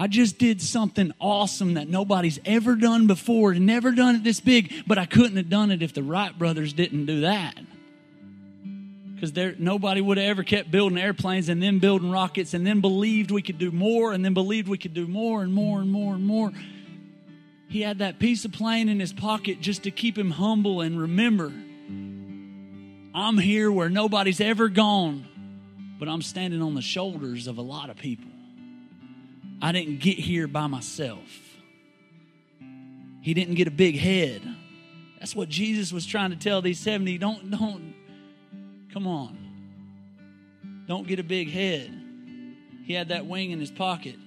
I 0.04 0.08
just 0.08 0.38
did 0.38 0.62
something 0.62 1.14
awesome 1.18 1.76
that 1.76 1.88
nobody's 1.88 2.38
ever 2.44 2.76
done 2.76 3.08
before, 3.08 3.54
never 3.54 3.94
done 3.94 4.16
it 4.16 4.24
this 4.26 4.42
big, 4.42 4.74
but 4.86 4.98
I 4.98 5.06
couldn't 5.06 5.38
have 5.38 5.48
done 5.48 5.72
it 5.72 5.82
if 5.82 5.94
the 5.94 6.04
Wright 6.04 6.38
brothers 6.38 6.74
didn't 6.74 7.06
do 7.06 7.22
that 7.22 7.58
because 9.16 9.32
there 9.32 9.56
nobody 9.58 10.02
would 10.02 10.18
have 10.18 10.28
ever 10.28 10.44
kept 10.44 10.70
building 10.70 10.98
airplanes 10.98 11.48
and 11.48 11.64
then 11.64 11.80
building 11.80 12.12
rockets 12.12 12.54
and 12.54 12.68
then 12.68 12.82
believed 12.82 13.32
we 13.32 13.42
could 13.42 13.58
do 13.58 13.72
more 13.72 14.12
and 14.12 14.26
then 14.26 14.34
believed 14.34 14.68
we 14.68 14.78
could 14.78 14.94
do 14.94 15.08
more 15.08 15.42
and 15.42 15.54
more 15.54 15.80
and 15.80 15.90
more 15.90 16.16
and 16.16 16.26
more. 16.26 16.52
He 17.70 17.80
had 17.80 18.00
that 18.00 18.20
piece 18.20 18.44
of 18.44 18.52
plane 18.52 18.90
in 18.90 19.00
his 19.00 19.14
pocket 19.14 19.62
just 19.62 19.84
to 19.84 19.92
keep 19.92 20.18
him 20.18 20.32
humble 20.32 20.82
and 20.82 21.00
remember 21.00 21.54
I'm 23.16 23.38
here 23.38 23.72
where 23.72 23.90
nobody's 23.90 24.42
ever 24.42 24.68
gone, 24.68 25.26
but 25.98 26.10
I'm 26.10 26.22
standing 26.22 26.62
on 26.62 26.76
the 26.76 26.82
shoulders 26.82 27.48
of 27.48 27.58
a 27.58 27.62
lot 27.62 27.90
of 27.90 27.96
people. 27.96 28.33
I 29.64 29.72
didn't 29.72 30.02
get 30.02 30.20
here 30.20 30.46
by 30.46 30.68
myself. 30.68 31.40
He 33.22 33.34
didn't 33.34 33.56
get 33.56 33.70
a 33.70 33.72
big 33.72 33.98
head. 33.98 34.42
That's 35.20 35.34
what 35.34 35.48
Jesus 35.48 35.94
was 35.94 36.06
trying 36.06 36.32
to 36.32 36.36
tell 36.36 36.62
these 36.62 36.80
70. 36.80 37.18
Don't 37.18 37.50
don't 37.50 37.94
Come 38.92 39.08
on. 39.08 39.38
Don't 40.86 41.08
get 41.08 41.20
a 41.20 41.24
big 41.24 41.50
head. 41.50 41.98
He 42.84 42.94
had 42.94 43.08
that 43.08 43.26
wing 43.26 43.52
in 43.52 43.60
his 43.62 43.72
pocket. 43.72 44.18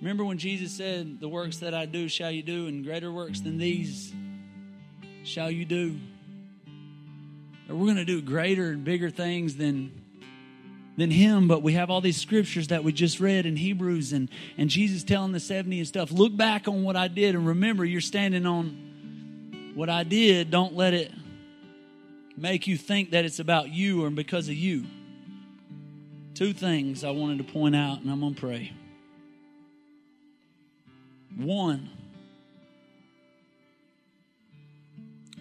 Remember 0.00 0.24
when 0.24 0.38
Jesus 0.38 0.72
said, 0.72 1.20
The 1.20 1.28
works 1.28 1.58
that 1.58 1.72
I 1.72 1.86
do 1.86 2.08
shall 2.08 2.32
you 2.32 2.42
do, 2.42 2.66
and 2.66 2.84
greater 2.84 3.12
works 3.12 3.40
than 3.40 3.58
these 3.58 4.12
shall 5.22 5.52
you 5.52 5.64
do? 5.64 5.96
We're 7.68 7.76
going 7.76 7.96
to 7.96 8.04
do 8.04 8.20
greater 8.20 8.72
and 8.72 8.84
bigger 8.84 9.08
things 9.08 9.56
than 9.56 10.03
than 10.96 11.10
him 11.10 11.48
but 11.48 11.62
we 11.62 11.72
have 11.72 11.90
all 11.90 12.00
these 12.00 12.20
scriptures 12.20 12.68
that 12.68 12.84
we 12.84 12.92
just 12.92 13.18
read 13.18 13.46
in 13.46 13.56
hebrews 13.56 14.12
and 14.12 14.28
and 14.56 14.70
jesus 14.70 15.02
telling 15.02 15.32
the 15.32 15.40
70 15.40 15.78
and 15.78 15.88
stuff 15.88 16.12
look 16.12 16.36
back 16.36 16.68
on 16.68 16.82
what 16.82 16.96
i 16.96 17.08
did 17.08 17.34
and 17.34 17.46
remember 17.46 17.84
you're 17.84 18.00
standing 18.00 18.46
on 18.46 19.72
what 19.74 19.88
i 19.88 20.04
did 20.04 20.50
don't 20.50 20.74
let 20.74 20.94
it 20.94 21.10
make 22.36 22.66
you 22.66 22.76
think 22.76 23.10
that 23.10 23.24
it's 23.24 23.38
about 23.38 23.68
you 23.70 24.04
or 24.04 24.10
because 24.10 24.48
of 24.48 24.54
you. 24.54 24.84
Two 26.34 26.52
things 26.52 27.04
I 27.04 27.10
wanted 27.10 27.38
to 27.38 27.52
point 27.52 27.76
out, 27.76 28.00
and 28.00 28.10
I'm 28.10 28.20
going 28.20 28.34
to 28.34 28.40
pray. 28.40 28.72
One, 31.36 31.90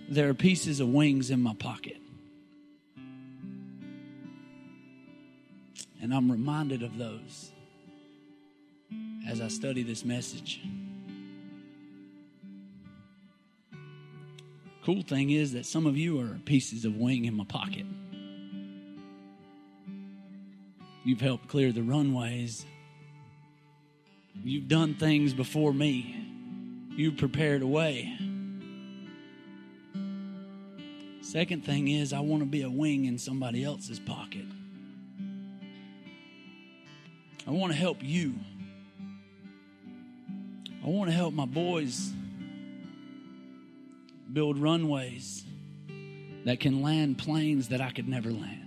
there 0.07 0.29
are 0.29 0.33
pieces 0.33 0.79
of 0.79 0.89
wings 0.89 1.29
in 1.31 1.41
my 1.41 1.55
pocket. 1.55 1.97
And 6.01 6.13
I'm 6.13 6.31
reminded 6.31 6.83
of 6.83 6.97
those 6.97 7.51
as 9.27 9.41
I 9.41 9.47
study 9.47 9.83
this 9.83 10.03
message. 10.03 10.61
Cool 14.83 15.01
thing 15.01 15.31
is 15.31 15.53
that 15.53 15.65
some 15.65 15.85
of 15.85 15.97
you 15.97 16.19
are 16.19 16.37
pieces 16.45 16.83
of 16.83 16.97
wing 16.97 17.23
in 17.25 17.35
my 17.35 17.45
pocket. 17.45 17.85
You've 21.05 21.21
helped 21.21 21.47
clear 21.47 21.71
the 21.71 21.83
runways. 21.83 22.65
You've 24.43 24.67
done 24.67 24.95
things 24.95 25.33
before 25.33 25.73
me. 25.73 26.17
You've 26.95 27.17
prepared 27.17 27.61
a 27.61 27.67
way. 27.67 28.17
Second 31.21 31.65
thing 31.65 31.87
is, 31.87 32.13
I 32.13 32.19
want 32.19 32.43
to 32.43 32.45
be 32.45 32.61
a 32.61 32.69
wing 32.69 33.05
in 33.05 33.17
somebody 33.17 33.63
else's 33.63 33.99
pocket. 33.99 34.45
I 37.45 37.51
want 37.51 37.73
to 37.73 37.77
help 37.77 37.97
you. 38.01 38.35
I 40.83 40.87
want 40.87 41.09
to 41.09 41.15
help 41.15 41.33
my 41.33 41.45
boys 41.45 42.11
build 44.31 44.57
runways 44.57 45.45
that 46.45 46.59
can 46.59 46.81
land 46.81 47.17
planes 47.17 47.69
that 47.69 47.81
I 47.81 47.91
could 47.91 48.07
never 48.07 48.31
land. 48.31 48.59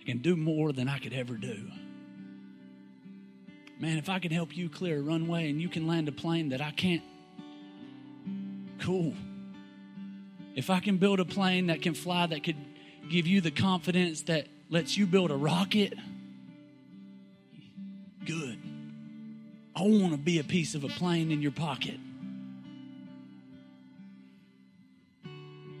I 0.00 0.04
can 0.04 0.18
do 0.18 0.36
more 0.36 0.72
than 0.72 0.88
I 0.88 0.98
could 0.98 1.12
ever 1.12 1.34
do. 1.34 1.70
Man, 3.78 3.98
if 3.98 4.08
I 4.08 4.18
can 4.18 4.30
help 4.30 4.56
you 4.56 4.68
clear 4.68 4.98
a 4.98 5.02
runway 5.02 5.48
and 5.48 5.60
you 5.60 5.68
can 5.68 5.86
land 5.86 6.08
a 6.08 6.12
plane 6.12 6.50
that 6.50 6.60
I 6.60 6.70
can't, 6.70 7.02
cool. 8.80 9.14
If 10.54 10.70
I 10.70 10.80
can 10.80 10.98
build 10.98 11.20
a 11.20 11.24
plane 11.24 11.68
that 11.68 11.82
can 11.82 11.94
fly, 11.94 12.26
that 12.26 12.42
could 12.42 12.56
give 13.08 13.26
you 13.26 13.40
the 13.40 13.50
confidence 13.50 14.22
that 14.22 14.48
lets 14.68 14.96
you 14.96 15.06
build 15.06 15.30
a 15.30 15.36
rocket, 15.36 15.94
I 19.80 19.82
want 19.82 20.12
to 20.12 20.18
be 20.18 20.38
a 20.38 20.44
piece 20.44 20.74
of 20.74 20.84
a 20.84 20.88
plane 20.88 21.32
in 21.32 21.40
your 21.40 21.52
pocket. 21.52 21.98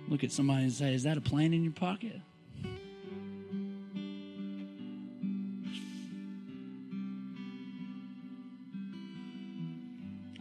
Look 0.08 0.24
at 0.24 0.32
somebody 0.32 0.62
and 0.62 0.72
say, 0.72 0.94
Is 0.94 1.02
that 1.02 1.18
a 1.18 1.20
plane 1.20 1.52
in 1.52 1.62
your 1.62 1.74
pocket? 1.74 2.18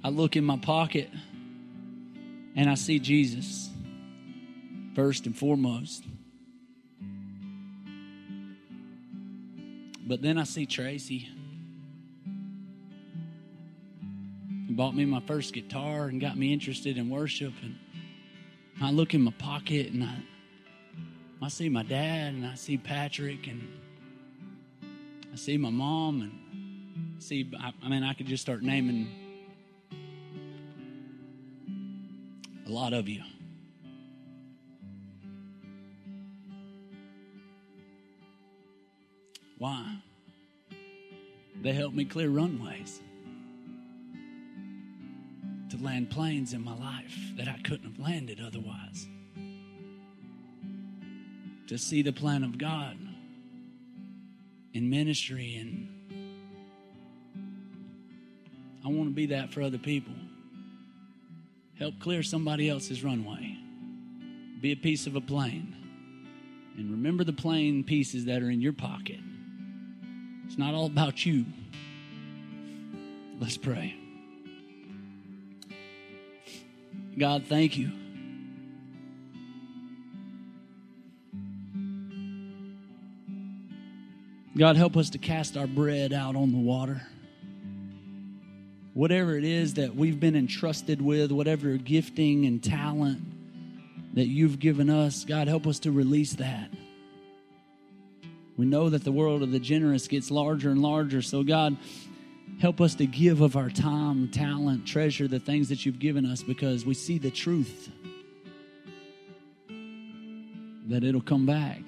I 0.06 0.08
look 0.08 0.38
in 0.38 0.46
my 0.46 0.58
pocket 0.58 1.10
and 2.56 2.70
I 2.70 2.76
see 2.76 2.98
Jesus 2.98 3.70
first 4.96 5.26
and 5.26 5.38
foremost. 5.38 6.06
But 10.08 10.22
then 10.22 10.38
I 10.38 10.46
see 10.46 10.66
Tracy. 10.66 11.28
Bought 14.80 14.96
me 14.96 15.04
my 15.04 15.20
first 15.20 15.54
guitar 15.54 16.06
and 16.06 16.22
got 16.22 16.38
me 16.38 16.54
interested 16.54 16.98
in 16.98 17.10
worship. 17.10 17.52
And 17.62 17.76
I 18.82 18.92
look 18.92 19.14
in 19.14 19.20
my 19.20 19.34
pocket 19.38 19.92
and 19.92 20.06
I, 20.06 20.16
I 21.42 21.50
see 21.50 21.68
my 21.68 21.84
dad 21.84 22.34
and 22.34 22.46
I 22.46 22.56
see 22.56 22.78
Patrick 22.78 23.48
and 23.48 23.68
I 25.34 25.36
see 25.36 25.58
my 25.58 25.70
mom 25.70 26.22
and 26.22 27.22
see, 27.22 27.52
I, 27.60 27.74
I 27.84 27.90
mean, 27.90 28.04
I 28.04 28.14
could 28.14 28.26
just 28.26 28.42
start 28.42 28.64
naming 28.64 29.10
a 32.66 32.70
lot 32.70 32.94
of 32.94 33.10
you. 33.10 33.22
Why? 39.58 39.98
They 41.62 41.74
helped 41.74 41.98
me 41.98 42.06
clear 42.06 42.30
runways 42.30 43.02
land 45.82 46.10
planes 46.10 46.54
in 46.54 46.64
my 46.64 46.78
life 46.78 47.16
that 47.38 47.48
I 47.48 47.60
couldn't 47.64 47.92
have 47.92 48.00
landed 48.00 48.40
otherwise. 48.46 49.08
To 51.68 51.78
see 51.78 52.02
the 52.02 52.14
plan 52.14 52.44
of 52.44 52.58
God 52.58 52.98
in 54.74 54.90
ministry 54.90 55.58
and 55.58 55.88
I 58.84 58.88
want 58.88 59.10
to 59.10 59.14
be 59.14 59.28
that 59.28 59.52
for 59.54 59.62
other 59.62 59.78
people. 59.78 60.14
Help 61.78 62.00
clear 62.00 62.24
somebody 62.24 62.70
else's 62.70 63.04
runway. 63.04 63.56
Be 64.62 64.72
a 64.72 64.76
piece 64.76 65.06
of 65.06 65.16
a 65.16 65.22
plane. 65.22 65.76
And 66.78 66.92
remember 66.92 67.24
the 67.24 67.34
plane 67.34 67.84
pieces 67.84 68.26
that 68.26 68.42
are 68.42 68.50
in 68.50 68.62
your 68.62 68.74
pocket. 68.74 69.20
It's 70.48 70.58
not 70.58 70.74
all 70.74 70.88
about 70.88 71.26
you. 71.26 71.46
Let's 73.40 73.58
pray. 73.58 73.96
God, 77.20 77.44
thank 77.48 77.78
you. 77.78 77.92
God, 84.58 84.78
help 84.78 84.96
us 84.96 85.10
to 85.12 85.18
cast 85.18 85.58
our 85.58 85.68
bread 85.68 86.14
out 86.14 86.38
on 86.38 86.54
the 86.54 86.58
water. 86.58 87.02
Whatever 88.94 89.38
it 89.38 89.44
is 89.44 89.74
that 89.74 89.96
we've 89.96 90.20
been 90.20 90.36
entrusted 90.36 91.02
with, 91.02 91.32
whatever 91.32 91.76
gifting 91.76 92.46
and 92.46 92.64
talent 92.64 93.22
that 94.14 94.28
you've 94.28 94.60
given 94.60 94.90
us, 94.90 95.26
God, 95.26 95.50
help 95.50 95.68
us 95.68 95.80
to 95.80 95.92
release 95.92 96.34
that. 96.34 96.70
We 98.56 98.66
know 98.66 98.90
that 98.90 99.04
the 99.04 99.12
world 99.12 99.44
of 99.44 99.52
the 99.52 99.60
generous 99.60 100.08
gets 100.08 100.32
larger 100.32 100.70
and 100.70 100.82
larger. 100.82 101.22
So, 101.22 101.44
God, 101.44 101.78
help 102.60 102.82
us 102.82 102.96
to 102.96 103.06
give 103.06 103.42
of 103.42 103.56
our 103.56 103.70
time, 103.70 104.30
talent, 104.30 104.86
treasure 104.86 105.28
the 105.28 105.40
things 105.40 105.70
that 105.70 105.86
you've 105.86 106.00
given 106.00 106.26
us 106.26 106.44
because 106.44 106.86
we 106.86 106.94
see 106.94 107.18
the 107.18 107.32
truth 107.32 107.90
that 110.88 111.04
it'll 111.04 111.22
come 111.22 111.46
back. 111.46 111.82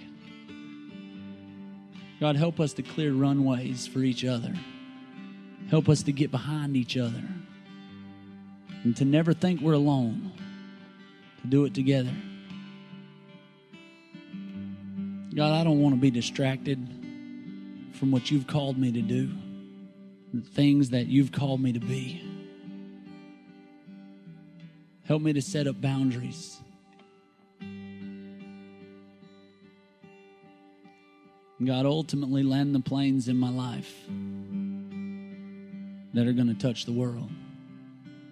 God, 2.20 2.36
help 2.36 2.60
us 2.60 2.74
to 2.74 2.84
clear 2.84 3.14
runways 3.14 3.88
for 3.88 4.00
each 4.00 4.24
other. 4.24 4.54
Help 5.70 5.90
us 5.90 6.04
to 6.04 6.12
get 6.12 6.32
behind 6.32 6.76
each 6.78 6.98
other 6.98 7.24
and 8.84 8.96
to 8.98 9.06
never 9.06 9.34
think 9.34 9.62
we're 9.62 9.74
alone, 9.74 10.32
to 11.42 11.48
do 11.48 11.66
it 11.66 11.74
together. 11.74 12.14
God, 15.34 15.52
I 15.54 15.64
don't 15.64 15.80
want 15.80 15.96
to 15.96 16.02
be 16.02 16.12
distracted 16.12 16.88
from 17.94 18.12
what 18.12 18.30
you've 18.30 18.48
called 18.48 18.78
me 18.78 18.92
to 18.92 19.02
do, 19.02 19.32
things 20.54 20.90
that 20.92 21.08
you've 21.08 21.32
called 21.32 21.62
me 21.62 21.74
to 21.74 21.80
be. 21.80 22.22
Help 25.06 25.22
me 25.22 25.34
to 25.34 25.42
set 25.42 25.68
up 25.68 25.82
boundaries. 25.82 26.58
God, 31.64 31.86
ultimately 31.86 32.42
land 32.44 32.74
the 32.74 32.80
planes 32.80 33.28
in 33.28 33.38
my 33.38 33.50
life 33.50 33.94
that 36.14 36.28
are 36.28 36.34
going 36.34 36.48
to 36.48 36.56
touch 36.56 36.86
the 36.86 36.92
world, 36.92 37.30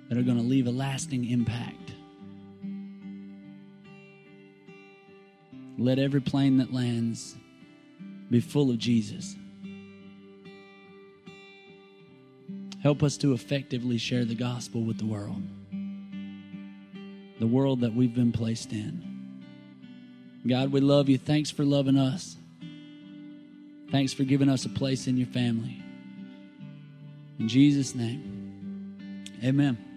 that 0.10 0.18
are 0.18 0.24
going 0.24 0.38
to 0.38 0.44
leave 0.44 0.66
a 0.68 0.72
lasting 0.72 1.30
impact. 1.30 1.94
Let 5.78 6.00
every 6.00 6.22
plane 6.22 6.58
that 6.58 6.74
lands 6.74 7.36
be 8.32 8.40
full 8.40 8.72
of 8.72 8.80
Jesus. 8.80 9.36
Help 12.82 13.04
us 13.04 13.18
to 13.18 13.34
effectively 13.34 13.98
share 13.98 14.24
the 14.26 14.36
gospel 14.36 14.82
with 14.82 14.98
the 14.98 15.06
world, 15.06 15.42
the 17.40 17.48
world 17.48 17.82
that 17.82 17.94
we've 17.94 18.16
been 18.16 18.32
placed 18.32 18.72
in. 18.72 19.10
God, 20.48 20.72
we 20.72 20.80
love 20.80 21.10
you. 21.10 21.18
Thanks 21.18 21.52
for 21.52 21.66
loving 21.66 21.98
us. 21.98 22.38
Thanks 23.92 24.14
for 24.14 24.24
giving 24.24 24.50
us 24.50 24.66
a 24.66 24.70
place 24.70 25.08
in 25.08 25.18
your 25.18 25.28
family. 25.28 25.84
In 27.40 27.48
Jesus' 27.48 27.96
name, 27.96 29.26
amen. 29.44 29.89